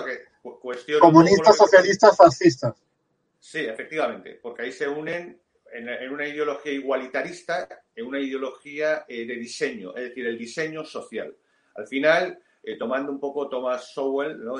Comunistas, 0.99 1.55
socialistas, 1.55 2.17
fascistas. 2.17 2.75
Sí, 3.39 3.59
efectivamente, 3.59 4.39
porque 4.41 4.63
ahí 4.63 4.71
se 4.73 4.89
unen 4.89 5.39
en, 5.73 6.09
una 6.11 6.27
ideología 6.27 6.71
igualitarista, 6.71 7.67
en 7.95 8.05
una 8.05 8.19
ideología 8.19 9.05
eh, 9.07 9.25
de 9.25 9.35
diseño, 9.35 9.95
es 9.95 10.09
decir, 10.09 10.25
el 10.27 10.37
diseño 10.37 10.85
social. 10.85 11.35
Al 11.75 11.87
final, 11.87 12.39
eh, 12.63 12.77
tomando 12.77 13.11
un 13.11 13.19
poco 13.19 13.49
Thomas 13.49 13.93
Sowell, 13.93 14.43
¿no? 14.43 14.55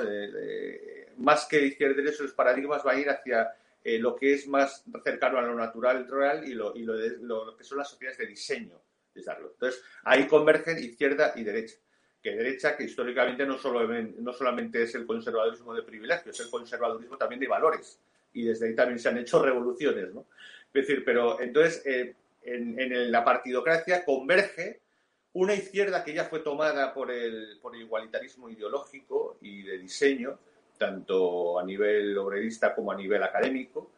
más 1.18 1.46
que 1.46 1.64
izquierda 1.64 2.00
y 2.00 2.04
derecha, 2.04 2.22
los 2.22 2.32
paradigmas 2.32 2.82
van 2.84 2.96
a 2.96 3.00
ir 3.00 3.08
hacia 3.08 3.50
eh, 3.88 4.00
lo 4.00 4.16
que 4.16 4.34
es 4.34 4.48
más 4.48 4.82
cercano 5.04 5.38
a 5.38 5.42
lo 5.42 5.54
natural 5.54 6.08
real 6.08 6.42
y 6.44 6.54
lo, 6.54 6.74
y 6.74 6.82
lo, 6.82 6.94
lo, 6.94 7.56
que 7.56 7.62
son 7.62 7.78
las 7.78 7.88
sociedades 7.88 8.18
de 8.18 8.26
diseño. 8.26 8.80
Entonces, 9.14 9.80
ahí 10.02 10.26
convergen 10.26 10.76
izquierda 10.76 11.34
y 11.36 11.44
derecha. 11.44 11.76
Que 12.20 12.34
derecha, 12.34 12.76
que 12.76 12.82
históricamente 12.82 13.46
no, 13.46 13.56
solo, 13.56 13.86
no 13.86 14.32
solamente 14.32 14.82
es 14.82 14.96
el 14.96 15.06
conservadurismo 15.06 15.72
de 15.72 15.84
privilegios, 15.84 16.34
es 16.34 16.46
el 16.46 16.50
conservadurismo 16.50 17.16
también 17.16 17.40
de 17.40 17.46
valores. 17.46 18.00
Y 18.32 18.42
desde 18.42 18.66
ahí 18.66 18.74
también 18.74 18.98
se 18.98 19.08
han 19.08 19.18
hecho 19.18 19.40
revoluciones, 19.40 20.12
¿no? 20.12 20.26
Es 20.72 20.86
decir, 20.86 21.04
pero 21.04 21.40
entonces 21.40 21.82
eh, 21.86 22.14
en, 22.42 23.10
la 23.10 23.24
partidocracia 23.24 24.04
converge 24.04 24.80
una 25.32 25.54
izquierda 25.54 26.04
que 26.04 26.14
ya 26.14 26.24
fue 26.24 26.40
tomada 26.40 26.92
por 26.94 27.10
el, 27.10 27.58
por 27.60 27.74
el 27.74 27.82
igualitarismo 27.82 28.48
ideológico 28.48 29.38
y 29.40 29.62
de 29.62 29.78
diseño, 29.78 30.38
tanto 30.78 31.58
a 31.58 31.64
nivel 31.64 32.16
obrerista 32.18 32.74
como 32.74 32.92
a 32.92 32.96
nivel 32.96 33.22
académico, 33.22 33.90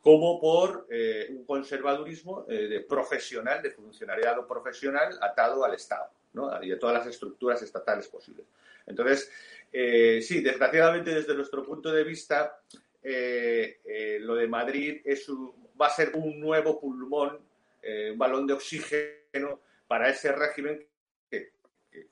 como 0.00 0.40
por 0.40 0.86
eh, 0.90 1.28
un 1.30 1.44
conservadurismo 1.44 2.46
eh, 2.48 2.68
de 2.68 2.80
profesional, 2.80 3.62
de 3.62 3.70
funcionariado 3.70 4.46
profesional 4.46 5.16
atado 5.20 5.64
al 5.64 5.74
Estado 5.74 6.10
¿no? 6.32 6.62
y 6.62 6.72
a 6.72 6.78
todas 6.78 6.96
las 6.98 7.06
estructuras 7.06 7.62
estatales 7.62 8.08
posibles. 8.08 8.46
Entonces, 8.86 9.30
sí, 9.72 10.42
desgraciadamente 10.42 11.14
desde 11.14 11.34
nuestro 11.34 11.64
punto 11.64 11.90
de 11.90 12.04
vista, 12.04 12.60
lo 13.02 14.34
de 14.34 14.46
Madrid 14.46 15.00
es 15.04 15.28
un, 15.28 15.63
va 15.80 15.86
a 15.86 15.90
ser 15.90 16.12
un 16.14 16.40
nuevo 16.40 16.80
pulmón, 16.80 17.38
eh, 17.82 18.10
un 18.12 18.18
balón 18.18 18.46
de 18.46 18.54
oxígeno 18.54 19.60
para 19.86 20.08
ese 20.08 20.32
régimen 20.32 20.86
que, 21.30 21.52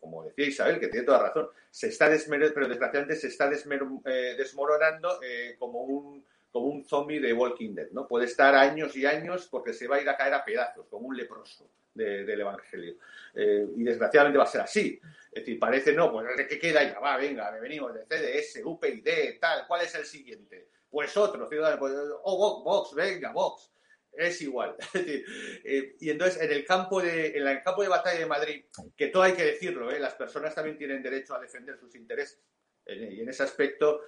como 0.00 0.24
decía 0.24 0.46
Isabel, 0.46 0.80
que 0.80 0.88
tiene 0.88 1.06
toda 1.06 1.28
razón, 1.28 1.48
se 1.70 1.88
está 1.88 2.08
desmer 2.08 2.52
pero 2.52 2.68
desgraciadamente 2.68 3.16
se 3.16 3.28
está 3.28 3.50
eh, 3.50 4.34
desmoronando 4.36 5.20
eh, 5.22 5.56
como 5.58 5.82
un 5.82 6.24
como 6.50 6.66
un 6.66 6.84
zombie 6.84 7.18
de 7.18 7.32
Walking 7.32 7.74
Dead, 7.74 7.90
¿no? 7.92 8.06
Puede 8.06 8.26
estar 8.26 8.54
años 8.54 8.94
y 8.94 9.06
años 9.06 9.48
porque 9.50 9.72
se 9.72 9.88
va 9.88 9.96
a 9.96 10.02
ir 10.02 10.08
a 10.10 10.18
caer 10.18 10.34
a 10.34 10.44
pedazos, 10.44 10.86
como 10.90 11.08
un 11.08 11.16
leproso 11.16 11.66
del 11.94 12.40
Evangelio. 12.42 12.96
y 13.34 13.82
desgraciadamente 13.82 14.36
va 14.36 14.44
a 14.44 14.48
ser 14.48 14.60
así. 14.60 15.00
Es 15.32 15.46
decir, 15.46 15.58
parece, 15.58 15.94
no, 15.94 16.12
pues 16.12 16.26
¿qué 16.46 16.58
queda? 16.58 16.82
Ya 16.84 17.00
va, 17.00 17.16
venga, 17.16 17.50
venimos 17.52 17.94
de 17.94 18.04
CDS, 18.04 18.60
UPyD, 18.62 19.38
tal, 19.40 19.66
¿cuál 19.66 19.80
es 19.80 19.94
el 19.94 20.04
siguiente? 20.04 20.68
Pues 20.92 21.16
otro, 21.16 21.48
pues, 21.48 21.92
o 22.22 22.62
Vox, 22.62 22.94
venga, 22.94 23.32
Vox, 23.32 23.72
es 24.12 24.42
igual. 24.42 24.76
Eh, 25.64 25.96
y 26.00 26.10
entonces, 26.10 26.42
en 26.42 26.50
el, 26.50 26.64
campo 26.64 27.00
de, 27.00 27.28
en 27.28 27.46
el 27.46 27.62
campo 27.62 27.82
de 27.82 27.88
batalla 27.88 28.18
de 28.18 28.26
Madrid, 28.26 28.64
que 28.96 29.06
todo 29.06 29.22
hay 29.22 29.32
que 29.32 29.44
decirlo, 29.44 29.90
¿eh? 29.90 29.98
las 29.98 30.14
personas 30.14 30.54
también 30.54 30.76
tienen 30.76 31.02
derecho 31.02 31.34
a 31.34 31.40
defender 31.40 31.78
sus 31.78 31.94
intereses. 31.94 32.42
Eh, 32.84 33.14
y 33.14 33.20
en 33.20 33.28
ese 33.28 33.44
aspecto, 33.44 34.02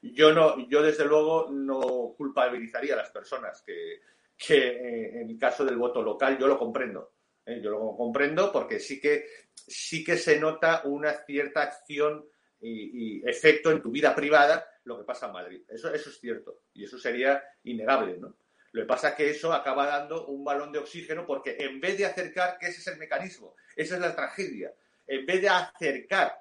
yo, 0.00 0.32
no, 0.32 0.68
yo 0.68 0.82
desde 0.82 1.04
luego 1.04 1.48
no 1.50 2.14
culpabilizaría 2.16 2.94
a 2.94 2.98
las 2.98 3.10
personas 3.10 3.62
que, 3.62 4.00
que 4.36 5.20
en 5.20 5.30
el 5.30 5.38
caso 5.38 5.64
del 5.64 5.76
voto 5.76 6.02
local, 6.02 6.38
yo 6.38 6.48
lo 6.48 6.58
comprendo. 6.58 7.12
Yo 7.46 7.70
lo 7.70 7.96
comprendo 7.96 8.50
porque 8.50 8.80
sí 8.80 9.00
que, 9.00 9.26
sí 9.54 10.02
que 10.02 10.16
se 10.16 10.40
nota 10.40 10.82
una 10.84 11.12
cierta 11.24 11.62
acción 11.62 12.26
y, 12.60 13.18
y 13.18 13.28
efecto 13.28 13.70
en 13.70 13.82
tu 13.82 13.90
vida 13.90 14.14
privada 14.14 14.66
lo 14.84 14.98
que 14.98 15.04
pasa 15.04 15.26
en 15.26 15.32
Madrid. 15.32 15.62
Eso, 15.68 15.92
eso 15.92 16.10
es 16.10 16.20
cierto 16.20 16.60
y 16.72 16.84
eso 16.84 16.98
sería 16.98 17.42
innegable, 17.64 18.16
¿no? 18.18 18.36
Lo 18.72 18.82
que 18.82 18.88
pasa 18.88 19.10
es 19.10 19.14
que 19.14 19.30
eso 19.30 19.52
acaba 19.52 19.86
dando 19.86 20.26
un 20.26 20.44
balón 20.44 20.72
de 20.72 20.80
oxígeno 20.80 21.24
porque 21.24 21.56
en 21.60 21.80
vez 21.80 21.96
de 21.96 22.06
acercar, 22.06 22.58
que 22.58 22.66
ese 22.66 22.80
es 22.80 22.86
el 22.88 22.98
mecanismo, 22.98 23.54
esa 23.76 23.94
es 23.94 24.00
la 24.00 24.16
tragedia, 24.16 24.74
en 25.06 25.24
vez 25.24 25.42
de 25.42 25.48
acercar 25.48 26.36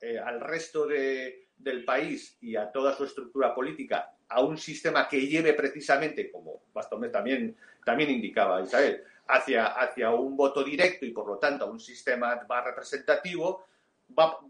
eh, 0.00 0.18
al 0.18 0.40
resto 0.40 0.86
del 0.86 1.84
país 1.84 2.38
y 2.40 2.56
a 2.56 2.72
toda 2.72 2.94
su 2.94 3.04
estructura 3.04 3.54
política 3.54 4.10
a 4.28 4.40
un 4.40 4.56
sistema 4.56 5.06
que 5.06 5.26
lleve 5.26 5.52
precisamente, 5.52 6.30
como 6.30 6.62
Bastomé 6.72 7.10
también, 7.10 7.54
también 7.84 8.08
indicaba 8.08 8.62
Isabel, 8.62 9.04
hacia, 9.28 9.66
hacia 9.66 10.10
un 10.10 10.34
voto 10.34 10.64
directo 10.64 11.04
y 11.04 11.10
por 11.10 11.26
lo 11.26 11.36
tanto 11.36 11.66
a 11.66 11.70
un 11.70 11.78
sistema 11.78 12.40
más 12.48 12.64
representativo, 12.64 13.66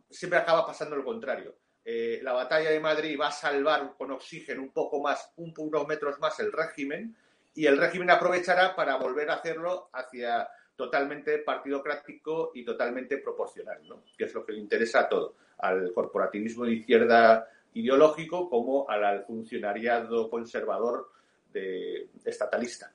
siempre 0.08 0.38
acaba 0.38 0.64
pasando 0.64 0.94
lo 0.94 1.04
contrario 1.04 1.56
eh, 1.88 2.18
la 2.20 2.32
batalla 2.32 2.70
de 2.70 2.80
Madrid 2.80 3.16
va 3.18 3.28
a 3.28 3.32
salvar 3.32 3.94
con 3.96 4.10
oxígeno 4.10 4.60
un 4.60 4.70
poco 4.70 5.00
más, 5.00 5.32
un, 5.36 5.54
unos 5.56 5.86
metros 5.86 6.18
más 6.18 6.40
el 6.40 6.50
régimen, 6.50 7.14
y 7.54 7.66
el 7.66 7.78
régimen 7.78 8.10
aprovechará 8.10 8.74
para 8.74 8.96
volver 8.96 9.30
a 9.30 9.34
hacerlo 9.34 9.88
hacia 9.92 10.48
totalmente 10.74 11.38
partidocrático 11.38 12.50
y 12.54 12.64
totalmente 12.64 13.18
proporcional, 13.18 13.86
¿no? 13.88 14.02
que 14.18 14.24
es 14.24 14.34
lo 14.34 14.44
que 14.44 14.54
le 14.54 14.58
interesa 14.58 15.02
a 15.02 15.08
todo, 15.08 15.36
al 15.58 15.92
corporativismo 15.92 16.64
de 16.64 16.72
izquierda 16.72 17.48
ideológico 17.74 18.50
como 18.50 18.90
al, 18.90 19.24
funcionariado 19.24 20.28
conservador 20.28 21.12
de, 21.52 22.08
estatalista. 22.24 22.92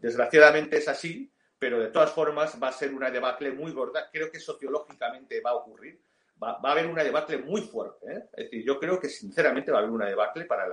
Desgraciadamente 0.00 0.78
es 0.78 0.88
así, 0.88 1.30
pero 1.58 1.78
de 1.78 1.88
todas 1.88 2.10
formas 2.10 2.58
va 2.60 2.68
a 2.68 2.72
ser 2.72 2.94
una 2.94 3.10
debacle 3.10 3.52
muy 3.52 3.72
gorda. 3.72 4.08
Creo 4.10 4.30
que 4.30 4.40
sociológicamente 4.40 5.42
va 5.42 5.50
a 5.50 5.56
ocurrir 5.56 6.00
va, 6.42 6.58
a 6.62 6.72
haber 6.72 6.86
una 6.86 7.04
debacle 7.04 7.38
muy 7.38 7.62
fuerte. 7.62 8.12
¿eh? 8.12 8.24
Es 8.32 8.44
decir, 8.44 8.64
yo 8.64 8.78
creo 8.78 8.98
que 8.98 9.08
sinceramente 9.08 9.70
va 9.70 9.78
a 9.78 9.80
haber 9.80 9.92
una 9.92 10.08
debacle 10.08 10.44
para 10.44 10.66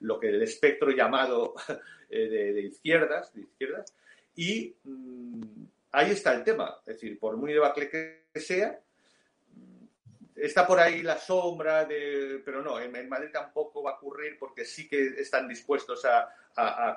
lo 0.00 0.20
que 0.20 0.28
el 0.28 0.42
espectro 0.42 0.90
llamado 0.90 1.54
eh, 2.10 2.28
de, 2.28 2.60
izquierdas, 2.62 3.32
de 3.34 3.42
izquierdas, 3.42 3.94
y 4.34 4.74
mm, 4.84 5.42
ahí 5.92 6.10
está 6.10 6.34
el 6.34 6.44
tema. 6.44 6.78
Es 6.80 6.94
decir, 6.94 7.18
por 7.18 7.36
muy 7.36 7.52
debacle 7.52 7.88
que 7.88 8.40
sea, 8.40 8.78
está 10.36 10.66
por 10.66 10.78
ahí 10.78 11.02
la 11.02 11.16
sombra 11.16 11.86
de, 11.86 12.42
pero 12.44 12.62
no, 12.62 12.78
en, 12.78 13.08
Madrid 13.08 13.30
tampoco 13.32 13.82
va 13.82 13.92
a 13.92 13.94
ocurrir 13.94 14.38
porque 14.38 14.64
sí 14.64 14.86
que 14.86 15.06
están 15.18 15.48
dispuestos 15.48 16.04
a, 16.04 16.28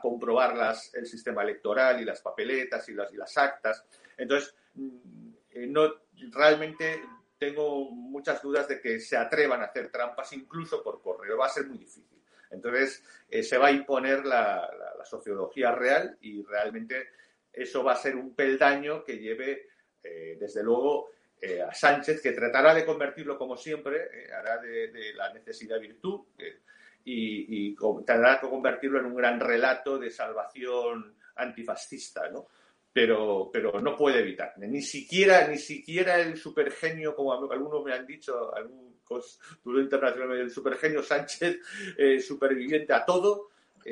comprobar 0.02 0.56
las, 0.56 0.94
el 0.96 1.06
sistema 1.06 1.44
electoral 1.44 2.00
y 2.02 2.06
las 2.06 2.22
papeletas 2.22 2.88
y 2.88 2.94
las, 2.94 3.12
y 3.12 3.18
las 3.18 3.38
actas. 3.38 3.84
Entonces, 4.18 4.56
mm, 4.76 5.30
eh, 5.52 5.68
no, 5.68 5.96
realmente 6.32 7.02
tengo 7.40 7.90
muchas 7.90 8.42
dudas 8.42 8.68
de 8.68 8.82
que 8.82 9.00
se 9.00 9.18
atrevan 9.18 9.62
a 9.62 9.66
hacer 9.66 9.90
trampas 9.90 10.32
incluso 10.34 10.84
por 10.84 11.02
correo. 11.02 11.38
Va 11.38 11.46
a 11.46 11.50
ser 11.50 11.66
muy 11.66 11.78
difícil. 11.78 12.22
Entonces, 12.52 13.04
eh, 13.30 13.42
se 13.42 13.58
va 13.58 13.68
a 13.68 13.72
imponer 13.72 14.26
la, 14.26 14.70
sociología 15.06 15.72
real 15.72 16.18
y 16.22 16.44
realmente 16.44 17.08
eso 17.52 17.84
va 17.84 17.94
a 17.94 17.96
ser 17.96 18.16
un 18.16 18.36
peldaño 18.36 19.04
que 19.04 19.18
lleve, 19.18 19.70
eh, 20.04 20.38
desde 20.40 20.62
luego, 20.62 21.12
eh, 21.42 21.62
a 21.62 21.74
Sánchez, 21.74 22.22
que 22.22 22.34
tratará 22.34 22.76
de 22.76 22.86
convertirlo 22.86 23.38
como 23.38 23.56
siempre, 23.56 24.30
hará 24.32 24.58
de, 24.58 25.14
la 25.16 25.34
necesidad 25.34 25.80
virtud 25.80 26.26
y, 27.06 27.72
y, 27.72 27.76
tratará 28.06 28.40
de 28.42 28.50
convertirlo 28.50 29.00
en 29.00 29.06
un 29.06 29.16
gran 29.16 29.40
relato 29.40 29.98
de 29.98 30.12
salvación 30.12 31.16
antifascista, 31.38 32.30
¿no? 32.30 32.50
Pero, 32.92 33.50
pero 33.54 33.80
no 33.82 33.96
puede 33.96 34.20
evitar. 34.20 34.54
Ni 34.58 34.82
siquiera, 34.82 35.48
ni 35.48 35.58
siquiera 35.58 36.20
el 36.20 36.38
supergenio, 36.38 37.16
como 37.16 37.34
algunos 37.34 37.84
me 37.84 37.94
han 37.94 38.06
dicho, 38.06 38.54
algún 38.56 39.00
consultor 39.04 39.82
internacional, 39.82 40.38
el 40.38 40.52
supergenio 40.52 41.04
Sánchez, 41.04 41.60
superviviente 42.26 42.94
a 42.94 43.06
todo, 43.06 43.50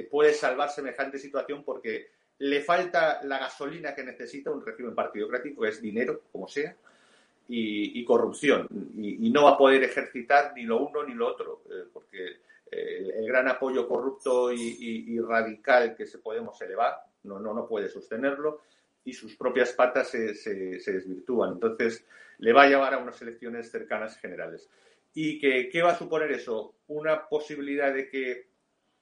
puede 0.10 0.34
salvar 0.34 0.70
semejante 0.70 1.20
situación 1.20 1.64
porque 1.64 2.10
le 2.39 2.62
falta 2.62 3.22
la 3.24 3.39
gasolina 3.39 3.95
que 3.95 4.04
necesita 4.04 4.52
un 4.52 4.66
régimen 4.66 4.93
partidocrático, 4.93 5.66
es 5.66 5.82
dinero, 5.82 6.24
como 6.32 6.48
sea, 6.48 6.76
y, 7.50 8.04
corrupción. 8.06 8.68
Y, 8.98 9.30
no 9.30 9.45
va 9.45 9.52
a 9.52 9.58
poder 9.58 9.84
ejercitar 9.84 10.54
ni 10.56 10.64
lo 10.64 10.86
uno 10.86 11.04
ni 11.04 11.14
lo 11.14 11.28
otro, 11.28 11.64
eh, 11.70 11.86
porque 11.91 12.38
eh, 12.70 13.14
el, 13.16 13.26
gran 13.26 13.48
apoyo 13.48 13.88
corrupto 13.88 14.52
y, 14.52 15.20
radical 15.22 15.95
que 15.95 16.06
se 16.06 16.20
podemos 16.20 16.62
elevar 16.62 16.98
no, 17.24 17.39
no, 17.39 17.54
no 17.54 17.68
puede 17.68 17.89
sostenerlo 17.89 18.62
y 19.08 19.14
sus 19.14 19.38
propias 19.38 19.72
patas 19.72 20.10
se, 20.10 20.36
se, 20.36 20.91
desvirtúan. 20.91 21.53
Entonces, 21.53 22.05
le 22.39 22.51
va 22.51 22.64
a 22.64 22.68
llevar 22.68 22.93
a 22.93 22.97
unas 22.97 23.22
elecciones 23.22 23.72
cercanas 23.72 24.18
generales. 24.18 24.70
¿Y 25.14 25.39
que, 25.39 25.70
qué 25.70 25.82
va 25.82 25.91
a 25.91 25.97
suponer 25.97 26.30
eso? 26.34 26.76
Una 26.88 27.26
posibilidad 27.30 27.93
de 27.93 28.10
que 28.10 28.49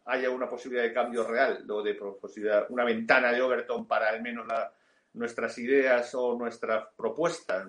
haya 0.05 0.29
una 0.29 0.47
posibilidad 0.47 0.83
de 0.83 0.93
cambio 0.93 1.27
real 1.27 1.65
o 1.67 1.81
de 1.81 1.95
posibilidad, 1.95 2.67
una 2.69 2.85
ventana 2.85 3.33
de 3.33 3.41
Overton 3.41 3.87
para 3.87 4.09
al 4.09 4.21
menos 4.21 4.45
nuestras 5.13 5.57
ideas 5.57 6.13
o 6.13 6.37
nuestra 6.37 6.87
propuesta, 6.95 7.67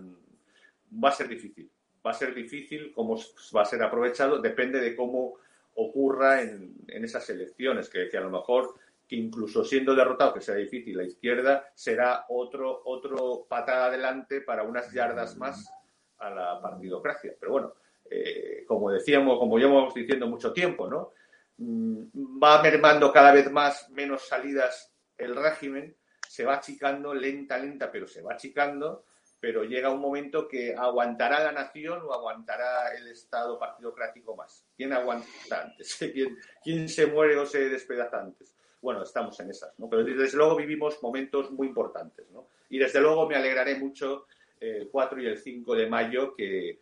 va 1.03 1.09
a 1.09 1.13
ser 1.13 1.29
difícil. 1.29 1.71
Va 2.07 2.11
a 2.11 2.15
ser 2.15 2.35
difícil 2.35 2.93
cómo 2.93 3.19
va 3.57 3.63
a 3.63 3.65
ser 3.65 3.83
aprovechado, 3.83 4.43
depende 4.43 4.79
de 4.79 4.95
cómo 4.95 5.37
ocurra 5.75 6.43
en, 6.43 6.77
esas 6.87 7.31
elecciones, 7.31 7.89
que, 7.89 8.15
a 8.15 8.21
lo 8.21 8.31
mejor 8.31 8.75
que 9.07 9.17
incluso 9.17 9.65
siendo 9.65 9.95
derrotado, 9.95 10.35
que 10.35 10.41
sea 10.41 10.55
difícil, 10.55 10.97
la 10.97 11.05
izquierda 11.05 11.71
será 11.75 12.27
otro, 12.29 12.83
otro 12.85 13.47
patada 13.49 13.87
adelante 13.87 14.41
para 14.41 14.63
unas 14.63 14.93
yardas 14.93 15.37
más 15.37 15.71
a 16.19 16.31
la 16.31 16.61
partidocracia. 16.61 17.35
Pero 17.39 17.53
bueno, 17.53 17.75
eh, 18.11 18.65
como 18.67 18.91
decíamos, 18.91 19.39
como 19.39 19.59
llevamos 19.59 19.95
diciendo 19.95 20.27
mucho 20.27 20.53
tiempo, 20.53 20.89
¿no? 20.89 21.13
Mm, 21.59 22.43
va 22.43 22.63
mermando 22.63 23.13
cada 23.13 23.33
vez 23.33 23.51
más, 23.51 23.89
menos 23.91 24.27
salidas 24.27 24.93
el 25.17 25.35
régimen, 25.35 25.97
se 26.29 26.45
va 26.45 26.55
achicando 26.55 27.15
lenta, 27.15 27.57
lenta, 27.59 27.91
pero 27.91 28.07
se 28.07 28.23
va 28.23 28.35
achicando, 28.35 29.05
pero 29.41 29.65
llega 29.65 29.91
un 29.91 30.01
momento 30.01 30.49
que 30.49 30.75
aguantará 30.75 31.41
la 31.41 31.53
nación 31.53 32.03
o 32.03 32.13
aguantará 32.13 32.93
el 32.97 33.09
Estado 33.09 33.59
partidocrático 33.59 34.35
más. 34.35 34.67
¿Quién 34.77 34.93
aguanta 34.93 35.63
antes? 35.63 35.99
¿Quién, 36.65 36.89
se 36.89 37.07
muere 37.07 37.37
o 37.37 37.47
se 37.47 37.69
despedaza 37.69 38.21
antes? 38.21 38.56
Bueno, 38.81 39.03
estamos 39.03 39.39
en 39.41 39.51
esas, 39.51 39.79
¿no? 39.79 39.89
Pero 39.89 40.05
desde 40.05 40.37
luego 40.37 40.57
vivimos 40.57 41.03
momentos 41.03 41.51
muy 41.51 41.69
importantes, 41.69 42.27
¿no? 42.33 42.49
Y 42.69 42.79
desde 42.79 43.01
luego 43.01 43.27
me 43.29 43.37
alegraré 43.37 43.77
mucho 43.77 44.27
el 44.61 44.89
4 44.91 45.23
y 45.23 45.27
el 45.27 45.39
5 45.39 45.75
de 45.75 45.87
mayo 45.87 46.35
que, 46.35 46.79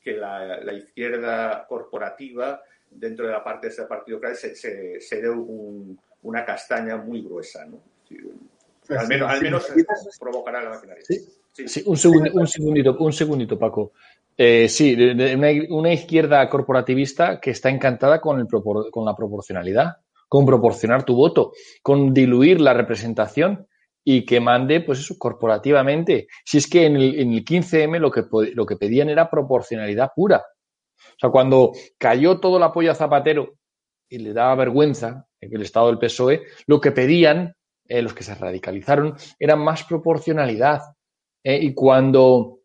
que 0.00 0.12
la, 0.12 0.60
la 0.60 0.72
izquierda 0.72 1.66
corporativa 1.66 2.62
dentro 2.90 3.26
de 3.26 3.32
la 3.32 3.44
parte 3.44 3.66
de 3.66 3.72
ese 3.72 3.84
partido 3.84 4.20
se, 4.34 4.54
se, 4.54 5.00
se 5.00 5.22
dé 5.22 5.30
una 5.30 6.44
castaña 6.44 6.96
muy 6.96 7.22
gruesa, 7.22 7.64
¿no? 7.66 7.80
Pues 8.86 8.98
al 8.98 9.08
menos, 9.08 9.30
al 9.30 9.42
menos 9.42 9.66
provocará 10.18 10.62
la 10.62 10.70
maquinaria. 10.70 11.04
Sí, 11.04 11.82
un, 11.84 11.92
un, 11.92 12.46
segundito, 12.46 12.96
un 12.98 13.12
segundito, 13.12 13.58
Paco. 13.58 13.92
Eh, 14.36 14.68
sí, 14.68 14.94
una, 14.94 15.92
izquierda 15.92 16.48
corporativista 16.48 17.40
que 17.40 17.50
está 17.50 17.68
encantada 17.68 18.20
con, 18.20 18.40
el, 18.40 18.46
con 18.46 19.04
la 19.04 19.14
proporcionalidad, 19.14 19.96
con 20.28 20.46
proporcionar 20.46 21.04
tu 21.04 21.16
voto, 21.16 21.52
con 21.82 22.12
diluir 22.12 22.60
la 22.60 22.74
representación 22.74 23.66
y 24.04 24.24
que 24.24 24.40
mande, 24.40 24.80
pues 24.80 25.00
eso, 25.00 25.16
corporativamente. 25.18 26.28
Si 26.44 26.58
es 26.58 26.68
que 26.68 26.86
en 26.86 26.96
el, 26.96 27.20
en 27.20 27.32
el 27.32 27.44
15M 27.44 27.98
lo 27.98 28.10
que, 28.10 28.24
lo 28.54 28.66
que 28.66 28.76
pedían 28.76 29.08
era 29.08 29.30
proporcionalidad 29.30 30.10
pura. 30.14 30.44
O 30.98 31.18
sea, 31.20 31.30
cuando 31.30 31.72
cayó 31.98 32.40
todo 32.40 32.58
el 32.58 32.62
apoyo 32.62 32.90
a 32.90 32.94
Zapatero 32.94 33.54
y 34.08 34.18
le 34.18 34.32
daba 34.32 34.54
vergüenza 34.54 35.26
en 35.40 35.54
el 35.54 35.62
Estado 35.62 35.88
del 35.88 35.98
PSOE, 35.98 36.42
lo 36.66 36.80
que 36.80 36.92
pedían 36.92 37.54
eh, 37.86 38.02
los 38.02 38.14
que 38.14 38.22
se 38.22 38.34
radicalizaron 38.34 39.14
era 39.38 39.56
más 39.56 39.84
proporcionalidad. 39.84 40.82
Eh, 41.42 41.58
y 41.60 41.74
cuando 41.74 42.60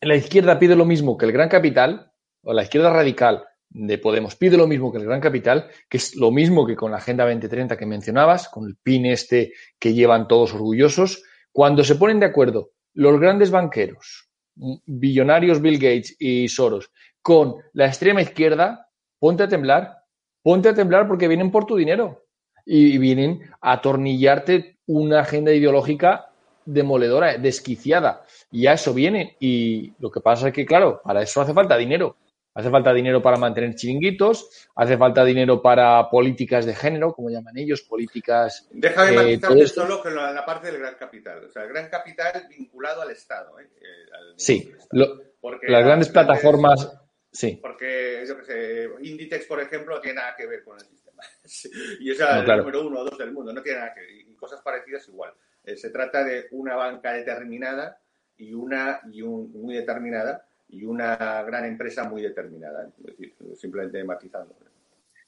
la 0.00 0.16
izquierda 0.16 0.58
pide 0.58 0.76
lo 0.76 0.84
mismo 0.84 1.16
que 1.16 1.26
el 1.26 1.32
gran 1.32 1.48
capital, 1.48 2.10
o 2.42 2.52
la 2.52 2.62
izquierda 2.62 2.92
radical 2.92 3.44
de 3.74 3.98
Podemos 3.98 4.36
pide 4.36 4.56
lo 4.56 4.66
mismo 4.66 4.90
que 4.90 4.98
el 4.98 5.04
gran 5.04 5.20
capital, 5.20 5.68
que 5.88 5.98
es 5.98 6.14
lo 6.16 6.30
mismo 6.30 6.66
que 6.66 6.76
con 6.76 6.92
la 6.92 6.98
Agenda 6.98 7.24
2030 7.24 7.76
que 7.76 7.86
mencionabas, 7.86 8.48
con 8.48 8.66
el 8.66 8.76
PIN 8.76 9.06
este 9.06 9.52
que 9.78 9.92
llevan 9.92 10.28
todos 10.28 10.54
orgullosos, 10.54 11.22
cuando 11.52 11.84
se 11.84 11.96
ponen 11.96 12.20
de 12.20 12.26
acuerdo 12.26 12.70
los 12.94 13.20
grandes 13.20 13.50
banqueros, 13.50 14.30
billonarios 14.54 15.60
Bill 15.60 15.78
Gates 15.78 16.16
y 16.18 16.48
Soros, 16.48 16.90
con 17.20 17.56
la 17.72 17.86
extrema 17.86 18.22
izquierda, 18.22 18.88
ponte 19.18 19.42
a 19.42 19.48
temblar, 19.48 19.98
ponte 20.42 20.68
a 20.68 20.74
temblar 20.74 21.08
porque 21.08 21.28
vienen 21.28 21.50
por 21.50 21.66
tu 21.66 21.76
dinero 21.76 22.26
y 22.64 22.96
vienen 22.98 23.40
a 23.60 23.72
atornillarte 23.72 24.78
una 24.86 25.20
agenda 25.20 25.52
ideológica 25.52 26.30
demoledora, 26.64 27.36
desquiciada. 27.38 28.24
Y 28.50 28.66
a 28.66 28.74
eso 28.74 28.94
vienen. 28.94 29.32
Y 29.40 29.92
lo 29.98 30.10
que 30.10 30.20
pasa 30.20 30.48
es 30.48 30.54
que, 30.54 30.64
claro, 30.64 31.00
para 31.02 31.22
eso 31.22 31.40
hace 31.40 31.52
falta 31.52 31.76
dinero. 31.76 32.16
Hace 32.56 32.70
falta 32.70 32.94
dinero 32.94 33.20
para 33.20 33.36
mantener 33.36 33.74
chiringuitos, 33.74 34.68
hace 34.76 34.96
falta 34.96 35.24
dinero 35.24 35.60
para 35.60 36.08
políticas 36.08 36.64
de 36.64 36.74
género, 36.74 37.12
como 37.12 37.28
llaman 37.28 37.58
ellos, 37.58 37.82
políticas. 37.82 38.68
Déjame 38.70 39.10
eh, 39.10 39.16
matizarte 39.16 39.66
solo 39.66 40.00
que 40.00 40.10
la, 40.10 40.44
parte 40.46 40.68
del 40.68 40.78
gran 40.78 40.94
capital. 40.94 41.44
O 41.44 41.50
sea, 41.50 41.64
el 41.64 41.70
gran 41.70 41.88
capital 41.88 42.46
vinculado 42.48 43.02
al 43.02 43.10
Estado. 43.10 43.58
¿eh? 43.58 43.68
eh 43.80 44.34
sí, 44.36 44.72
las 44.92 45.84
grandes 45.84 46.10
plataformas. 46.10 46.96
Sí. 47.32 47.58
Porque, 47.60 48.24
yo 48.28 48.38
que 48.38 48.44
sé, 48.44 48.88
Inditex, 49.02 49.46
por 49.46 49.60
ejemplo, 49.60 49.96
no 49.96 50.00
tiene 50.00 50.20
nada 50.20 50.36
que 50.36 50.46
ver 50.46 50.62
con 50.62 50.78
el 50.78 50.86
sistema. 50.86 51.24
y 52.00 52.12
es 52.12 52.20
el 52.20 52.56
número 52.58 52.86
uno 52.86 53.00
o 53.00 53.04
dos 53.04 53.18
del 53.18 53.32
mundo, 53.32 53.52
no 53.52 53.62
tiene 53.62 53.80
nada 53.80 53.92
que 53.92 54.00
ver. 54.02 54.10
Y 54.10 54.36
cosas 54.36 54.62
parecidas 54.62 55.08
igual. 55.08 55.34
Eh, 55.64 55.76
se 55.76 55.90
trata 55.90 56.22
de 56.22 56.46
una 56.52 56.76
banca 56.76 57.12
determinada 57.12 58.00
y 58.36 58.54
una 58.54 59.00
y 59.10 59.22
un, 59.22 59.50
muy 59.52 59.74
determinada 59.74 60.46
y 60.68 60.84
una 60.84 61.42
gran 61.42 61.64
empresa 61.64 62.08
muy 62.08 62.22
determinada. 62.22 62.88
Es 62.98 63.04
decir, 63.04 63.34
simplemente 63.56 64.02
matizando. 64.04 64.54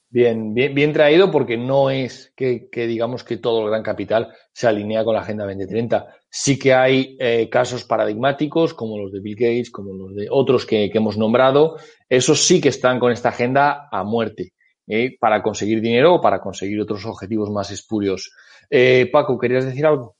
Bien, 0.09 0.53
bien, 0.53 0.73
bien 0.73 0.93
traído 0.93 1.29
porque 1.29 1.57
no 1.57 1.89
es 1.89 2.31
que, 2.35 2.69
digamos 2.73 3.25
que 3.25 3.37
todo 3.37 3.63
el 3.63 3.69
gran 3.69 3.83
capital 3.83 4.33
se 4.53 4.67
alinea 4.67 5.03
con 5.03 5.15
la 5.15 5.21
Agenda 5.21 5.45
2030. 5.45 6.07
Sí 6.29 6.57
que 6.57 6.73
hay 6.73 7.17
eh, 7.19 7.49
casos 7.49 7.83
paradigmáticos 7.83 8.73
como 8.73 8.97
los 8.97 9.11
de 9.11 9.19
Bill 9.19 9.35
Gates, 9.35 9.69
como 9.69 9.93
los 9.93 10.15
de 10.15 10.27
otros 10.31 10.65
que, 10.65 10.89
hemos 10.93 11.17
nombrado. 11.17 11.75
Esos 12.07 12.45
sí 12.45 12.61
que 12.61 12.69
están 12.69 12.99
con 12.99 13.11
esta 13.11 13.29
agenda 13.29 13.89
a 13.91 14.03
muerte 14.03 14.53
eh, 14.87 15.17
para 15.19 15.43
conseguir 15.43 15.81
dinero 15.81 16.15
o 16.15 16.21
para 16.21 16.39
conseguir 16.39 16.79
otros 16.79 17.05
objetivos 17.05 17.49
más 17.49 17.69
espurios. 17.71 18.31
Eh, 18.69 19.09
Paco, 19.11 19.37
¿querías 19.37 19.65
decir 19.65 19.85
algo? 19.85 20.15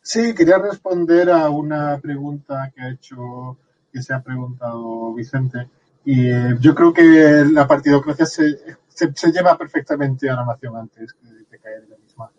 Sí, 0.00 0.34
quería 0.34 0.58
responder 0.58 1.30
a 1.30 1.48
una 1.50 1.98
pregunta 1.98 2.70
que 2.74 2.82
ha 2.82 2.90
hecho, 2.90 3.58
que 3.94 4.02
se 4.02 4.12
ha 4.12 4.20
preguntado 4.20 5.14
Vicente. 5.14 5.68
Y 6.04 6.28
yo 6.60 6.74
creo 6.74 6.92
que 6.92 7.44
la 7.50 7.66
partidocracia 7.66 8.26
se, 8.26 8.58
se, 8.88 9.32
lleva 9.32 9.56
perfectamente 9.56 10.28
a 10.28 10.34
la 10.34 10.44
nación 10.44 10.76
antes 10.76 11.14
de, 11.22 11.58
caer 11.58 11.84
en 11.84 11.90
la 11.90 11.96
misma. 11.96 12.30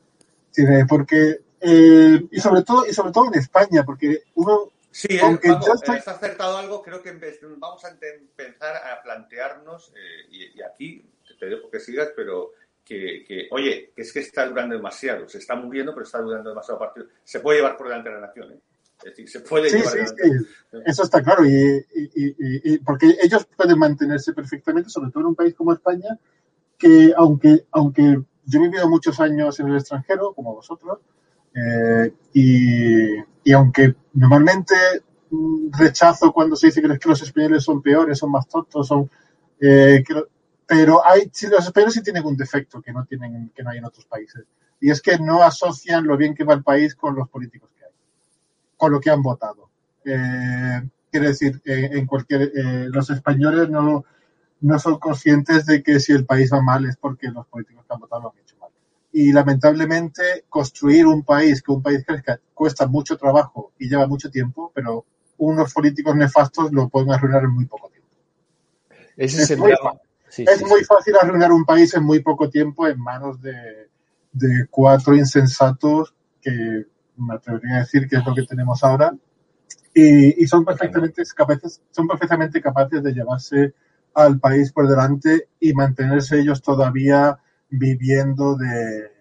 Porque, 0.88 1.40
eh, 1.62 2.28
y 2.30 2.40
sobre 2.40 2.62
todo, 2.64 2.86
y 2.86 2.94
sobre 2.94 3.12
todo 3.12 3.28
en 3.28 3.40
España, 3.40 3.84
porque 3.84 4.24
uno, 4.36 4.72
Sí, 4.92 5.20
aunque 5.20 5.50
yo 5.50 5.74
estoy... 5.74 5.98
has 5.98 6.08
acertado 6.08 6.58
algo, 6.58 6.82
creo 6.82 7.02
que 7.02 7.12
vamos 7.58 7.84
a 7.84 7.90
empezar 7.90 8.78
a 8.78 9.02
plantearnos, 9.02 9.92
eh, 9.96 10.52
y, 10.56 10.62
aquí 10.62 11.06
te 11.38 11.48
dejo 11.48 11.70
que 11.70 11.82
sigas, 11.82 12.12
pero 12.16 12.52
que, 12.86 13.26
que, 13.28 13.48
oye, 13.52 13.92
que 13.94 14.04
es 14.04 14.14
que 14.14 14.20
está 14.20 14.46
durando 14.46 14.76
demasiado, 14.76 15.28
se 15.28 15.40
está 15.40 15.56
muriendo, 15.56 15.94
pero 15.94 16.06
está 16.06 16.22
durando 16.22 16.50
demasiado 16.50 16.80
partido. 16.80 17.08
Se 17.24 17.42
puede 17.42 17.60
llevar 17.60 17.76
por 17.76 17.88
delante 17.88 18.10
la 18.10 18.22
nación, 18.22 18.54
¿eh? 18.54 18.60
Es 19.00 19.12
decir, 19.12 19.30
se 19.30 19.40
puede 19.42 19.70
sí, 19.70 19.78
llevar 19.78 19.94
sí, 19.94 20.16
sí. 20.18 20.80
Eso 20.86 21.04
está 21.04 21.22
claro, 21.22 21.46
y, 21.46 21.86
y, 21.94 22.74
y, 22.74 22.78
porque 22.80 23.16
ellos 23.22 23.46
pueden 23.56 23.78
mantenerse 23.78 24.34
perfectamente, 24.34 24.90
sobre 24.90 25.12
todo 25.12 25.22
en 25.22 25.28
un 25.28 25.36
país 25.36 25.54
como 25.54 25.74
España, 25.74 26.18
que 26.78 27.14
aunque, 27.16 27.66
aunque 27.72 28.22
yo 28.46 28.60
he 28.60 28.64
vivido 28.64 28.90
muchos 28.90 29.20
años 29.20 29.60
en 29.60 29.68
el 29.68 29.78
extranjero, 29.78 30.34
como 30.34 30.56
vosotros, 30.56 31.00
eh, 31.56 32.14
y, 32.34 33.16
y, 33.44 33.54
aunque 33.54 33.96
normalmente 34.14 34.76
mm, 35.30 35.70
rechazo 35.78 36.32
cuando 36.34 36.56
se 36.56 36.68
dice 36.68 36.82
que 36.82 37.08
los 37.08 37.22
españoles 37.22 37.64
son 37.64 37.82
peores, 37.82 38.18
son 38.18 38.32
más 38.32 38.48
tontos, 38.48 38.88
son, 38.88 39.10
eh, 39.60 40.04
pero 40.68 41.06
hay, 41.06 41.32
los 41.50 41.66
españoles 41.66 41.94
sí 41.94 42.04
tienen 42.04 42.26
un 42.26 42.36
defecto 42.36 42.82
que 42.82 42.92
no, 42.92 43.06
tienen, 43.06 43.52
que 43.56 43.64
no 43.64 43.70
hay 43.70 43.78
en 43.78 43.86
otros 43.86 44.06
países, 44.06 44.44
y 44.80 44.90
es 44.90 45.02
que 45.02 45.18
no 45.18 45.42
asocian 45.42 46.06
lo 46.06 46.18
bien 46.18 46.36
que 46.36 46.44
va 46.44 46.54
el 46.54 46.64
país 46.64 46.96
con 46.96 47.16
los 47.16 47.30
políticos 47.30 47.70
que 47.78 47.85
hay, 47.85 47.85
con 48.78 48.92
lo 48.92 49.00
que 49.00 49.10
han 49.10 49.22
votado. 49.22 49.70
Eh, 50.04 50.82
Quiere 51.16 51.30
decir, 51.30 51.62
eh, 51.64 51.92
en 51.94 52.06
cualquier, 52.06 52.42
eh, 52.54 52.90
los 52.92 53.10
españoles 53.10 53.70
no, 53.70 54.04
no 54.60 54.80
son 54.80 55.00
conscientes 55.00 55.66
de 55.66 55.82
que 55.82 56.02
si 56.02 56.12
el 56.12 56.26
país 56.26 56.52
va 56.52 56.62
mal 56.62 56.86
es 56.86 56.98
porque 56.98 57.30
los 57.30 57.48
políticos 57.48 57.86
que 57.88 57.94
han 57.94 58.02
votado 58.02 58.24
lo 58.24 58.32
han 58.34 58.40
hecho 58.40 58.58
mal. 58.60 58.70
Y 59.14 59.32
lamentablemente 59.32 60.44
construir 60.50 61.08
un 61.08 61.24
país, 61.24 61.62
que 61.62 61.72
un 61.72 61.82
país 61.82 62.04
crezca, 62.06 62.38
cuesta 62.54 62.86
mucho 62.86 63.16
trabajo 63.16 63.72
y 63.80 63.88
lleva 63.88 64.08
mucho 64.08 64.30
tiempo, 64.30 64.74
pero 64.76 65.06
unos 65.38 65.74
políticos 65.74 66.18
nefastos 66.18 66.74
lo 66.74 66.90
pueden 66.90 67.14
arruinar 67.14 67.44
en 67.44 67.52
muy 67.52 67.66
poco 67.66 67.88
tiempo. 67.88 68.10
Ese 69.16 69.54
es, 69.54 69.58
muy 69.58 69.72
drama. 69.72 69.98
Sí, 70.28 70.44
es 70.46 70.60
sí, 70.60 70.66
muy 70.66 70.80
sí. 70.82 70.86
fácil 70.86 71.16
arruinar 71.16 71.54
un 71.54 71.64
país 71.64 71.94
en 71.94 72.04
muy 72.04 72.20
poco 72.20 72.50
tiempo 72.50 72.90
en 72.90 73.00
manos 73.00 73.42
de, 73.42 73.88
de 74.34 74.68
cuatro 74.70 75.16
insensatos 75.16 76.14
que 76.42 76.88
me 77.18 77.36
atrevería 77.36 77.78
a 77.78 77.80
decir 77.80 78.08
que 78.08 78.18
es 78.18 78.26
lo 78.26 78.34
que 78.36 78.44
tenemos 78.44 78.84
ahora 78.84 79.14
y, 79.94 80.44
y 80.44 80.48
son 80.48 80.66
perfectamente 80.66 81.24
capaces 81.36 81.82
son 81.92 82.08
perfectamente 82.08 82.62
capaces 82.62 83.04
de 83.04 83.14
llevarse 83.14 83.74
al 84.14 84.40
país 84.40 84.72
por 84.72 84.88
delante 84.88 85.50
y 85.60 85.74
mantenerse 85.74 86.40
ellos 86.40 86.62
todavía 86.62 87.38
viviendo 87.70 88.56
de 88.56 89.12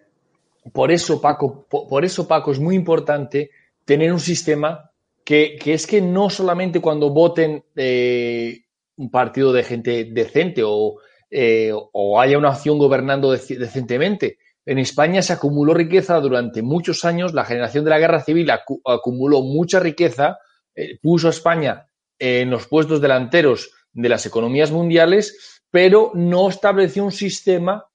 Por 0.73 0.91
eso, 0.91 1.21
Paco, 1.21 1.65
po- 1.69 1.87
por 1.87 2.03
eso, 2.05 2.27
Paco, 2.27 2.51
es 2.51 2.59
muy 2.59 2.75
importante 2.75 3.51
tener 3.85 4.11
un 4.11 4.19
sistema 4.19 4.91
que, 5.23 5.57
que 5.61 5.73
es 5.73 5.85
que 5.87 6.01
no 6.01 6.29
solamente 6.29 6.81
cuando 6.81 7.11
voten 7.11 7.63
eh, 7.75 8.61
un 8.97 9.11
partido 9.11 9.53
de 9.53 9.63
gente 9.63 10.05
decente 10.11 10.63
o, 10.65 10.97
eh, 11.29 11.71
o 11.73 12.19
haya 12.19 12.37
una 12.37 12.49
acción 12.49 12.77
gobernando 12.79 13.33
dec- 13.33 13.57
decentemente. 13.57 14.37
En 14.65 14.79
España 14.79 15.21
se 15.21 15.33
acumuló 15.33 15.73
riqueza 15.73 16.19
durante 16.19 16.61
muchos 16.61 17.05
años, 17.05 17.33
la 17.33 17.45
generación 17.45 17.83
de 17.83 17.91
la 17.91 17.99
guerra 17.99 18.21
civil 18.21 18.49
acu- 18.49 18.81
acumuló 18.85 19.41
mucha 19.41 19.79
riqueza, 19.79 20.39
eh, 20.73 20.97
puso 21.01 21.27
a 21.27 21.31
España 21.31 21.87
en 22.17 22.49
los 22.49 22.67
puestos 22.67 22.99
delanteros 23.01 23.71
de 23.93 24.09
las 24.09 24.25
economías 24.25 24.71
mundiales, 24.71 25.61
pero 25.69 26.11
no 26.15 26.49
estableció 26.49 27.03
un 27.03 27.11
sistema 27.11 27.85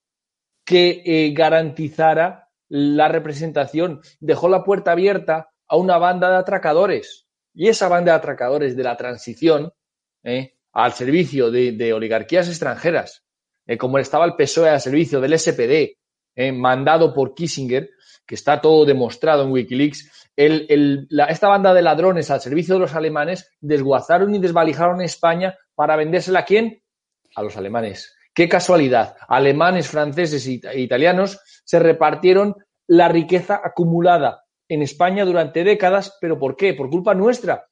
que 0.65 1.03
eh, 1.05 1.33
garantizara 1.33 2.49
la 2.69 3.09
representación. 3.09 4.01
Dejó 4.21 4.49
la 4.49 4.63
puerta 4.63 4.93
abierta 4.93 5.51
a 5.67 5.77
una 5.77 5.99
banda 5.99 6.31
de 6.31 6.37
atracadores. 6.37 7.27
Y 7.53 7.69
esa 7.69 7.89
banda 7.89 8.13
de 8.13 8.19
atracadores 8.19 8.77
de 8.77 8.85
la 8.85 8.97
transición 8.97 9.73
eh, 10.23 10.55
al 10.73 10.93
servicio 10.93 11.51
de, 11.51 11.93
oligarquías 11.93 12.49
extranjeras, 12.49 13.25
como 13.79 13.99
estaba 13.99 14.25
el 14.25 14.35
PSOE 14.37 14.69
al 14.71 14.81
servicio 14.81 15.21
del 15.21 15.37
SPD, 15.37 15.99
eh, 16.35 16.53
mandado 16.53 17.13
por 17.15 17.35
Kissinger, 17.35 17.91
que 18.27 18.35
está 18.35 18.61
todo 18.61 18.85
demostrado 18.85 19.45
en 19.45 19.53
Wikileaks, 19.53 20.29
esta 20.37 21.49
banda 21.49 21.75
de 21.75 21.83
ladrones 21.83 22.31
al 22.31 22.41
servicio 22.41 22.75
de 22.75 22.81
los 22.81 22.95
alemanes 22.95 23.51
desguazaron 23.61 24.35
y 24.35 24.39
desvalijaron 24.39 25.03
España 25.03 25.57
para 25.75 25.97
vendérsela 25.97 26.41
a 26.41 26.45
quién? 26.45 26.83
A 27.35 27.43
los 27.43 27.57
alemanes. 27.57 28.17
Qué 28.33 28.49
casualidad. 28.49 29.17
Alemanes, 29.29 29.89
franceses 29.89 30.47
e 30.47 30.81
italianos 30.81 31.41
se 31.65 31.79
repartieron 31.79 32.55
la 32.87 33.09
riqueza 33.09 33.61
acumulada 33.63 34.45
en 34.69 34.83
España 34.83 35.25
durante 35.25 35.65
décadas, 35.65 36.17
pero 36.21 36.39
¿por 36.39 36.57
qué? 36.57 36.75
Por 36.75 36.89
culpa 36.89 37.15
nuestra, 37.15 37.67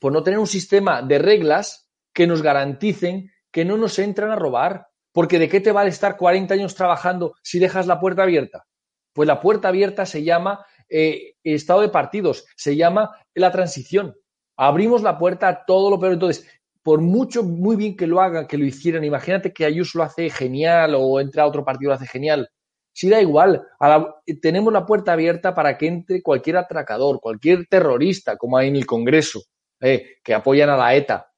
por 0.00 0.12
no 0.12 0.22
tener 0.22 0.38
un 0.38 0.46
sistema 0.46 1.02
de 1.02 1.18
reglas 1.18 1.90
que 2.12 2.26
nos 2.26 2.42
garanticen 2.42 3.30
que 3.50 3.64
no 3.64 3.76
nos 3.76 3.98
entran 3.98 4.30
a 4.30 4.36
robar. 4.36 4.86
Porque 5.12 5.38
¿de 5.38 5.48
qué 5.48 5.60
te 5.60 5.72
vale 5.72 5.90
estar 5.90 6.16
40 6.16 6.54
años 6.54 6.74
trabajando 6.74 7.34
si 7.42 7.58
dejas 7.58 7.86
la 7.86 7.98
puerta 8.00 8.22
abierta? 8.22 8.64
Pues 9.12 9.26
la 9.26 9.40
puerta 9.40 9.68
abierta 9.68 10.06
se 10.06 10.22
llama 10.22 10.64
eh, 10.88 11.34
estado 11.42 11.80
de 11.80 11.88
partidos, 11.88 12.46
se 12.56 12.76
llama 12.76 13.10
la 13.34 13.50
transición. 13.50 14.14
Abrimos 14.56 15.02
la 15.02 15.18
puerta 15.18 15.48
a 15.48 15.64
todo 15.64 15.90
lo 15.90 15.98
peor. 15.98 16.12
Entonces, 16.12 16.46
por 16.82 17.00
mucho, 17.00 17.42
muy 17.42 17.76
bien 17.76 17.96
que 17.96 18.06
lo 18.06 18.20
hagan, 18.20 18.46
que 18.46 18.56
lo 18.58 18.64
hicieran, 18.64 19.04
imagínate 19.04 19.52
que 19.52 19.64
Ayuso 19.64 19.98
lo 19.98 20.04
hace 20.04 20.30
genial 20.30 20.94
o 20.96 21.20
entra 21.20 21.42
a 21.42 21.46
otro 21.46 21.64
partido 21.64 21.90
lo 21.90 21.94
hace 21.96 22.06
genial. 22.06 22.48
Si 22.92 23.08
da 23.08 23.20
igual, 23.20 23.62
la- 23.80 24.14
tenemos 24.42 24.72
la 24.72 24.86
puerta 24.86 25.12
abierta 25.12 25.54
para 25.54 25.76
que 25.78 25.86
entre 25.86 26.22
cualquier 26.22 26.56
atracador, 26.56 27.20
cualquier 27.20 27.66
terrorista, 27.66 28.36
como 28.36 28.56
hay 28.56 28.68
en 28.68 28.76
el 28.76 28.86
Congreso, 28.86 29.40
eh, 29.80 30.16
que 30.22 30.34
apoyan 30.34 30.70
a 30.70 30.76
la 30.76 30.94
ETA. 30.94 31.30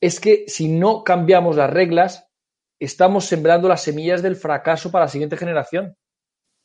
Es 0.00 0.20
que 0.20 0.44
si 0.48 0.68
no 0.68 1.04
cambiamos 1.04 1.56
las 1.56 1.70
reglas, 1.70 2.27
estamos 2.78 3.26
sembrando 3.26 3.68
las 3.68 3.82
semillas 3.82 4.22
del 4.22 4.36
fracaso 4.36 4.90
para 4.90 5.06
la 5.06 5.10
siguiente 5.10 5.36
generación. 5.36 5.96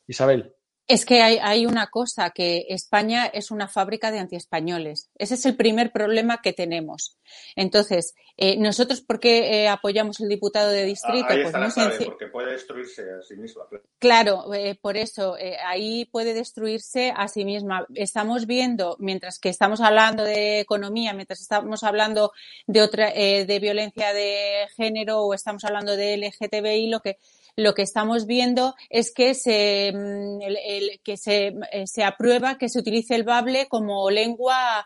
Isabel. 0.07 0.55
Es 0.87 1.05
que 1.05 1.21
hay, 1.21 1.37
hay 1.41 1.65
una 1.65 1.87
cosa, 1.87 2.31
que 2.31 2.65
España 2.67 3.25
es 3.25 3.51
una 3.51 3.69
fábrica 3.69 4.11
de 4.11 4.19
antiespañoles. 4.19 5.09
Ese 5.15 5.35
es 5.35 5.45
el 5.45 5.55
primer 5.55 5.91
problema 5.93 6.41
que 6.41 6.51
tenemos. 6.51 7.17
Entonces, 7.55 8.15
eh, 8.35 8.57
nosotros, 8.57 8.99
¿por 9.01 9.19
qué 9.21 9.63
eh, 9.63 9.69
apoyamos 9.69 10.19
el 10.19 10.27
diputado 10.27 10.69
de 10.69 10.83
distrito? 10.83 11.27
Ah, 11.29 11.33
Ahí 11.33 11.37
pues 11.37 11.45
está 11.47 11.59
muy 11.59 11.67
la 11.69 11.73
clave, 11.73 11.89
sencillo. 11.91 12.09
porque 12.11 12.27
puede 12.27 12.51
destruirse 12.51 13.01
a 13.01 13.21
sí 13.21 13.35
misma. 13.37 13.63
claro. 13.97 14.53
Eh, 14.53 14.77
por 14.81 14.97
eso, 14.97 15.37
eh, 15.37 15.57
ahí 15.65 16.05
puede 16.05 16.33
destruirse 16.33 17.13
a 17.15 17.27
sí 17.29 17.45
misma. 17.45 17.85
Estamos 17.95 18.45
viendo, 18.45 18.97
mientras 18.99 19.39
que 19.39 19.49
estamos 19.49 19.79
hablando 19.79 20.23
de 20.23 20.59
economía, 20.59 21.13
mientras 21.13 21.39
estamos 21.39 21.83
hablando 21.83 22.33
de 22.67 22.81
otra, 22.81 23.09
eh, 23.15 23.45
de 23.45 23.59
violencia 23.59 24.13
de 24.13 24.67
género 24.75 25.21
o 25.21 25.33
estamos 25.33 25.63
hablando 25.63 25.95
de 25.95 26.17
LGTBI, 26.17 26.87
lo 26.89 26.99
que, 26.99 27.19
lo 27.55 27.73
que 27.75 27.83
estamos 27.83 28.25
viendo 28.25 28.75
es 28.89 29.13
que 29.13 29.35
se, 29.35 29.91
mm, 29.93 30.41
el- 30.41 30.57
el- 30.65 30.99
que 31.03 31.17
se, 31.17 31.53
eh, 31.71 31.85
se 31.85 32.03
aprueba 32.03 32.57
que 32.57 32.69
se 32.69 32.79
utilice 32.79 33.15
el 33.15 33.23
bable 33.23 33.67
como 33.67 34.09
lengua 34.09 34.85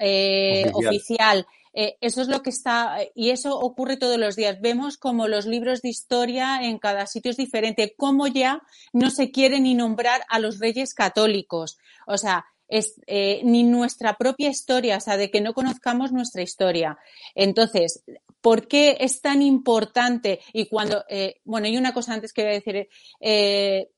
eh, 0.00 0.64
Oficial. 0.72 0.86
oficial. 0.88 1.46
Eh, 1.74 1.96
eso 2.00 2.20
es 2.22 2.26
lo 2.28 2.42
que 2.42 2.50
está, 2.50 2.98
y 3.14 3.30
eso 3.30 3.56
ocurre 3.56 3.96
todos 3.96 4.18
los 4.18 4.34
días. 4.34 4.60
Vemos 4.60 4.96
como 4.96 5.28
los 5.28 5.46
libros 5.46 5.80
de 5.82 5.90
historia 5.90 6.60
en 6.64 6.78
cada 6.78 7.06
sitio 7.06 7.30
es 7.30 7.36
diferente, 7.36 7.94
cómo 7.96 8.26
ya 8.26 8.62
no 8.92 9.10
se 9.10 9.30
quiere 9.30 9.60
ni 9.60 9.74
nombrar 9.74 10.22
a 10.28 10.40
los 10.40 10.58
reyes 10.58 10.94
católicos. 10.94 11.78
O 12.08 12.18
sea, 12.18 12.46
es, 12.66 13.00
eh, 13.06 13.40
ni 13.44 13.62
nuestra 13.62 14.16
propia 14.16 14.48
historia, 14.48 14.96
o 14.96 15.00
sea, 15.00 15.16
de 15.16 15.30
que 15.30 15.40
no 15.40 15.54
conozcamos 15.54 16.10
nuestra 16.10 16.42
historia. 16.42 16.98
Entonces, 17.36 18.02
¿por 18.40 18.68
qué 18.68 18.96
es 19.00 19.20
tan 19.20 19.42
importante? 19.42 20.40
Y 20.52 20.66
cuando, 20.66 21.04
eh, 21.08 21.40
bueno, 21.44 21.68
y 21.68 21.76
una 21.76 21.92
cosa 21.92 22.14
antes 22.14 22.32
que 22.32 22.42
voy 22.42 22.50
a 22.50 22.54
decir, 22.54 22.88
eh, 23.20 23.88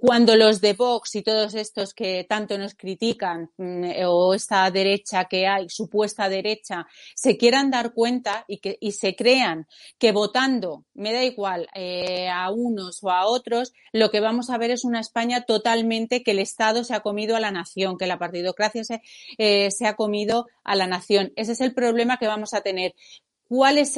cuando 0.00 0.34
los 0.34 0.60
de 0.60 0.72
Vox 0.72 1.14
y 1.14 1.22
todos 1.22 1.54
estos 1.54 1.94
que 1.94 2.24
tanto 2.28 2.58
nos 2.58 2.74
critican, 2.74 3.50
mm, 3.56 3.84
o 4.06 4.34
esta 4.34 4.68
derecha 4.70 5.26
que 5.26 5.46
hay, 5.46 5.68
supuesta 5.68 6.28
derecha, 6.28 6.86
se 7.14 7.36
quieran 7.36 7.70
dar 7.70 7.92
cuenta 7.94 8.44
y, 8.48 8.58
que, 8.58 8.76
y 8.80 8.92
se 8.92 9.14
crean 9.14 9.68
que 9.98 10.10
votando, 10.10 10.86
me 10.94 11.12
da 11.12 11.22
igual, 11.22 11.68
eh, 11.74 12.28
a 12.28 12.50
unos 12.50 13.02
o 13.04 13.10
a 13.10 13.26
otros, 13.26 13.72
lo 13.92 14.10
que 14.10 14.18
vamos 14.20 14.50
a 14.50 14.58
ver 14.58 14.72
es 14.72 14.84
una 14.84 15.00
España 15.00 15.42
totalmente 15.42 16.24
que 16.24 16.32
el 16.32 16.40
Estado 16.40 16.82
se 16.82 16.94
ha 16.94 17.00
comido 17.00 17.36
a 17.36 17.40
la 17.40 17.52
nación, 17.52 17.96
que 17.96 18.08
la 18.08 18.18
partidocracia 18.18 18.82
se, 18.82 19.02
eh, 19.38 19.70
se 19.70 19.86
ha 19.86 19.94
comido 19.94 20.46
a 20.64 20.74
la 20.74 20.88
nación. 20.88 21.32
Ese 21.36 21.52
es 21.52 21.60
el 21.60 21.74
problema 21.74 22.16
que 22.16 22.26
vamos 22.26 22.54
a 22.54 22.62
tener. 22.62 22.94
¿Cuál 23.50 23.78
es 23.78 23.96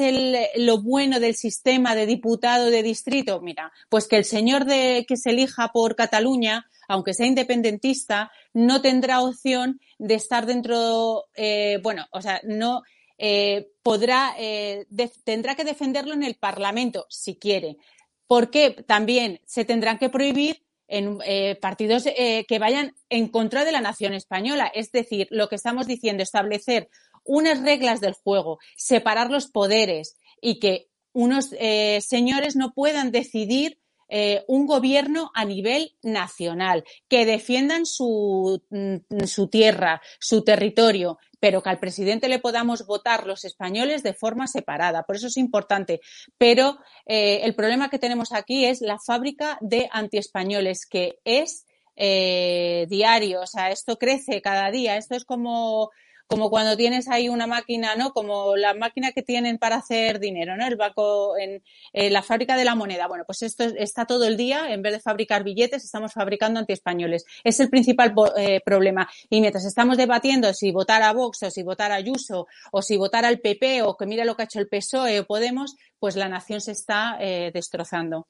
lo 0.55 0.81
bueno 0.81 1.19
del 1.19 1.35
sistema 1.35 1.93
de 1.93 2.07
diputado 2.07 2.71
de 2.71 2.81
distrito? 2.81 3.39
Mira, 3.39 3.71
pues 3.87 4.07
que 4.07 4.15
el 4.15 4.25
señor 4.25 4.65
que 4.65 5.15
se 5.15 5.29
elija 5.29 5.71
por 5.71 5.95
Cataluña, 5.95 6.67
aunque 6.87 7.13
sea 7.13 7.27
independentista, 7.27 8.31
no 8.55 8.81
tendrá 8.81 9.21
opción 9.21 9.79
de 9.99 10.15
estar 10.15 10.47
dentro, 10.47 11.25
eh, 11.35 11.79
bueno, 11.83 12.07
o 12.09 12.19
sea, 12.19 12.41
no 12.43 12.81
eh, 13.19 13.69
podrá, 13.83 14.33
eh, 14.39 14.87
tendrá 15.23 15.53
que 15.53 15.65
defenderlo 15.65 16.15
en 16.15 16.23
el 16.23 16.33
Parlamento, 16.33 17.05
si 17.07 17.35
quiere. 17.35 17.77
Porque 18.25 18.71
también 18.71 19.39
se 19.45 19.65
tendrán 19.65 19.99
que 19.99 20.09
prohibir 20.09 20.63
en 20.87 21.19
partidos 21.61 22.05
que 22.05 22.59
vayan 22.59 22.95
en 23.09 23.27
contra 23.27 23.65
de 23.65 23.71
la 23.71 23.81
nación 23.81 24.13
española. 24.13 24.71
Es 24.73 24.91
decir, 24.91 25.27
lo 25.29 25.47
que 25.47 25.55
estamos 25.55 25.85
diciendo, 25.85 26.23
establecer 26.23 26.89
unas 27.23 27.61
reglas 27.61 28.01
del 28.01 28.13
juego, 28.13 28.59
separar 28.75 29.29
los 29.29 29.47
poderes 29.47 30.17
y 30.41 30.59
que 30.59 30.89
unos 31.13 31.55
eh, 31.59 32.01
señores 32.01 32.55
no 32.55 32.73
puedan 32.73 33.11
decidir 33.11 33.79
eh, 34.09 34.43
un 34.47 34.67
gobierno 34.67 35.31
a 35.33 35.45
nivel 35.45 35.95
nacional, 36.03 36.83
que 37.07 37.25
defiendan 37.25 37.85
su, 37.85 38.61
mm, 38.69 39.25
su 39.25 39.47
tierra, 39.47 40.01
su 40.19 40.43
territorio, 40.43 41.17
pero 41.39 41.63
que 41.63 41.69
al 41.69 41.79
presidente 41.79 42.27
le 42.27 42.39
podamos 42.39 42.85
votar 42.85 43.25
los 43.25 43.43
españoles 43.45 44.03
de 44.03 44.13
forma 44.13 44.47
separada. 44.47 45.03
Por 45.03 45.15
eso 45.15 45.27
es 45.27 45.37
importante. 45.37 46.01
Pero 46.37 46.77
eh, 47.05 47.41
el 47.43 47.55
problema 47.55 47.89
que 47.89 47.99
tenemos 47.99 48.33
aquí 48.33 48.65
es 48.65 48.81
la 48.81 48.99
fábrica 48.99 49.57
de 49.61 49.89
antiespañoles, 49.91 50.85
que 50.85 51.19
es 51.23 51.65
diario. 51.95 53.41
O 53.41 53.47
sea, 53.47 53.71
esto 53.71 53.97
crece 53.97 54.41
cada 54.41 54.71
día. 54.71 54.97
Esto 54.97 55.15
es 55.15 55.25
como 55.25 55.91
como 56.27 56.49
cuando 56.49 56.75
tienes 56.77 57.07
ahí 57.09 57.29
una 57.29 57.47
máquina, 57.47 57.95
¿no? 57.95 58.11
Como 58.11 58.55
la 58.55 58.73
máquina 58.73 59.11
que 59.11 59.21
tienen 59.21 59.57
para 59.57 59.77
hacer 59.77 60.19
dinero, 60.19 60.57
¿no? 60.57 60.65
El 60.65 60.75
banco 60.75 61.37
en, 61.37 61.63
la 61.93 62.23
fábrica 62.23 62.55
de 62.55 62.65
la 62.65 62.75
moneda. 62.75 63.07
Bueno, 63.07 63.23
pues 63.25 63.41
esto 63.43 63.63
está 63.63 64.05
todo 64.05 64.25
el 64.25 64.37
día, 64.37 64.73
en 64.73 64.81
vez 64.81 64.93
de 64.93 64.99
fabricar 64.99 65.43
billetes, 65.43 65.83
estamos 65.83 66.13
fabricando 66.13 66.59
antiespañoles. 66.59 67.25
Es 67.43 67.59
el 67.59 67.69
principal 67.69 68.13
eh, 68.37 68.61
problema. 68.65 69.09
Y 69.29 69.41
mientras 69.41 69.65
estamos 69.65 69.97
debatiendo 69.97 70.53
si 70.53 70.71
votar 70.71 71.03
a 71.03 71.13
Vox 71.13 71.43
o 71.43 71.51
si 71.51 71.63
votar 71.63 71.91
a 71.91 71.95
Ayuso 71.95 72.47
o 72.71 72.81
si 72.81 72.97
votar 72.97 73.25
al 73.25 73.39
PP 73.39 73.83
o 73.83 73.95
que 73.95 74.05
mira 74.05 74.25
lo 74.25 74.35
que 74.35 74.43
ha 74.43 74.45
hecho 74.45 74.59
el 74.59 74.67
PSOE 74.67 75.19
o 75.19 75.25
Podemos, 75.25 75.75
pues 75.99 76.15
la 76.15 76.29
nación 76.29 76.61
se 76.61 76.71
está 76.71 77.17
eh, 77.19 77.51
destrozando. 77.53 78.27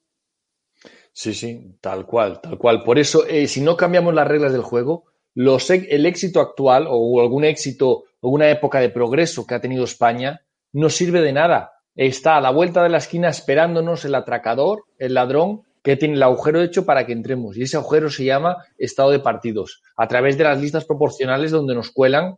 Sí, 1.12 1.32
sí, 1.32 1.76
tal 1.80 2.06
cual, 2.06 2.40
tal 2.40 2.58
cual. 2.58 2.82
Por 2.82 2.98
eso, 2.98 3.24
eh, 3.26 3.46
si 3.46 3.60
no 3.60 3.76
cambiamos 3.76 4.14
las 4.14 4.26
reglas 4.26 4.52
del 4.52 4.62
juego, 4.62 5.04
los, 5.34 5.68
el 5.70 6.06
éxito 6.06 6.40
actual 6.40 6.86
o 6.88 7.20
algún 7.20 7.44
éxito 7.44 8.04
o 8.20 8.28
una 8.28 8.50
época 8.50 8.80
de 8.80 8.88
progreso 8.88 9.46
que 9.46 9.54
ha 9.54 9.60
tenido 9.60 9.84
España 9.84 10.42
no 10.72 10.90
sirve 10.90 11.20
de 11.20 11.32
nada. 11.32 11.72
Está 11.94 12.36
a 12.36 12.40
la 12.40 12.50
vuelta 12.50 12.82
de 12.82 12.88
la 12.88 12.98
esquina 12.98 13.28
esperándonos 13.28 14.04
el 14.04 14.14
atracador, 14.14 14.84
el 14.98 15.14
ladrón, 15.14 15.62
que 15.84 15.96
tiene 15.96 16.14
el 16.14 16.22
agujero 16.22 16.62
hecho 16.62 16.86
para 16.86 17.04
que 17.04 17.12
entremos. 17.12 17.56
Y 17.56 17.62
ese 17.62 17.76
agujero 17.76 18.08
se 18.08 18.24
llama 18.24 18.56
estado 18.78 19.10
de 19.10 19.20
partidos, 19.20 19.82
a 19.96 20.08
través 20.08 20.38
de 20.38 20.44
las 20.44 20.60
listas 20.60 20.86
proporcionales 20.86 21.50
donde 21.50 21.74
nos 21.74 21.90
cuelan, 21.90 22.36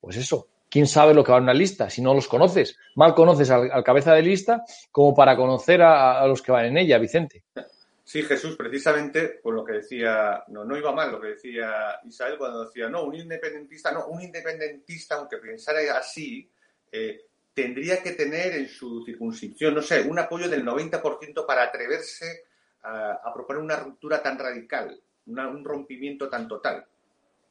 pues 0.00 0.16
eso, 0.16 0.48
¿quién 0.70 0.86
sabe 0.86 1.12
lo 1.12 1.22
que 1.22 1.30
va 1.30 1.38
en 1.38 1.44
una 1.44 1.54
lista 1.54 1.90
si 1.90 2.00
no 2.00 2.14
los 2.14 2.26
conoces? 2.26 2.76
Mal 2.96 3.14
conoces 3.14 3.50
al, 3.50 3.84
cabeza 3.84 4.14
de 4.14 4.22
lista 4.22 4.62
como 4.90 5.14
para 5.14 5.36
conocer 5.36 5.82
a, 5.82 6.26
los 6.26 6.40
que 6.40 6.50
van 6.50 6.64
en 6.64 6.78
ella, 6.78 6.98
Vicente. 6.98 7.44
Sí, 8.08 8.22
Jesús, 8.22 8.56
precisamente 8.56 9.38
por 9.42 9.52
lo 9.52 9.62
que 9.62 9.74
decía, 9.74 10.42
no, 10.48 10.64
no 10.64 10.78
iba 10.78 10.92
mal 10.92 11.12
lo 11.12 11.20
que 11.20 11.26
decía 11.26 12.00
Isabel 12.06 12.38
cuando 12.38 12.64
decía, 12.64 12.88
no, 12.88 13.04
un 13.04 13.14
independentista, 13.14 13.92
no, 13.92 14.06
un 14.06 14.22
independentista, 14.22 15.16
aunque 15.16 15.36
pensara 15.36 15.80
así, 15.94 16.50
eh, 16.90 17.26
tendría 17.52 18.02
que 18.02 18.12
tener 18.12 18.54
en 18.54 18.66
su 18.66 19.04
circunscripción, 19.04 19.74
no 19.74 19.82
sé, 19.82 20.00
un 20.08 20.18
apoyo 20.18 20.48
del 20.48 20.64
90% 20.64 21.44
para 21.44 21.64
atreverse 21.64 22.44
a, 22.82 23.30
proponer 23.34 23.62
una 23.62 23.76
ruptura 23.76 24.22
tan 24.22 24.38
radical, 24.38 24.98
un 25.26 25.62
rompimiento 25.62 26.30
tan 26.30 26.48
total. 26.48 26.86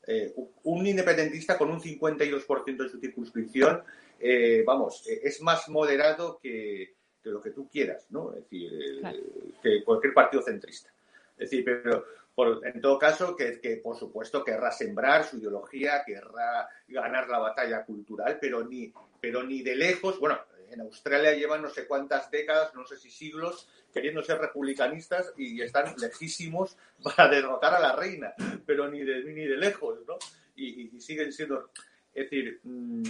Eh, 0.07 0.33
un 0.63 0.87
independentista 0.87 1.55
con 1.55 1.69
un 1.69 1.79
52% 1.79 2.83
de 2.83 2.89
su 2.89 2.99
circunscripción, 2.99 3.83
eh, 4.19 4.63
vamos, 4.65 5.05
es 5.05 5.39
más 5.39 5.69
moderado 5.69 6.39
que, 6.41 6.96
lo 7.23 7.41
que 7.41 7.51
tú 7.51 7.67
quieras, 7.69 8.07
¿no? 8.09 8.33
Es 8.33 8.43
decir, 8.43 9.01
que 9.61 9.83
cualquier 9.83 10.13
partido 10.13 10.41
centrista. 10.41 10.89
Es 11.37 11.49
decir, 11.49 11.63
pero 11.65 12.05
en 12.63 12.81
todo 12.81 12.99
caso, 12.99 13.35
que, 13.35 13.59
que, 13.59 13.77
por 13.77 13.97
supuesto 13.97 14.43
querrá 14.43 14.71
sembrar 14.71 15.23
su 15.23 15.37
ideología, 15.37 16.03
querrá 16.05 16.67
ganar 16.87 17.27
la 17.29 17.39
batalla 17.39 17.83
cultural, 17.83 18.37
pero 18.39 18.63
ni, 18.63 18.91
pero 19.19 19.43
ni 19.43 19.61
de 19.63 19.75
lejos, 19.75 20.19
bueno, 20.19 20.39
en 20.69 20.81
Australia 20.81 21.33
llevan 21.33 21.61
no 21.61 21.69
sé 21.69 21.87
cuántas 21.87 22.29
décadas, 22.29 22.73
no 22.75 22.85
sé 22.85 22.97
si 22.97 23.09
siglos, 23.09 23.69
queriendo 23.93 24.21
ser 24.21 24.39
republicanistas 24.39 25.33
y 25.37 25.61
están 25.61 25.95
lejísimos 25.97 26.77
para 27.03 27.29
derrotar 27.29 27.73
a 27.73 27.79
la 27.79 27.95
reina, 27.95 28.33
pero 28.65 28.89
ni 28.89 29.03
de, 29.03 29.23
ni 29.23 29.45
de 29.45 29.57
lejos, 29.57 29.99
¿no? 30.07 30.17
Y, 30.55 30.95
y 30.95 31.01
siguen 31.01 31.31
siendo, 31.31 31.69
es 32.13 32.29
decir, 32.29 32.59
mm, 32.63 33.03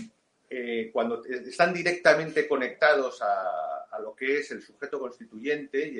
eh, 0.50 0.90
cuando 0.94 1.24
están 1.26 1.74
directamente 1.74 2.48
conectados 2.48 3.22
a, 3.22 4.00
lo 4.02 4.16
que 4.16 4.40
es 4.40 4.52
el 4.52 4.62
sujeto 4.62 5.00
constituyente 5.00 5.88
y 5.88 6.00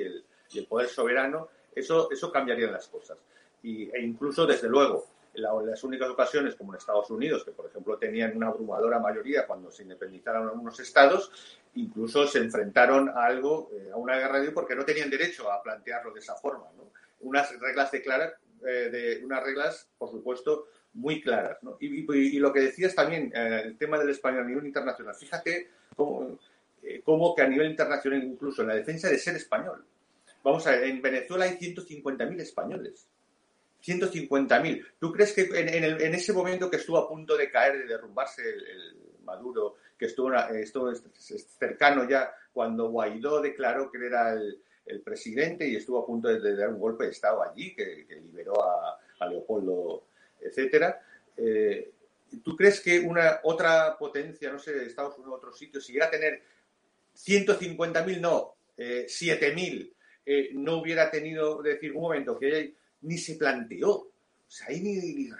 el, 0.58 0.66
poder 0.66 0.88
soberano, 0.88 1.48
eso, 1.74 2.08
eso 2.10 2.30
cambiaría 2.30 2.70
las 2.70 2.86
cosas. 2.86 3.18
Y, 3.62 3.90
e 3.90 4.00
incluso, 4.00 4.46
desde 4.46 4.68
luego, 4.68 5.08
en 5.34 5.66
las 5.66 5.84
únicas 5.84 6.08
ocasiones, 6.08 6.54
como 6.54 6.72
en 6.72 6.78
Estados 6.78 7.10
Unidos, 7.10 7.44
que 7.44 7.52
por 7.52 7.66
ejemplo 7.66 7.96
tenían 7.98 8.36
una 8.36 8.48
abrumadora 8.48 8.98
mayoría 8.98 9.46
cuando 9.46 9.70
se 9.70 9.82
independizaron 9.82 10.48
algunos 10.48 10.78
estados, 10.80 11.30
incluso 11.74 12.26
se 12.26 12.38
enfrentaron 12.38 13.08
a 13.08 13.24
algo, 13.26 13.70
eh, 13.72 13.90
a 13.92 13.96
una 13.96 14.16
guerra 14.16 14.40
de 14.40 14.50
porque 14.50 14.74
no 14.74 14.84
tenían 14.84 15.10
derecho 15.10 15.50
a 15.50 15.62
plantearlo 15.62 16.12
de 16.12 16.20
esa 16.20 16.34
forma. 16.34 16.66
Unas 17.20 17.58
reglas 17.58 17.90
de, 17.90 18.02
eh, 18.66 18.90
de 18.90 19.24
unas 19.24 19.42
reglas, 19.42 19.88
por 19.98 20.10
supuesto, 20.10 20.68
muy 20.94 21.20
claras. 21.20 21.58
Y, 21.80 22.38
lo 22.38 22.52
que 22.52 22.60
decías 22.60 22.94
también, 22.94 23.32
eh, 23.34 23.62
el 23.64 23.76
tema 23.76 23.98
del 23.98 24.10
español 24.10 24.42
a 24.42 24.46
nivel 24.46 24.66
internacional. 24.66 25.14
Fíjate 25.14 25.70
eh, 26.82 27.02
cómo, 27.04 27.34
que 27.34 27.42
a 27.42 27.48
nivel 27.48 27.70
internacional, 27.70 28.22
incluso 28.24 28.62
en 28.62 28.68
la 28.68 28.74
defensa 28.74 29.08
de 29.08 29.18
ser 29.18 29.36
español. 29.36 29.84
Vamos 30.42 30.66
a 30.66 30.72
ver, 30.72 30.84
en 30.84 31.02
Venezuela 31.02 31.44
hay 31.44 31.56
150.000 31.56 32.40
españoles. 32.40 33.06
150.000. 33.84 34.86
¿Tú 34.98 35.12
crees 35.12 35.32
que 35.32 35.42
en, 35.42 36.14
ese 36.14 36.32
momento 36.32 36.70
que 36.70 36.78
estuvo 36.78 36.98
a 36.98 37.08
punto 37.08 37.36
de 37.36 37.50
caer, 37.50 37.78
de 37.78 37.86
derrumbarse 37.86 38.42
el, 38.42 38.96
Maduro, 39.24 39.76
que 39.98 40.06
estuvo, 40.06 40.32
estuvo, 40.34 40.90
cercano 40.94 42.08
ya 42.08 42.32
cuando 42.52 42.88
Guaidó 42.88 43.42
declaró 43.42 43.90
que 43.90 44.06
era 44.06 44.32
el, 44.32 44.62
presidente 45.04 45.66
y 45.66 45.76
estuvo 45.76 45.98
a 45.98 46.06
punto 46.06 46.28
de, 46.28 46.56
dar 46.56 46.70
un 46.70 46.80
golpe 46.80 47.04
de 47.04 47.10
Estado 47.10 47.42
allí, 47.42 47.74
que, 47.74 48.06
liberó 48.22 48.62
a, 48.64 48.98
Leopoldo 49.28 50.04
etcétera. 50.40 51.00
Eh, 51.36 51.90
¿Tú 52.44 52.56
crees 52.56 52.80
que 52.80 53.00
una 53.00 53.40
otra 53.42 53.96
potencia, 53.98 54.52
no 54.52 54.58
sé, 54.58 54.84
Estados 54.84 55.16
Unidos 55.18 55.38
otro 55.38 55.52
sitio, 55.52 55.80
si 55.80 55.92
llegara 55.92 56.08
a 56.08 56.12
tener 56.12 56.42
150.000, 57.16 58.20
no, 58.20 58.54
eh, 58.76 59.06
7.000, 59.08 59.92
eh, 60.26 60.50
no 60.52 60.76
hubiera 60.76 61.10
tenido, 61.10 61.62
decir, 61.62 61.92
un 61.92 62.02
momento, 62.02 62.38
que 62.38 62.74
ni 63.02 63.16
se 63.16 63.36
planteó, 63.36 63.90
o 63.90 64.10
sea, 64.46 64.68
ahí 64.68 64.80
ni, 64.80 65.30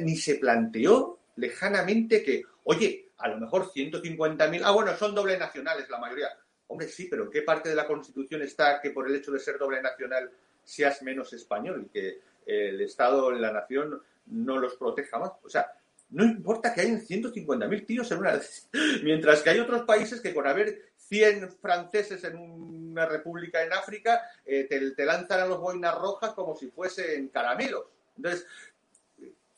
ni, 0.00 0.16
se 0.16 0.36
planteó 0.36 1.18
lejanamente 1.36 2.22
que, 2.22 2.42
oye, 2.64 3.10
a 3.18 3.28
lo 3.28 3.38
mejor 3.38 3.70
150.000, 3.70 4.62
ah, 4.64 4.72
bueno, 4.72 4.96
son 4.96 5.14
doble 5.14 5.38
nacionales 5.38 5.88
la 5.88 5.98
mayoría. 5.98 6.28
Hombre, 6.70 6.86
sí, 6.86 7.08
pero 7.10 7.24
¿en 7.24 7.30
qué 7.30 7.42
parte 7.42 7.68
de 7.68 7.74
la 7.74 7.86
Constitución 7.86 8.42
está 8.42 8.80
que 8.80 8.90
por 8.90 9.08
el 9.08 9.16
hecho 9.16 9.32
de 9.32 9.40
ser 9.40 9.58
doble 9.58 9.82
nacional 9.82 10.30
seas 10.62 11.02
menos 11.02 11.32
español 11.32 11.82
y 11.84 11.88
que 11.88 12.20
el 12.46 12.80
Estado, 12.80 13.32
la 13.32 13.52
nación, 13.52 14.00
no 14.26 14.56
los 14.56 14.76
proteja 14.76 15.18
más. 15.18 15.32
O 15.42 15.48
sea, 15.48 15.72
no 16.10 16.24
importa 16.24 16.72
que 16.72 16.82
hayan 16.82 17.00
150.000 17.00 17.86
tíos 17.86 18.10
en 18.12 18.18
una... 18.18 18.40
Mientras 19.02 19.42
que 19.42 19.50
hay 19.50 19.58
otros 19.58 19.82
países 19.82 20.20
que 20.20 20.32
con 20.32 20.46
haber 20.46 20.92
100 20.96 21.50
franceses 21.60 22.22
en 22.22 22.38
una 22.38 23.06
república 23.06 23.62
en 23.64 23.72
África, 23.72 24.22
eh, 24.44 24.64
te, 24.64 25.04
lanzan 25.04 25.40
a 25.40 25.46
los 25.46 25.60
boinas 25.60 25.96
rojas 25.96 26.32
como 26.34 26.54
si 26.56 26.68
fuesen 26.68 27.28
caramelos. 27.28 27.84
Entonces, 28.16 28.46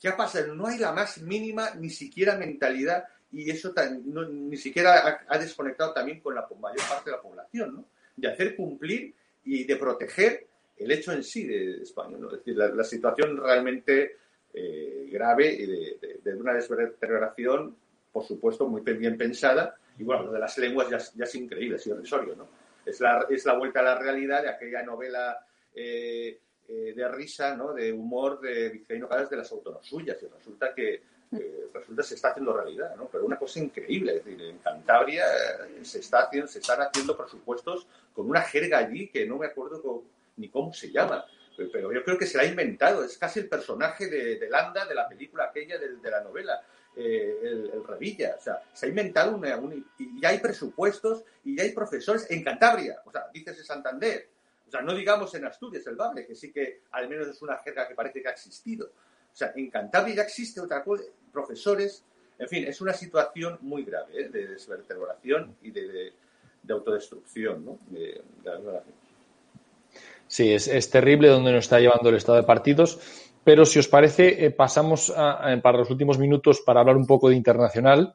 ¿qué 0.01 0.13
pasa? 0.13 0.47
No 0.47 0.67
hay 0.67 0.79
la 0.79 0.93
más 0.93 1.19
mínima, 1.19 1.75
ni 1.75 1.91
siquiera 1.91 2.37
mentalidad, 2.37 3.05
y 3.33 3.51
eso 3.51 3.73
ni 4.31 4.57
siquiera 4.57 5.25
ha, 5.27 5.39
desconectado 5.39 5.93
también 5.93 6.21
con 6.21 6.35
la 6.35 6.47
mayor 6.61 6.87
parte 6.89 7.11
de 7.11 7.17
la 7.17 7.23
población, 7.23 7.75
¿no? 7.75 7.85
De 8.15 8.29
hacer 8.29 8.55
cumplir 8.55 9.15
y 9.45 9.65
de 9.65 9.77
proteger 9.77 10.47
el 10.77 10.91
hecho 10.91 11.13
en 11.13 11.25
sí 11.25 11.47
de 11.47 11.83
España, 11.83 12.19
¿no? 12.19 12.27
Es 12.29 12.39
decir, 12.39 12.57
la 12.57 12.85
situación 12.85 13.37
realmente 13.37 14.17
eh, 14.55 15.09
grave 15.11 15.51
y 15.51 15.67
de, 15.67 16.35
una 16.35 16.53
deterioración, 16.53 17.75
por 18.13 18.25
supuesto, 18.25 18.69
muy 18.69 18.83
bien 18.83 19.17
pensada. 19.17 19.77
Y 19.99 20.05
bueno, 20.05 20.25
lo 20.25 20.33
de 20.33 20.41
las 20.41 20.59
lenguas 20.59 20.91
ya, 20.91 21.25
es 21.25 21.35
increíble, 21.35 21.77
es 21.77 21.87
irrisorio, 21.87 22.37
¿no? 22.37 22.49
Es 22.85 23.01
la, 23.01 23.27
es 23.31 23.45
la 23.47 23.57
vuelta 23.57 23.81
a 23.81 23.85
la 23.85 23.99
realidad 23.99 24.43
de 24.43 24.51
aquella 24.51 24.83
novela 24.83 25.39
eh, 25.75 26.39
eh, 26.69 26.93
de 26.95 27.09
risa, 27.09 27.57
¿no? 27.57 27.73
De 27.73 27.93
humor 27.93 28.41
de 28.41 28.69
Vizcaíno 28.71 29.09
Caras 29.09 29.31
de 29.31 29.37
las 29.37 29.51
autoras 29.53 29.87
suyas. 29.87 30.23
Y 30.23 30.27
resulta 30.27 30.75
que 30.75 31.03
resulta 31.73 32.03
se 32.03 32.15
está 32.15 32.31
haciendo 32.31 32.53
realidad, 32.53 32.95
¿no? 32.97 33.09
Pero 33.11 33.25
una 33.25 33.39
cosa 33.39 33.59
increíble, 33.59 34.17
es 34.17 34.25
decir, 34.25 34.43
en 34.43 34.59
Cantabria 34.59 35.25
se, 35.83 36.01
está 36.01 36.25
haciendo, 36.25 36.49
se 36.49 36.59
están 36.59 36.81
haciendo 36.81 37.17
presupuestos 37.17 37.87
con 38.13 38.29
una 38.29 38.43
jerga 38.43 38.79
allí 38.79 39.09
que 39.09 39.27
no 39.27 39.39
me 39.39 39.47
acuerdo 39.47 40.05
ni 40.37 40.49
cómo 40.49 40.73
se 40.73 40.91
llama 40.91 41.25
pero 41.71 41.93
yo 41.93 42.03
creo 42.05 42.19
que 42.19 42.27
se 42.27 42.37
la 42.37 42.45
ha 42.45 42.47
inventado, 42.47 43.05
es 43.05 43.19
casi 43.19 43.41
el 43.41 43.49
personaje 43.49 44.07
de, 44.07 44.49
Landa 44.49 44.87
de 44.87 44.95
la 44.95 45.09
película 45.09 45.45
aquella 45.45 45.79
de, 45.79 46.11
la 46.11 46.23
novela, 46.23 46.63
eh, 46.97 47.39
el, 47.43 47.85
Revilla, 47.87 48.37
o 48.39 48.41
sea, 48.41 48.63
se 48.73 48.87
ha 48.87 48.89
inventado 48.89 49.37
una, 49.37 49.59
y 49.99 50.21
ya 50.21 50.31
hay 50.31 50.39
presupuestos 50.39 51.25
y 51.45 51.57
ya 51.57 51.65
hay 51.65 51.73
profesores 51.73 52.31
en 52.31 52.43
Cantabria, 52.43 53.01
o 53.05 53.11
sea, 53.11 53.29
dices 53.33 53.59
en 53.59 53.65
Santander, 53.65 54.29
o 54.67 54.71
sea, 54.71 54.83
no 54.83 54.95
digamos 54.95 55.35
en 55.35 55.45
Asturias, 55.45 55.87
el 55.87 55.97
Bable, 55.97 56.27
que 56.27 56.35
sí 56.35 56.53
que 56.53 56.83
al 56.93 57.09
menos 57.09 57.29
es 57.29 57.41
una 57.43 57.59
jerga 57.59 57.87
que 57.89 57.95
parece 57.95 58.23
que 58.23 58.29
ha 58.29 58.33
existido, 58.33 58.87
o 58.87 59.37
sea, 59.37 59.53
en 59.55 59.71
Cantabria 59.71 60.17
ya 60.17 60.23
existe 60.23 60.61
otra 60.61 60.83
cosa, 60.83 61.05
profesores, 61.33 62.05
en 62.39 62.49
fin, 62.49 62.65
es 62.65 62.81
una 62.81 62.93
situación 62.93 63.59
muy 63.63 63.85
grave 63.85 64.23
¿eh? 64.23 64.29
de 64.29 64.47
desvertebración 64.49 65.57
y 65.63 65.71
de, 65.71 66.13
autodestrucción, 66.71 67.65
¿no? 67.65 67.79
De, 67.89 68.21
Sí, 70.27 70.53
es, 70.53 70.91
terrible 70.91 71.29
donde 71.29 71.53
nos 71.53 71.65
está 71.65 71.79
llevando 71.79 72.09
el 72.09 72.17
estado 72.17 72.39
de 72.39 72.45
partidos. 72.45 72.99
Pero 73.45 73.67
si 73.67 73.79
os 73.81 73.89
parece, 73.89 74.47
eh, 74.47 74.51
pasamos 74.51 75.13
para 75.13 75.79
los 75.79 75.91
últimos 75.91 76.19
minutos 76.19 76.63
para 76.65 76.81
hablar 76.81 76.97
un 76.97 77.07
poco 77.07 77.29
de 77.29 77.37
internacional, 77.37 78.15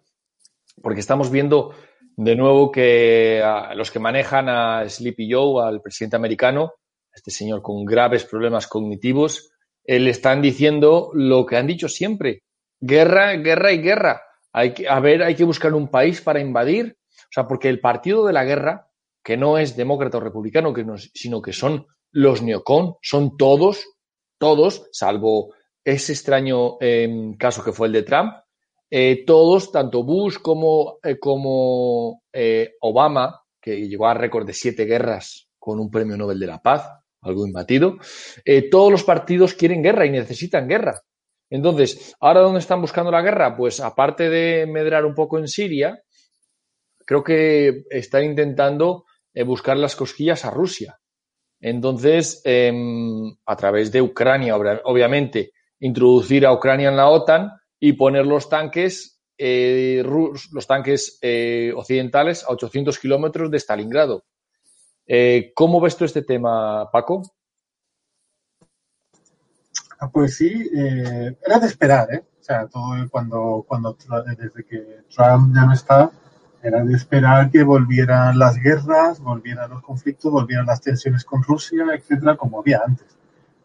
porque 0.82 1.02
estamos 1.02 1.30
viendo 1.30 1.76
de 2.16 2.36
nuevo 2.36 2.72
que 2.72 3.44
los 3.76 3.92
que 3.92 4.00
manejan 4.00 4.50
a 4.50 4.90
Sleepy 4.90 5.32
Joe, 5.32 5.68
al 5.68 5.82
presidente 5.82 6.16
americano, 6.16 6.74
este 7.14 7.32
señor 7.32 7.62
con 7.62 7.86
graves 7.86 8.26
problemas 8.26 8.68
cognitivos, 8.68 9.52
eh, 9.84 10.00
le 10.00 10.10
están 10.10 10.42
diciendo 10.42 11.12
lo 11.14 11.46
que 11.46 11.58
han 11.58 11.68
dicho 11.68 11.88
siempre, 11.88 12.44
guerra, 12.80 13.34
guerra 13.34 13.72
y 13.72 13.78
guerra. 13.80 14.22
Hay 14.54 14.74
que, 14.74 14.88
a 14.88 15.00
ver, 15.00 15.24
hay 15.24 15.36
que 15.36 15.44
buscar 15.44 15.74
un 15.74 15.90
país 15.90 16.22
para 16.22 16.40
invadir. 16.40 16.98
O 17.10 17.32
sea, 17.32 17.48
porque 17.48 17.70
el 17.70 17.80
partido 17.80 18.26
de 18.26 18.34
la 18.34 18.46
guerra, 18.46 18.90
que 19.24 19.38
no 19.38 19.58
es 19.58 19.76
demócrata 19.76 20.18
o 20.18 20.22
republicano, 20.22 20.74
que 20.74 20.84
no, 20.84 20.98
sino 20.98 21.42
que 21.42 21.54
son 21.54 21.88
los 22.12 22.42
neocon, 22.42 22.96
son 23.02 23.38
todos, 23.38 23.86
todos, 24.38 24.88
salvo 24.92 25.54
ese 25.84 26.14
extraño 26.14 26.78
eh, 26.80 27.36
caso 27.38 27.64
que 27.64 27.72
fue 27.72 27.88
el 27.88 27.94
de 27.94 28.04
Trump, 28.04 28.34
eh, 28.90 29.26
todos, 29.26 29.72
tanto 29.72 30.04
Bush 30.04 30.38
como, 30.42 31.00
eh, 31.04 31.20
como 31.20 32.24
eh, 32.32 32.76
Obama, 32.82 33.42
que 33.62 33.88
llegó 33.88 34.08
a 34.08 34.14
récord 34.14 34.48
de 34.48 34.54
siete 34.54 34.86
guerras 34.86 35.50
con 35.60 35.80
un 35.80 35.92
premio 35.92 36.16
Nobel 36.16 36.40
de 36.40 36.48
la 36.48 36.62
Paz, 36.62 36.90
algo 37.22 37.46
imbatido, 37.46 37.98
todos 38.72 38.90
los 38.90 39.04
partidos 39.04 39.54
quieren 39.54 39.84
guerra 39.84 40.06
y 40.06 40.12
necesitan 40.12 40.68
guerra. 40.68 41.02
Entonces, 41.50 42.16
¿ahora 42.20 42.42
dónde 42.42 42.60
están 42.60 42.82
buscando 42.82 43.12
la 43.12 43.22
guerra? 43.22 43.56
Pues 43.56 43.80
aparte 43.80 44.30
de 44.30 44.66
medrar 44.68 45.06
un 45.06 45.16
poco 45.16 45.40
en 45.40 45.48
Siria, 45.48 46.02
creo 47.06 47.24
que 47.24 47.84
están 47.90 48.26
intentando 48.26 49.06
eh, 49.34 49.44
buscar 49.44 49.78
las 49.78 49.96
cosquillas 49.96 50.46
a 50.46 50.52
Rusia. 50.52 51.00
Entonces, 51.60 52.42
eh, 52.44 52.72
a 53.46 53.56
través 53.56 53.92
de 53.92 54.02
Ucrania, 54.02 54.56
obviamente, 54.56 55.54
introducir 55.80 56.46
a 56.46 56.54
Ucrania 56.54 56.90
en 56.90 56.98
la 56.98 57.10
OTAN 57.10 57.52
y 57.80 57.94
poner 57.94 58.26
los 58.26 58.50
tanques, 58.50 59.22
eh, 59.38 60.04
los 60.04 60.68
tanques 60.68 61.20
eh, 61.22 61.72
occidentales 61.76 62.44
a 62.44 62.52
800 62.52 62.98
kilómetros 63.00 63.52
de 63.52 63.60
Stalingrado. 63.60 64.26
Eh, 65.06 65.52
¿Cómo 65.56 65.80
ves 65.80 65.96
tú 65.96 66.06
este 66.06 66.24
tema, 66.24 66.90
Paco? 66.92 67.22
Ah, 70.00 70.10
pues 70.10 70.36
sí, 70.36 70.70
eh, 70.76 71.36
era 71.46 71.60
de 71.60 71.68
esperar, 71.68 72.14
¿eh? 72.14 72.24
O 72.40 72.44
sea, 72.44 72.68
todo 72.68 72.96
cuando, 73.10 73.66
cuando 73.68 73.98
desde 74.38 74.64
que 74.64 75.04
Trump 75.14 75.56
ya 75.56 75.66
no 75.66 75.74
está, 75.74 76.12
era 76.62 76.84
de 76.84 76.94
esperar 76.94 77.50
que 77.50 77.64
volvieran 77.64 78.38
las 78.38 78.58
guerras, 78.58 79.20
volvieran 79.20 79.70
los 79.70 79.82
conflictos, 79.82 80.32
volvieran 80.32 80.66
las 80.66 80.82
tensiones 80.82 81.26
con 81.26 81.44
Rusia, 81.44 81.86
etcétera, 81.94 82.38
como 82.38 82.60
había 82.60 82.82
antes. 82.86 83.08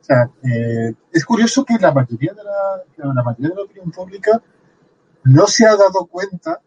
O 0.00 0.04
sea, 0.04 0.30
eh, 0.42 0.94
es 1.12 1.24
curioso 1.24 1.64
que 1.64 1.78
la 1.78 1.92
mayoría 1.92 2.32
de 2.32 2.42
la, 2.42 3.12
la 3.14 3.22
mayoría 3.22 3.50
de 3.50 3.54
la 3.54 3.62
opinión 3.62 3.90
pública 3.90 4.42
no 5.24 5.46
se 5.46 5.66
ha 5.66 5.76
dado 5.76 6.06
cuenta 6.06 6.60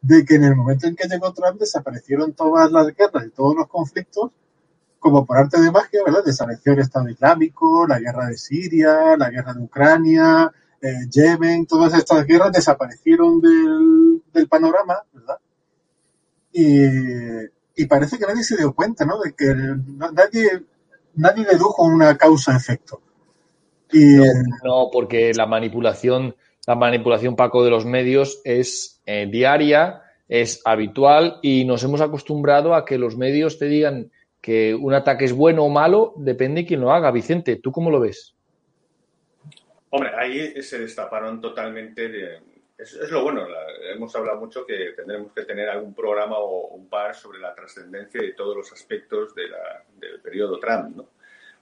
de 0.00 0.24
que 0.24 0.34
en 0.34 0.44
el 0.44 0.56
momento 0.56 0.88
en 0.88 0.96
que 0.96 1.06
llegó 1.06 1.32
Trump 1.32 1.60
desaparecieron 1.60 2.32
todas 2.32 2.72
las 2.72 2.88
guerras 2.88 3.26
y 3.26 3.30
todos 3.30 3.54
los 3.54 3.68
conflictos 3.68 4.32
como 5.02 5.26
por 5.26 5.36
arte 5.36 5.60
de 5.60 5.72
magia, 5.72 6.00
¿verdad? 6.06 6.22
Desapareció 6.24 6.72
el 6.72 6.78
Estado 6.78 7.08
Islámico, 7.08 7.86
la 7.88 7.98
guerra 7.98 8.28
de 8.28 8.38
Siria, 8.38 9.16
la 9.18 9.30
guerra 9.30 9.52
de 9.52 9.64
Ucrania, 9.64 10.50
eh, 10.80 11.08
Yemen, 11.10 11.66
todas 11.66 11.92
estas 11.94 12.24
guerras 12.24 12.52
desaparecieron 12.52 13.40
del, 13.40 14.22
del 14.32 14.46
panorama, 14.46 15.02
¿verdad? 15.12 15.38
Y, 16.52 16.84
y, 17.82 17.86
parece 17.86 18.16
que 18.16 18.26
nadie 18.26 18.44
se 18.44 18.56
dio 18.56 18.72
cuenta, 18.72 19.04
¿no? 19.04 19.18
De 19.18 19.32
que 19.32 19.52
nadie, 20.12 20.62
nadie 21.14 21.46
dedujo 21.50 21.82
una 21.82 22.16
causa-efecto. 22.16 23.02
Y... 23.90 24.04
No, 24.04 24.24
no, 24.62 24.90
porque 24.92 25.32
la 25.34 25.46
manipulación, 25.46 26.36
la 26.64 26.76
manipulación, 26.76 27.34
Paco, 27.34 27.64
de 27.64 27.70
los 27.70 27.86
medios 27.86 28.40
es 28.44 29.00
eh, 29.06 29.26
diaria, 29.28 30.02
es 30.28 30.62
habitual 30.64 31.40
y 31.42 31.64
nos 31.64 31.82
hemos 31.82 32.00
acostumbrado 32.00 32.76
a 32.76 32.84
que 32.84 32.98
los 32.98 33.16
medios 33.16 33.58
te 33.58 33.66
digan 33.66 34.12
que 34.42 34.74
un 34.74 34.92
ataque 34.92 35.24
es 35.24 35.32
bueno 35.32 35.64
o 35.64 35.68
malo 35.68 36.12
depende 36.16 36.62
de 36.62 36.66
quién 36.66 36.80
lo 36.80 36.92
haga. 36.92 37.12
Vicente, 37.12 37.56
¿tú 37.56 37.70
cómo 37.70 37.90
lo 37.90 38.00
ves? 38.00 38.34
Hombre, 39.90 40.10
ahí 40.18 40.60
se 40.62 40.80
destaparon 40.80 41.40
totalmente 41.40 42.08
de... 42.08 42.40
Es, 42.76 42.94
lo 43.10 43.22
bueno, 43.22 43.46
hemos 43.94 44.14
hablado 44.16 44.40
mucho 44.40 44.66
que 44.66 44.92
tendremos 44.96 45.32
que 45.32 45.44
tener 45.44 45.68
algún 45.68 45.94
programa 45.94 46.38
o 46.38 46.74
un 46.74 46.88
par 46.88 47.14
sobre 47.14 47.38
la 47.38 47.54
trascendencia 47.54 48.20
de 48.20 48.32
todos 48.32 48.56
los 48.56 48.72
aspectos 48.72 49.32
del 49.34 50.20
periodo 50.20 50.58
Trump, 50.58 50.96
¿no? 50.96 51.08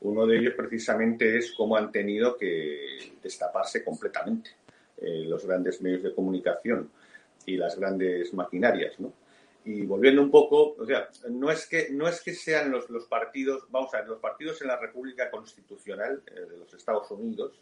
Uno 0.02 0.26
de 0.26 0.38
ellos 0.38 0.54
precisamente 0.56 1.36
es 1.36 1.52
cómo 1.52 1.76
han 1.76 1.92
tenido 1.92 2.38
que 2.38 3.12
destaparse 3.22 3.84
completamente 3.84 4.52
eh, 4.96 5.24
los 5.26 5.44
grandes 5.44 5.82
medios 5.82 6.02
de 6.02 6.14
comunicación 6.14 6.90
y 7.44 7.56
las 7.56 7.78
grandes 7.78 8.32
maquinarias, 8.32 8.98
¿no? 8.98 9.12
Y 9.64 9.82
volviendo 9.82 10.22
un 10.22 10.30
poco, 10.30 10.74
o 10.78 10.86
sea, 10.86 11.08
no 11.30 11.50
es 11.50 11.66
que, 11.66 11.88
no 11.90 12.08
es 12.08 12.20
que 12.22 12.34
sean 12.34 12.70
los, 12.70 12.88
los 12.90 13.04
partidos, 13.06 13.64
vamos 13.70 13.92
a 13.94 13.98
ver, 13.98 14.08
los 14.08 14.20
partidos 14.20 14.60
en 14.62 14.68
la 14.68 14.78
República 14.78 15.30
Constitucional 15.30 16.22
eh, 16.26 16.40
de 16.50 16.56
los 16.56 16.72
Estados 16.72 17.10
Unidos 17.10 17.52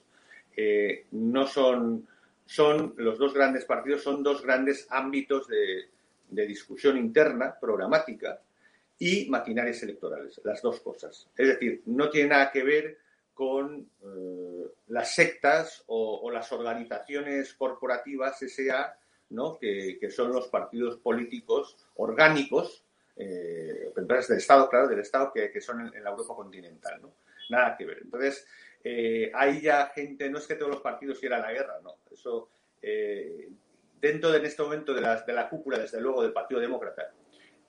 eh, 0.56 1.06
no 1.12 1.46
son, 1.46 2.06
son, 2.46 2.94
los 2.96 3.18
dos 3.18 3.34
grandes 3.34 3.64
partidos 3.64 4.02
son 4.02 4.22
dos 4.22 4.42
grandes 4.42 4.86
ámbitos 4.90 5.48
de, 5.48 5.88
de, 6.30 6.46
discusión 6.46 6.96
interna, 6.96 7.56
programática 7.60 8.40
y 8.98 9.28
maquinarias 9.28 9.82
electorales, 9.82 10.40
las 10.44 10.60
dos 10.62 10.80
cosas. 10.80 11.28
Es 11.36 11.48
decir, 11.48 11.82
no 11.86 12.10
tiene 12.10 12.30
nada 12.30 12.50
que 12.50 12.62
ver 12.62 12.98
con 13.38 13.88
eh, 14.02 14.66
las 14.88 15.14
sectas 15.14 15.84
o, 15.86 16.28
las 16.28 16.50
organizaciones 16.50 17.54
corporativas 17.54 18.40
SA 18.40 18.98
que, 19.60 20.10
son 20.10 20.32
los 20.32 20.48
partidos 20.48 20.98
políticos 20.98 21.76
orgánicos, 21.96 22.84
eh, 23.16 23.90
empresas 23.96 24.28
del 24.28 24.38
Estado, 24.38 24.68
claro, 24.68 24.88
del 24.88 25.00
Estado, 25.00 25.32
que, 25.32 25.60
son 25.60 25.80
en, 25.86 25.94
en, 25.94 26.04
la 26.04 26.10
Europa 26.10 26.34
continental. 26.34 27.00
¿no? 27.02 27.14
Nada 27.50 27.76
que 27.76 27.86
ver. 27.86 27.98
Entonces, 28.02 28.46
eh, 28.84 29.30
hay 29.34 29.60
ya 29.60 29.86
gente, 29.94 30.30
no 30.30 30.38
es 30.38 30.46
que 30.46 30.54
todos 30.54 30.70
los 30.70 30.80
partidos 30.80 31.18
quieran 31.18 31.42
la 31.42 31.52
guerra, 31.52 31.80
no. 31.82 31.96
Eso, 32.10 32.50
eh, 32.80 33.48
dentro 34.00 34.30
de 34.30 34.38
en 34.38 34.46
este 34.46 34.62
momento 34.62 34.94
de 34.94 35.00
la, 35.00 35.20
de 35.22 35.32
la 35.32 35.48
cúpula, 35.48 35.78
desde 35.78 36.00
luego, 36.00 36.22
del 36.22 36.32
Partido 36.32 36.60
Demócrata 36.60 37.12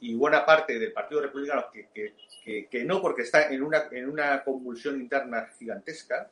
y 0.02 0.16
buena 0.16 0.46
parte 0.46 0.80
del 0.80 0.94
Partido 0.94 1.22
Republicano, 1.22 1.66
que, 1.72 1.90
que, 1.94 2.68
que 2.68 2.86
no, 2.86 3.02
porque 3.02 3.24
está 3.24 3.50
en 3.50 3.62
una, 3.64 3.90
en 3.92 4.10
una 4.10 4.44
convulsión 4.44 5.00
interna 5.00 5.50
gigantesca, 5.58 6.30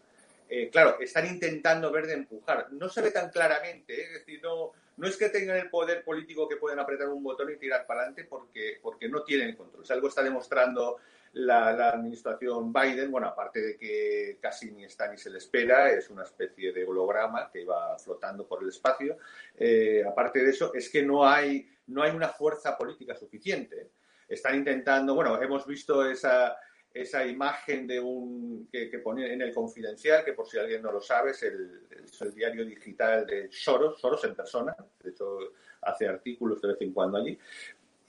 eh, 0.49 0.69
claro, 0.69 0.97
están 1.01 1.27
intentando 1.27 1.91
ver 1.91 2.07
de 2.07 2.13
empujar. 2.13 2.71
No 2.71 2.87
se 2.87 3.01
ve 3.01 3.11
tan 3.11 3.29
claramente, 3.29 3.93
¿eh? 3.93 4.03
es 4.05 4.13
decir, 4.13 4.41
no, 4.41 4.71
no 4.97 5.07
es 5.07 5.15
que 5.15 5.29
tengan 5.29 5.57
el 5.57 5.69
poder 5.69 6.03
político 6.03 6.47
que 6.49 6.57
pueden 6.57 6.79
apretar 6.79 7.07
un 7.09 7.23
botón 7.23 7.51
y 7.51 7.57
tirar 7.57 7.85
para 7.85 8.01
adelante 8.01 8.25
porque, 8.25 8.79
porque 8.81 9.07
no 9.07 9.23
tienen 9.23 9.55
control. 9.55 9.83
Algo 9.89 10.07
está 10.07 10.23
demostrando 10.23 10.97
la, 11.33 11.71
la, 11.71 11.89
administración 11.89 12.73
Biden, 12.73 13.11
bueno, 13.11 13.27
aparte 13.27 13.61
de 13.61 13.77
que 13.77 14.37
casi 14.41 14.71
ni 14.71 14.85
está 14.85 15.07
ni 15.07 15.17
se 15.17 15.29
le 15.29 15.37
espera, 15.37 15.91
es 15.91 16.09
una 16.09 16.23
especie 16.23 16.73
de 16.73 16.83
holograma 16.83 17.49
que 17.51 17.63
va 17.63 17.97
flotando 17.99 18.47
por 18.47 18.63
el 18.63 18.69
espacio, 18.69 19.17
eh, 19.55 20.03
aparte 20.07 20.43
de 20.43 20.49
eso, 20.49 20.73
es 20.73 20.89
que 20.89 21.03
no 21.03 21.27
hay, 21.27 21.69
no 21.87 22.01
hay 22.01 22.11
una 22.11 22.29
fuerza 22.29 22.75
política 22.75 23.15
suficiente. 23.15 23.91
Están 24.27 24.55
intentando, 24.55 25.13
bueno, 25.13 25.39
hemos 25.41 25.65
visto 25.67 26.09
esa 26.09 26.57
esa 27.01 27.25
imagen 27.25 27.87
de 27.87 27.99
un 27.99 28.67
que, 28.71 28.89
que 28.89 28.99
pone 28.99 29.31
en 29.31 29.41
el 29.41 29.53
Confidencial, 29.53 30.23
que 30.23 30.33
por 30.33 30.47
si 30.47 30.57
alguien 30.57 30.81
no 30.81 30.91
lo 30.91 31.01
sabe, 31.01 31.31
es 31.31 31.43
el, 31.43 31.81
es 32.03 32.21
el, 32.21 32.33
diario 32.33 32.65
digital 32.65 33.25
de 33.25 33.47
Soros, 33.51 33.99
Soros 33.99 34.23
en 34.25 34.35
persona, 34.35 34.75
de 35.03 35.09
hecho 35.09 35.39
hace 35.81 36.07
artículos 36.07 36.61
de 36.61 36.69
vez 36.69 36.81
en 36.81 36.91
cuando 36.91 37.17
allí, 37.17 37.37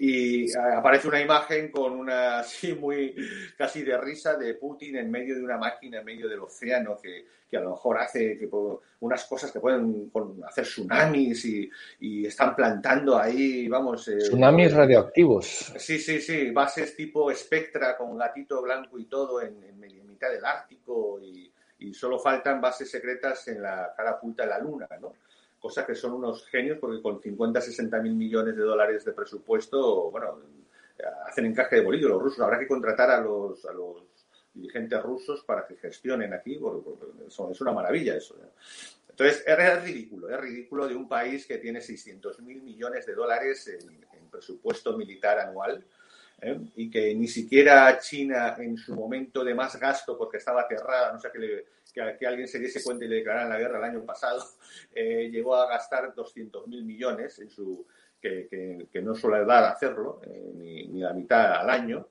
y 0.00 0.46
aparece 0.56 1.08
una 1.08 1.20
imagen 1.20 1.72
con 1.72 1.92
una 1.92 2.38
así 2.38 2.72
muy 2.74 3.14
casi 3.56 3.82
de 3.82 3.98
risa 3.98 4.36
de 4.36 4.54
Putin 4.54 4.96
en 4.96 5.10
medio 5.10 5.34
de 5.34 5.42
una 5.42 5.58
máquina 5.58 5.98
en 5.98 6.04
medio 6.04 6.28
del 6.28 6.40
océano 6.40 6.96
que, 7.02 7.26
que 7.50 7.56
a 7.56 7.60
lo 7.60 7.70
mejor 7.70 7.98
hace 7.98 8.38
que, 8.38 8.48
unas 9.00 9.24
cosas 9.24 9.50
que 9.50 9.58
pueden 9.58 10.10
hacer 10.46 10.64
tsunamis 10.64 11.44
y, 11.46 11.70
y 12.00 12.26
están 12.26 12.54
plantando 12.54 13.18
ahí, 13.18 13.66
vamos. 13.66 14.06
Eh, 14.08 14.18
tsunamis 14.18 14.72
radioactivos. 14.72 15.72
Sí, 15.76 15.98
sí, 15.98 16.20
sí, 16.20 16.50
bases 16.50 16.94
tipo 16.94 17.34
Spectra 17.34 17.96
con 17.96 18.16
gatito 18.16 18.62
blanco 18.62 18.98
y 18.98 19.06
todo 19.06 19.42
en, 19.42 19.62
en 19.64 20.06
mitad 20.06 20.30
del 20.30 20.44
Ártico 20.44 21.18
y, 21.20 21.52
y 21.80 21.94
solo 21.94 22.18
faltan 22.18 22.60
bases 22.60 22.90
secretas 22.90 23.46
en 23.48 23.62
la 23.62 23.92
cara 23.96 24.12
oculta 24.12 24.42
de 24.42 24.48
la 24.48 24.58
Luna, 24.58 24.88
¿no? 25.00 25.14
Cosa 25.58 25.84
que 25.84 25.94
son 25.94 26.12
unos 26.14 26.46
genios 26.46 26.78
porque 26.78 27.02
con 27.02 27.20
50, 27.20 27.60
60 27.60 28.00
mil 28.00 28.14
millones 28.14 28.56
de 28.56 28.62
dólares 28.62 29.04
de 29.04 29.12
presupuesto, 29.12 30.10
bueno, 30.10 30.40
hacen 31.26 31.46
encaje 31.46 31.76
de 31.76 31.82
bolillo 31.82 32.08
los 32.08 32.22
rusos. 32.22 32.40
Habrá 32.40 32.58
que 32.58 32.66
contratar 32.66 33.10
a 33.10 33.20
los, 33.20 33.64
a 33.64 33.72
los 33.72 34.02
dirigentes 34.54 35.02
rusos 35.02 35.42
para 35.44 35.66
que 35.66 35.76
gestionen 35.76 36.32
aquí, 36.32 36.56
porque, 36.56 36.90
es 37.26 37.60
una 37.60 37.72
maravilla 37.72 38.16
eso. 38.16 38.36
¿eh? 38.36 38.48
Entonces, 39.08 39.44
es 39.46 39.82
ridículo, 39.82 40.28
es 40.30 40.40
ridículo 40.40 40.86
de 40.86 40.94
un 40.94 41.08
país 41.08 41.46
que 41.46 41.58
tiene 41.58 41.80
600 41.80 42.40
mil 42.40 42.62
millones 42.62 43.06
de 43.06 43.14
dólares 43.14 43.66
en, 43.68 44.08
presupuesto 44.30 44.96
militar 44.96 45.38
anual. 45.38 45.82
¿eh? 46.40 46.60
y 46.76 46.90
que 46.90 47.14
ni 47.14 47.26
siquiera 47.26 47.98
China 47.98 48.54
en 48.58 48.76
su 48.76 48.94
momento 48.94 49.42
de 49.42 49.54
más 49.54 49.80
gasto, 49.80 50.16
porque 50.16 50.36
estaba 50.36 50.62
aterrada, 50.62 51.12
no 51.12 51.18
sé 51.18 51.30
qué 51.32 51.38
le, 51.38 51.66
que, 52.06 52.16
que, 52.18 52.26
alguien 52.26 52.48
se 52.48 52.58
diese 52.58 52.82
cuenta 52.82 53.04
y 53.04 53.08
le 53.08 53.16
declararan 53.16 53.50
la 53.50 53.58
guerra 53.58 53.78
el 53.78 53.84
año 53.84 54.04
pasado, 54.04 54.44
eh, 54.94 55.28
llegó 55.30 55.56
a 55.56 55.68
gastar 55.68 56.14
200.000 56.14 56.66
millones 56.84 57.38
en 57.38 57.50
su, 57.50 57.86
que, 58.20 58.46
que, 58.48 58.86
que, 58.90 59.02
no 59.02 59.14
suele 59.14 59.44
dar 59.44 59.64
hacerlo, 59.64 60.20
eh, 60.24 60.52
ni, 60.54 60.88
ni, 60.88 61.00
la 61.00 61.12
mitad 61.12 61.60
al 61.60 61.70
año. 61.70 62.08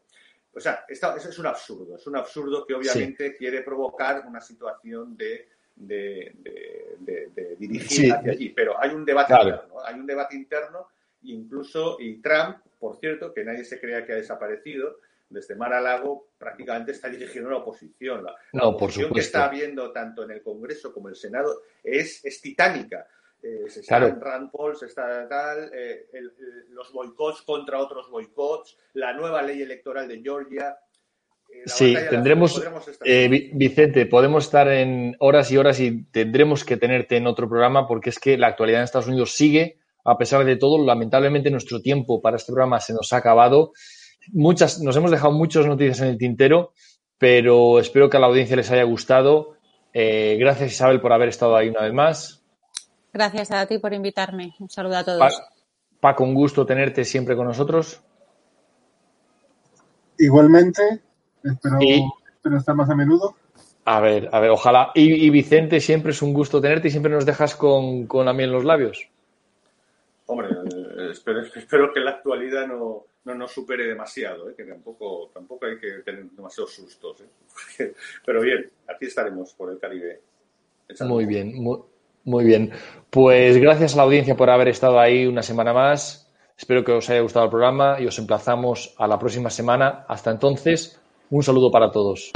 O 0.53 0.59
sea, 0.59 0.85
esto, 0.87 1.15
eso 1.15 1.29
es 1.29 1.39
un 1.39 1.45
absurdo, 1.45 1.95
es 1.95 2.07
un 2.07 2.15
absurdo 2.15 2.65
que 2.65 2.73
obviamente 2.73 3.31
sí. 3.31 3.35
quiere 3.37 3.61
provocar 3.61 4.25
una 4.27 4.41
situación 4.41 5.15
de 5.15 5.49
de, 5.77 7.55
dirigir 7.57 8.13
hacia 8.13 8.31
allí. 8.31 8.49
Pero 8.49 8.79
hay 8.79 8.91
un 8.91 9.05
debate 9.05 9.33
interno, 9.33 9.79
hay 9.85 9.99
un 9.99 10.05
debate 10.05 10.35
interno, 10.35 10.87
incluso, 11.23 11.97
y 11.99 12.17
Trump, 12.17 12.57
por 12.79 12.97
cierto, 12.97 13.33
que 13.33 13.43
nadie 13.43 13.63
se 13.63 13.79
crea 13.79 14.05
que 14.05 14.13
ha 14.13 14.17
desaparecido, 14.17 14.99
desde 15.29 15.55
Mar 15.55 15.73
a 15.73 15.81
Lago 15.81 16.29
prácticamente 16.37 16.91
está 16.91 17.09
dirigiendo 17.09 17.49
la 17.49 17.57
oposición. 17.57 18.23
La, 18.23 18.35
no, 18.53 18.69
oposición 18.69 19.09
por 19.09 19.15
que 19.15 19.21
está 19.21 19.45
habiendo 19.45 19.91
tanto 19.91 20.23
en 20.23 20.31
el 20.31 20.41
Congreso 20.41 20.93
como 20.93 21.07
en 21.07 21.13
el 21.13 21.17
Senado 21.17 21.61
es, 21.83 22.23
es 22.23 22.41
titánica. 22.41 23.07
Eh, 23.41 23.69
se 23.69 23.81
está 23.81 23.97
en 23.97 24.19
Rand 24.19 24.51
Paul, 24.51 24.75
se 24.75 24.87
está 24.87 25.27
tal, 25.29 25.69
eh, 25.73 26.07
los 26.69 26.91
boicots 26.91 27.43
contra 27.43 27.79
otros 27.79 28.09
boicots, 28.09 28.77
la 28.93 29.13
nueva 29.13 29.41
ley 29.41 29.61
electoral 29.61 30.07
de 30.07 30.21
Georgia. 30.21 30.77
Eh, 31.49 31.63
sí, 31.65 31.95
tendremos, 32.09 32.61
Vicente, 33.53 34.05
podemos 34.07 34.45
estar 34.45 34.67
en 34.67 35.15
horas 35.19 35.51
y 35.51 35.57
horas 35.57 35.79
y 35.79 36.05
tendremos 36.05 36.65
que 36.65 36.77
tenerte 36.77 37.17
en 37.17 37.27
otro 37.27 37.47
programa 37.47 37.87
porque 37.87 38.09
es 38.09 38.19
que 38.19 38.37
la 38.37 38.47
actualidad 38.47 38.79
en 38.79 38.85
Estados 38.85 39.07
Unidos 39.07 39.33
sigue, 39.33 39.79
a 40.03 40.17
pesar 40.17 40.43
de 40.43 40.55
todo, 40.55 40.83
lamentablemente 40.83 41.51
nuestro 41.51 41.81
tiempo 41.81 42.21
para 42.21 42.37
este 42.37 42.51
programa 42.51 42.79
se 42.79 42.93
nos 42.93 43.13
ha 43.13 43.17
acabado. 43.17 43.73
Muchas, 44.33 44.81
nos 44.81 44.95
hemos 44.95 45.11
dejado 45.11 45.31
muchas 45.31 45.65
noticias 45.65 46.01
en 46.01 46.07
el 46.07 46.17
tintero, 46.17 46.73
pero 47.17 47.79
espero 47.79 48.09
que 48.09 48.17
a 48.17 48.19
la 48.19 48.27
audiencia 48.27 48.55
les 48.55 48.71
haya 48.71 48.83
gustado. 48.83 49.55
gracias 49.93 50.73
Isabel 50.73 51.01
por 51.01 51.13
haber 51.13 51.29
estado 51.29 51.55
ahí 51.55 51.69
una 51.69 51.81
vez 51.81 51.93
más. 51.93 52.43
Gracias 53.13 53.51
a 53.51 53.65
ti 53.65 53.79
por 53.79 53.93
invitarme. 53.93 54.53
Un 54.59 54.69
saludo 54.69 54.97
a 54.97 55.03
todos. 55.03 55.41
Paco, 55.99 56.23
un 56.23 56.33
gusto 56.33 56.65
tenerte 56.65 57.03
siempre 57.03 57.35
con 57.35 57.47
nosotros. 57.47 58.01
Igualmente, 60.19 61.01
espero, 61.43 62.57
estar 62.57 62.75
más 62.75 62.89
a 62.89 62.95
menudo. 62.95 63.35
A 63.85 63.99
ver, 63.99 64.29
a 64.31 64.39
ver, 64.39 64.49
ojalá. 64.49 64.91
Y, 64.93 65.29
Vicente, 65.29 65.79
siempre 65.79 66.11
es 66.11 66.21
un 66.21 66.33
gusto 66.33 66.59
tenerte 66.59 66.89
y 66.89 66.91
siempre 66.91 67.11
nos 67.11 67.25
dejas 67.25 67.55
con, 67.55 68.05
con 68.05 68.25
la 68.25 68.33
miel 68.33 68.49
en 68.49 68.55
los 68.55 68.65
labios. 68.65 69.09
Hombre, 70.25 70.49
eh, 70.49 71.11
espero, 71.11 71.91
que 71.93 71.99
la 71.99 72.11
actualidad 72.11 72.67
no, 72.67 73.05
nos 73.35 73.51
supere 73.51 73.87
demasiado, 73.87 74.49
eh, 74.49 74.53
que 74.55 74.63
tampoco, 74.63 75.29
tampoco 75.33 75.65
hay 75.65 75.79
que 75.79 76.03
tener 76.03 76.25
demasiados 76.31 76.73
sustos. 76.73 77.21
Eh. 77.79 77.93
Pero 78.25 78.41
bien, 78.41 78.69
aquí 78.87 79.05
estaremos 79.05 79.53
por 79.53 79.71
el 79.71 79.79
Caribe. 79.79 80.21
Muy 81.01 81.25
bien, 81.25 81.61
muy, 81.61 81.79
muy 82.23 82.45
bien. 82.45 82.71
Pues 83.09 83.57
gracias 83.57 83.93
a 83.93 83.97
la 83.97 84.03
audiencia 84.03 84.35
por 84.35 84.49
haber 84.49 84.69
estado 84.69 84.99
ahí 84.99 85.25
una 85.25 85.41
semana 85.41 85.73
más. 85.73 86.31
Espero 86.57 86.83
que 86.83 86.91
os 86.91 87.09
haya 87.09 87.21
gustado 87.21 87.45
el 87.45 87.51
programa 87.51 87.99
y 87.99 88.07
os 88.07 88.17
emplazamos 88.17 88.95
a 88.97 89.07
la 89.07 89.19
próxima 89.19 89.49
semana. 89.49 90.05
Hasta 90.07 90.31
entonces, 90.31 90.99
un 91.29 91.43
saludo 91.43 91.71
para 91.71 91.91
todos. 91.91 92.31